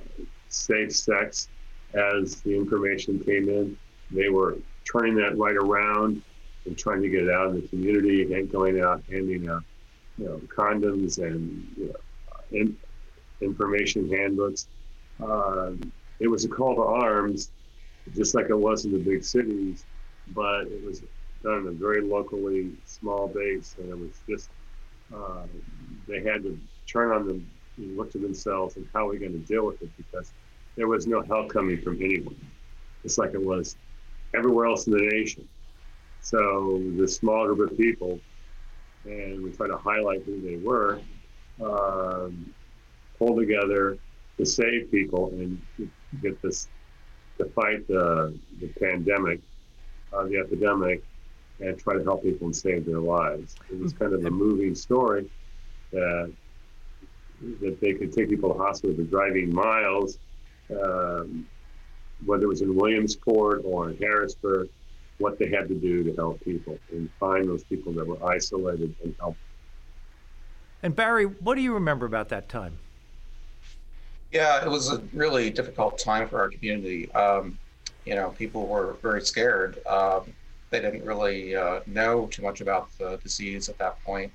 safe 0.48 0.94
sex 0.94 1.48
as 1.94 2.42
the 2.42 2.54
information 2.54 3.18
came 3.20 3.48
in. 3.48 3.76
They 4.10 4.28
were 4.28 4.58
turning 4.90 5.14
that 5.16 5.38
right 5.38 5.56
around 5.56 6.22
and 6.66 6.76
trying 6.76 7.02
to 7.02 7.08
get 7.08 7.22
it 7.22 7.30
out 7.30 7.50
in 7.50 7.60
the 7.60 7.68
community 7.68 8.32
and 8.34 8.50
going 8.50 8.80
out 8.80 9.02
handing 9.10 9.48
out, 9.48 9.62
you 10.22 10.28
know, 10.28 10.40
condoms 10.56 11.18
and 11.18 11.66
you 11.76 11.86
know, 11.86 12.58
in, 12.58 12.76
information 13.40 14.08
handbooks. 14.08 14.68
Uh, 15.22 15.72
it 16.20 16.28
was 16.28 16.44
a 16.44 16.48
call 16.48 16.76
to 16.76 16.82
arms, 16.82 17.50
just 18.14 18.34
like 18.34 18.46
it 18.48 18.58
was 18.58 18.84
in 18.84 18.92
the 18.92 18.98
big 18.98 19.24
cities, 19.24 19.84
but 20.28 20.62
it 20.68 20.84
was 20.84 21.02
done 21.42 21.58
in 21.58 21.66
a 21.66 21.72
very 21.72 22.02
locally 22.02 22.70
small 22.84 23.26
base, 23.26 23.74
and 23.78 23.90
it 23.90 23.98
was 23.98 24.20
just 24.28 24.48
uh, 25.14 25.42
they 26.06 26.22
had 26.22 26.42
to 26.44 26.58
turn 26.86 27.10
on 27.10 27.26
them 27.26 27.46
and 27.76 27.96
look 27.96 28.12
to 28.12 28.18
themselves 28.18 28.76
and 28.76 28.86
how 28.92 29.08
are 29.08 29.10
we 29.10 29.18
going 29.18 29.32
to 29.32 29.38
deal 29.38 29.66
with 29.66 29.80
it 29.82 29.90
because 29.96 30.32
there 30.76 30.86
was 30.86 31.06
no 31.06 31.22
help 31.22 31.48
coming 31.48 31.80
from 31.80 31.96
anyone. 31.96 32.36
It's 33.04 33.18
like 33.18 33.34
it 33.34 33.42
was 33.42 33.76
everywhere 34.34 34.66
else 34.66 34.86
in 34.86 34.92
the 34.92 35.02
nation. 35.02 35.48
So 36.20 36.80
the 36.96 37.08
small 37.08 37.46
group 37.46 37.72
of 37.72 37.76
people, 37.76 38.20
and 39.04 39.42
we 39.42 39.50
try 39.50 39.66
to 39.66 39.76
highlight 39.76 40.22
who 40.24 40.40
they 40.40 40.56
were, 40.56 41.00
um, 41.62 42.54
pull 43.18 43.36
together 43.36 43.98
to 44.38 44.46
save 44.46 44.90
people 44.90 45.28
and 45.30 45.60
get 46.20 46.40
this 46.42 46.68
to 47.38 47.44
fight 47.46 47.86
the, 47.88 48.36
the 48.60 48.68
pandemic, 48.80 49.40
uh, 50.12 50.24
the 50.24 50.38
epidemic, 50.38 51.02
and 51.60 51.78
try 51.78 51.94
to 51.96 52.02
help 52.02 52.22
people 52.22 52.46
and 52.46 52.56
save 52.56 52.84
their 52.84 52.98
lives. 53.00 53.56
It 53.70 53.78
was 53.78 53.92
kind 53.92 54.12
of 54.12 54.24
a 54.24 54.30
moving 54.30 54.74
story 54.74 55.26
that 55.92 56.32
that 57.60 57.80
they 57.80 57.92
could 57.92 58.12
take 58.12 58.28
people 58.28 58.52
to 58.54 58.58
hospital 58.58 58.94
for 58.94 59.02
driving 59.02 59.52
miles, 59.52 60.18
um, 60.70 61.44
whether 62.24 62.44
it 62.44 62.48
was 62.48 62.62
in 62.62 62.74
Williamsport 62.76 63.62
or 63.64 63.90
in 63.90 63.96
Harrisburg, 63.96 64.68
what 65.22 65.38
they 65.38 65.48
had 65.48 65.68
to 65.68 65.74
do 65.74 66.02
to 66.04 66.14
help 66.16 66.44
people 66.44 66.78
and 66.90 67.08
find 67.20 67.48
those 67.48 67.64
people 67.64 67.92
that 67.92 68.06
were 68.06 68.22
isolated 68.26 68.94
and 69.02 69.14
help. 69.20 69.36
And 70.82 70.96
Barry, 70.96 71.24
what 71.24 71.54
do 71.54 71.60
you 71.60 71.72
remember 71.72 72.04
about 72.04 72.28
that 72.30 72.48
time? 72.48 72.78
Yeah, 74.32 74.64
it 74.64 74.68
was 74.68 74.92
a 74.92 75.00
really 75.12 75.50
difficult 75.50 75.98
time 75.98 76.28
for 76.28 76.40
our 76.40 76.48
community. 76.48 77.10
Um, 77.12 77.56
you 78.04 78.16
know, 78.16 78.30
people 78.30 78.66
were 78.66 78.96
very 79.02 79.22
scared. 79.22 79.78
Um, 79.86 80.32
they 80.70 80.80
didn't 80.80 81.04
really 81.04 81.54
uh, 81.54 81.80
know 81.86 82.26
too 82.26 82.42
much 82.42 82.60
about 82.60 82.90
the 82.98 83.18
disease 83.22 83.68
at 83.68 83.78
that 83.78 84.02
point. 84.04 84.32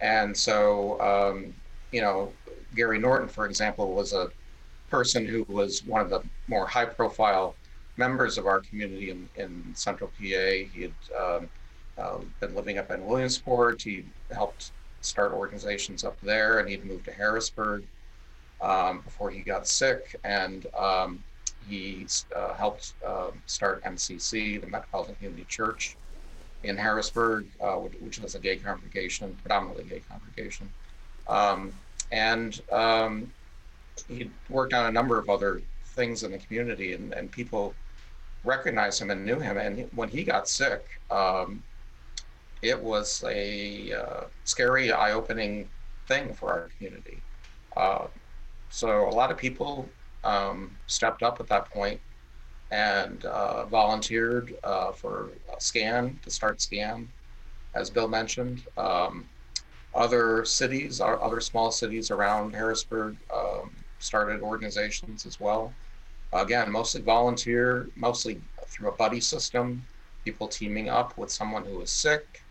And 0.00 0.36
so, 0.36 1.00
um, 1.00 1.54
you 1.92 2.00
know, 2.00 2.32
Gary 2.74 2.98
Norton, 2.98 3.28
for 3.28 3.46
example, 3.46 3.92
was 3.92 4.12
a 4.12 4.30
person 4.90 5.24
who 5.24 5.44
was 5.48 5.84
one 5.84 6.00
of 6.00 6.10
the 6.10 6.22
more 6.48 6.66
high 6.66 6.84
profile 6.84 7.54
members 7.96 8.38
of 8.38 8.46
our 8.46 8.60
community 8.60 9.10
in, 9.10 9.28
in 9.36 9.64
central 9.74 10.10
PA. 10.10 10.22
He 10.22 10.82
had 10.82 10.92
um, 11.18 11.48
uh, 11.98 12.18
been 12.40 12.54
living 12.54 12.78
up 12.78 12.90
in 12.90 13.06
Williamsport. 13.06 13.82
He 13.82 14.04
helped 14.30 14.72
start 15.00 15.32
organizations 15.32 16.04
up 16.04 16.20
there, 16.20 16.58
and 16.58 16.68
he'd 16.68 16.84
moved 16.84 17.04
to 17.06 17.12
Harrisburg 17.12 17.84
um, 18.60 19.00
before 19.00 19.30
he 19.30 19.40
got 19.40 19.66
sick. 19.66 20.16
And 20.24 20.66
um, 20.76 21.22
he 21.68 22.06
uh, 22.34 22.54
helped 22.54 22.94
uh, 23.04 23.30
start 23.46 23.82
MCC, 23.84 24.60
the 24.60 24.66
Metropolitan 24.66 25.14
Community 25.16 25.44
Church 25.48 25.96
in 26.62 26.76
Harrisburg, 26.76 27.46
uh, 27.60 27.74
which 27.74 28.20
was 28.20 28.34
a 28.34 28.38
gay 28.38 28.56
congregation, 28.56 29.36
predominantly 29.42 29.84
gay 29.84 30.02
congregation. 30.08 30.68
Um, 31.28 31.72
and 32.12 32.60
um, 32.72 33.32
he 34.08 34.30
worked 34.48 34.74
on 34.74 34.86
a 34.86 34.92
number 34.92 35.18
of 35.18 35.28
other 35.28 35.60
things 35.86 36.22
in 36.22 36.32
the 36.32 36.38
community, 36.38 36.92
and, 36.92 37.12
and 37.14 37.30
people 37.30 37.74
recognized 38.46 39.00
him 39.00 39.10
and 39.10 39.24
knew 39.24 39.38
him. 39.38 39.58
And 39.58 39.88
when 39.94 40.08
he 40.08 40.24
got 40.24 40.48
sick, 40.48 40.86
um, 41.10 41.62
it 42.62 42.80
was 42.80 43.24
a 43.26 43.92
uh, 43.92 44.24
scary, 44.44 44.92
eye 44.92 45.12
opening 45.12 45.68
thing 46.08 46.32
for 46.32 46.50
our 46.50 46.70
community. 46.76 47.18
Uh, 47.76 48.06
so 48.70 49.08
a 49.08 49.10
lot 49.10 49.30
of 49.30 49.36
people 49.36 49.88
um, 50.24 50.76
stepped 50.86 51.22
up 51.22 51.40
at 51.40 51.46
that 51.48 51.70
point 51.70 52.00
and 52.70 53.24
uh, 53.26 53.64
volunteered 53.66 54.56
uh, 54.64 54.90
for 54.92 55.30
SCAN 55.58 56.18
to 56.22 56.30
start 56.30 56.60
SCAN, 56.60 57.08
as 57.74 57.90
Bill 57.90 58.08
mentioned. 58.08 58.62
Um, 58.76 59.28
other 59.94 60.44
cities, 60.44 61.00
other 61.00 61.40
small 61.40 61.70
cities 61.70 62.10
around 62.10 62.54
Harrisburg 62.54 63.16
um, 63.34 63.70
started 63.98 64.42
organizations 64.42 65.24
as 65.24 65.40
well. 65.40 65.72
Again, 66.32 66.70
mostly 66.70 67.02
volunteer, 67.02 67.88
mostly 67.96 68.40
through 68.66 68.88
a 68.88 68.92
buddy 68.92 69.20
system, 69.20 69.82
people 70.24 70.48
teaming 70.48 70.88
up 70.88 71.16
with 71.16 71.30
someone 71.30 71.64
who 71.64 71.80
is 71.80 71.90
sick, 71.90 72.42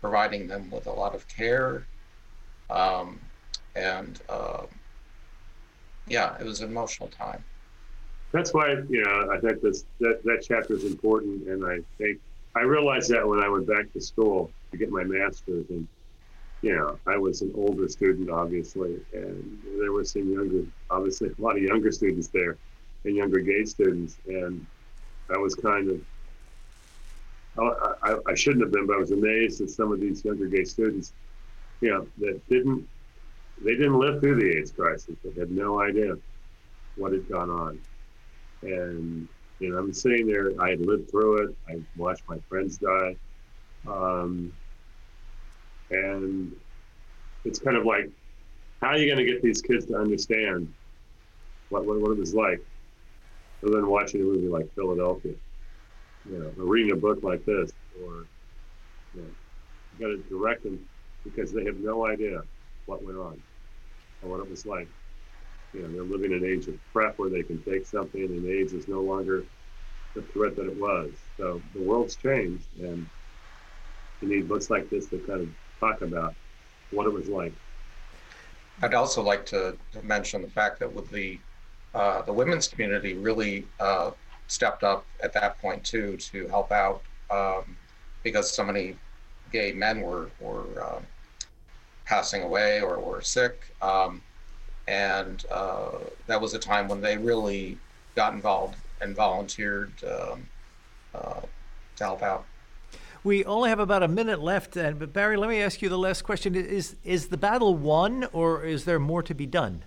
providing 0.00 0.48
them 0.48 0.70
with 0.70 0.86
a 0.86 0.92
lot 0.92 1.14
of 1.14 1.28
care. 1.28 1.86
Um, 2.70 3.20
and 3.76 4.20
uh, 4.28 4.62
yeah, 6.08 6.36
it 6.40 6.44
was 6.44 6.60
an 6.60 6.70
emotional 6.70 7.08
time. 7.08 7.44
That's 8.32 8.52
why 8.52 8.70
you 8.88 9.02
know 9.04 9.30
I 9.32 9.38
think 9.40 9.62
this 9.62 9.84
that 10.00 10.22
that 10.24 10.44
chapter 10.46 10.74
is 10.74 10.84
important, 10.84 11.48
and 11.48 11.64
I 11.64 11.78
think 11.96 12.18
I 12.54 12.62
realized 12.62 13.10
that 13.10 13.26
when 13.26 13.40
I 13.40 13.48
went 13.48 13.66
back 13.66 13.92
to 13.92 14.00
school 14.00 14.50
to 14.70 14.76
get 14.76 14.90
my 14.90 15.04
master's, 15.04 15.64
and 15.70 15.88
you 16.60 16.76
know 16.76 16.98
I 17.06 17.16
was 17.16 17.40
an 17.40 17.52
older 17.54 17.88
student, 17.88 18.30
obviously, 18.30 18.96
and 19.12 19.58
there 19.80 19.92
were 19.92 20.04
some 20.04 20.30
younger, 20.30 20.64
obviously 20.90 21.30
a 21.30 21.42
lot 21.42 21.56
of 21.56 21.62
younger 21.62 21.90
students 21.90 22.28
there, 22.28 22.58
and 23.04 23.16
younger 23.16 23.40
gay 23.40 23.64
students, 23.64 24.18
and 24.26 24.64
I 25.34 25.38
was 25.38 25.54
kind 25.54 25.90
of 25.90 26.00
I, 27.58 27.92
I, 28.02 28.16
I 28.28 28.34
shouldn't 28.34 28.62
have 28.62 28.72
been, 28.72 28.86
but 28.86 28.96
I 28.96 28.98
was 29.00 29.10
amazed 29.10 29.60
at 29.60 29.70
some 29.70 29.92
of 29.92 30.00
these 30.00 30.24
younger 30.24 30.46
gay 30.46 30.64
students, 30.64 31.12
you 31.80 31.90
know, 31.90 32.06
that 32.18 32.40
didn't 32.48 32.86
they 33.64 33.72
didn't 33.72 33.98
live 33.98 34.20
through 34.20 34.36
the 34.36 34.56
AIDS 34.56 34.70
crisis. 34.70 35.16
They 35.24 35.38
had 35.38 35.50
no 35.50 35.80
idea 35.80 36.14
what 36.96 37.12
had 37.12 37.28
gone 37.28 37.50
on, 37.50 37.78
and 38.62 39.28
you 39.58 39.70
know, 39.70 39.78
I'm 39.78 39.92
sitting 39.92 40.26
there. 40.26 40.52
I 40.60 40.70
had 40.70 40.80
lived 40.86 41.10
through 41.10 41.44
it. 41.44 41.56
I 41.68 41.80
watched 41.96 42.22
my 42.28 42.38
friends 42.48 42.78
die, 42.78 43.16
um, 43.86 44.52
and 45.90 46.52
it's 47.44 47.58
kind 47.58 47.76
of 47.76 47.84
like, 47.84 48.10
how 48.80 48.88
are 48.88 48.98
you 48.98 49.06
going 49.06 49.24
to 49.24 49.30
get 49.32 49.42
these 49.42 49.62
kids 49.62 49.86
to 49.86 49.96
understand 49.96 50.72
what, 51.70 51.84
what, 51.84 52.00
what 52.00 52.12
it 52.12 52.18
was 52.18 52.34
like, 52.34 52.60
other 53.64 53.76
than 53.76 53.88
watching 53.88 54.20
a 54.20 54.24
movie 54.24 54.48
like 54.48 54.72
Philadelphia? 54.74 55.34
you 56.30 56.38
know, 56.38 56.52
or 56.58 56.64
reading 56.68 56.92
a 56.92 56.96
book 56.96 57.18
like 57.22 57.44
this, 57.44 57.72
or 58.02 58.26
you, 59.14 59.22
know, 59.22 59.28
you 59.98 60.06
got 60.06 60.08
to 60.08 60.28
direct 60.28 60.62
them 60.62 60.78
because 61.24 61.52
they 61.52 61.64
have 61.64 61.76
no 61.76 62.06
idea 62.06 62.42
what 62.86 63.02
went 63.02 63.18
on 63.18 63.40
or 64.22 64.30
what 64.30 64.40
it 64.40 64.50
was 64.50 64.66
like. 64.66 64.88
You 65.72 65.82
know, 65.82 65.88
they're 65.92 66.02
living 66.02 66.32
in 66.32 66.44
an 66.44 66.50
age 66.50 66.66
of 66.66 66.74
PrEP 66.92 67.18
where 67.18 67.30
they 67.30 67.42
can 67.42 67.62
take 67.62 67.86
something, 67.86 68.22
and 68.22 68.46
AIDS 68.46 68.72
is 68.72 68.88
no 68.88 69.00
longer 69.00 69.44
the 70.14 70.22
threat 70.22 70.56
that 70.56 70.66
it 70.66 70.76
was. 70.76 71.10
So 71.36 71.60
the 71.74 71.80
world's 71.80 72.16
changed, 72.16 72.66
and 72.80 73.06
you 74.20 74.28
need 74.28 74.48
books 74.48 74.70
like 74.70 74.88
this 74.90 75.06
to 75.06 75.18
kind 75.18 75.42
of 75.42 75.48
talk 75.80 76.02
about 76.02 76.34
what 76.90 77.06
it 77.06 77.12
was 77.12 77.28
like. 77.28 77.52
I'd 78.80 78.94
also 78.94 79.22
like 79.22 79.44
to 79.46 79.76
mention 80.02 80.42
the 80.42 80.48
fact 80.48 80.78
that 80.80 80.92
with 80.92 81.10
the 81.10 81.38
uh, 81.94 82.22
the 82.22 82.32
women's 82.32 82.68
community 82.68 83.14
really 83.14 83.66
uh, 83.80 84.10
stepped 84.46 84.82
up 84.82 85.06
at 85.22 85.32
that 85.32 85.58
point 85.60 85.84
too 85.84 86.16
to 86.16 86.46
help 86.48 86.72
out 86.72 87.02
um, 87.30 87.76
because 88.22 88.50
so 88.50 88.64
many 88.64 88.96
gay 89.52 89.72
men 89.72 90.00
were 90.00 90.30
were 90.40 90.82
um, 90.82 91.06
passing 92.04 92.42
away 92.42 92.80
or 92.80 92.98
were 92.98 93.20
sick, 93.20 93.74
um, 93.82 94.22
and 94.86 95.44
uh, 95.50 95.98
that 96.26 96.40
was 96.40 96.54
a 96.54 96.58
time 96.58 96.88
when 96.88 97.00
they 97.00 97.16
really 97.16 97.78
got 98.14 98.32
involved 98.32 98.76
and 99.00 99.14
volunteered 99.14 99.92
um, 100.04 100.46
uh, 101.14 101.40
to 101.96 102.04
help 102.04 102.22
out. 102.22 102.44
We 103.24 103.44
only 103.44 103.68
have 103.68 103.80
about 103.80 104.02
a 104.02 104.08
minute 104.08 104.40
left, 104.40 104.76
and 104.76 104.98
but 104.98 105.12
Barry, 105.12 105.36
let 105.36 105.50
me 105.50 105.60
ask 105.60 105.82
you 105.82 105.88
the 105.88 105.98
last 105.98 106.22
question: 106.22 106.54
Is 106.54 106.96
is 107.04 107.28
the 107.28 107.36
battle 107.36 107.74
won, 107.74 108.28
or 108.32 108.64
is 108.64 108.84
there 108.84 108.98
more 108.98 109.22
to 109.22 109.34
be 109.34 109.46
done? 109.46 109.84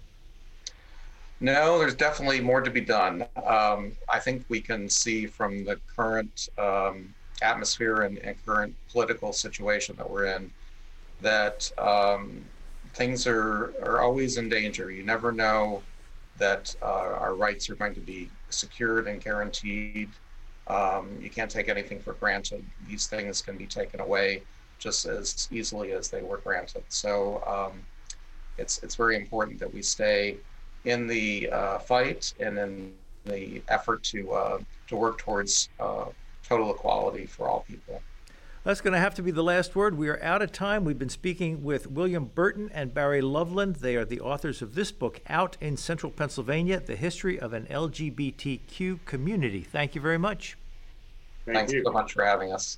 No, 1.42 1.80
there's 1.80 1.96
definitely 1.96 2.40
more 2.40 2.62
to 2.62 2.70
be 2.70 2.82
done. 2.82 3.26
Um, 3.44 3.94
I 4.08 4.20
think 4.20 4.46
we 4.48 4.62
can 4.62 4.88
see 4.88 5.26
from 5.26 5.66
the 5.66 5.80
current 5.96 6.50
um, 6.60 7.16
atmosphere 7.42 8.04
and, 8.04 8.20
and, 8.20 8.36
current 8.46 8.76
political 8.92 9.34
situation 9.34 9.96
that 9.98 10.08
we're 10.08 10.26
in 10.26 10.52
that 11.22 11.72
um, 11.80 12.44
things 12.94 13.26
are, 13.26 13.74
are 13.82 14.02
always 14.02 14.38
in 14.38 14.50
danger. 14.50 14.92
You 14.92 15.02
never 15.02 15.32
know 15.32 15.82
that 16.38 16.76
uh, 16.84 16.86
our 16.86 17.34
rights 17.34 17.72
are 17.72 17.76
going 17.76 17.96
to 17.96 18.00
be 18.00 18.30
secured 18.52 19.08
and 19.08 19.20
guaranteed. 19.20 20.10
Um, 20.68 21.10
you 21.20 21.32
can't 21.32 21.50
take 21.50 21.70
anything 21.70 22.00
for 22.00 22.14
granted. 22.14 22.64
These 22.88 23.08
things 23.08 23.42
can 23.42 23.58
be 23.58 23.66
taken 23.66 24.00
away 24.00 24.44
just 24.78 25.08
as 25.08 25.48
easily 25.52 25.94
as 25.94 26.08
they 26.08 26.22
were 26.22 26.38
granted. 26.38 26.84
So 26.90 27.44
um, 27.48 27.82
it's 28.60 28.84
it's 28.84 28.96
very 28.96 29.16
important 29.16 29.60
that 29.60 29.74
we 29.74 29.82
stay 29.82 30.38
in 30.86 31.08
the 31.08 31.50
uh, 31.50 31.80
fight 31.80 32.34
and 32.40 32.58
in 32.58 32.94
the 33.26 33.62
effort 33.68 34.04
to 34.04 34.32
uh, 34.32 34.60
to 34.88 34.96
work 34.96 35.18
towards 35.18 35.70
uh, 35.80 36.06
total 36.44 36.74
equality 36.74 37.26
for 37.26 37.48
all 37.48 37.62
people. 37.68 38.02
That's 38.64 38.82
going 38.82 38.94
to 38.94 39.00
have 39.00 39.16
to 39.16 39.24
be 39.24 39.32
the 39.32 39.44
last 39.44 39.76
word. 39.76 39.98
We 39.98 40.08
are 40.08 40.22
out 40.22 40.44
of 40.44 40.52
time. 40.52 40.86
We've 40.86 41.00
been 41.00 41.10
speaking 41.10 41.64
with 41.64 41.90
William 41.90 42.26
Burton 42.26 42.70
and 42.72 42.94
Barry 42.94 43.20
Loveland. 43.20 43.78
They 43.78 43.96
are 43.96 44.06
the 44.06 44.22
authors 44.22 44.62
of 44.62 44.76
this 44.76 44.92
book, 44.92 45.20
Out 45.28 45.58
in 45.60 45.78
Central 45.78 46.12
Pennsylvania 46.12 46.80
The 46.80 46.96
History 46.96 47.40
of 47.40 47.54
an 47.54 47.66
LGBTQ 47.66 49.04
Community. 49.06 49.62
Thank 49.62 49.96
you 49.96 50.02
very 50.02 50.20
much. 50.20 50.58
Thank 51.46 51.58
Thanks 51.58 51.74
you. 51.74 51.84
so 51.84 51.92
much 51.92 52.14
for 52.14 52.24
having 52.24 52.54
us. 52.54 52.78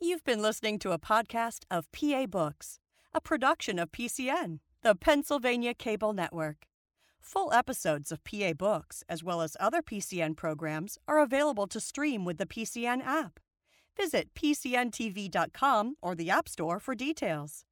You've 0.00 0.24
been 0.24 0.42
listening 0.42 0.80
to 0.80 0.90
a 0.90 0.98
podcast 0.98 1.60
of 1.70 1.86
PA 1.92 2.26
Books, 2.26 2.80
a 3.14 3.20
production 3.20 3.78
of 3.78 3.92
PCN, 3.92 4.58
the 4.82 4.96
Pennsylvania 4.96 5.74
Cable 5.74 6.12
Network. 6.12 6.66
Full 7.24 7.54
episodes 7.54 8.12
of 8.12 8.22
PA 8.22 8.52
Books, 8.52 9.02
as 9.08 9.24
well 9.24 9.40
as 9.40 9.56
other 9.58 9.80
PCN 9.80 10.36
programs, 10.36 10.98
are 11.08 11.22
available 11.22 11.66
to 11.68 11.80
stream 11.80 12.22
with 12.26 12.36
the 12.36 12.44
PCN 12.44 13.02
app. 13.02 13.40
Visit 13.96 14.34
PCNTV.com 14.34 15.94
or 16.02 16.14
the 16.14 16.28
App 16.28 16.50
Store 16.50 16.78
for 16.78 16.94
details. 16.94 17.64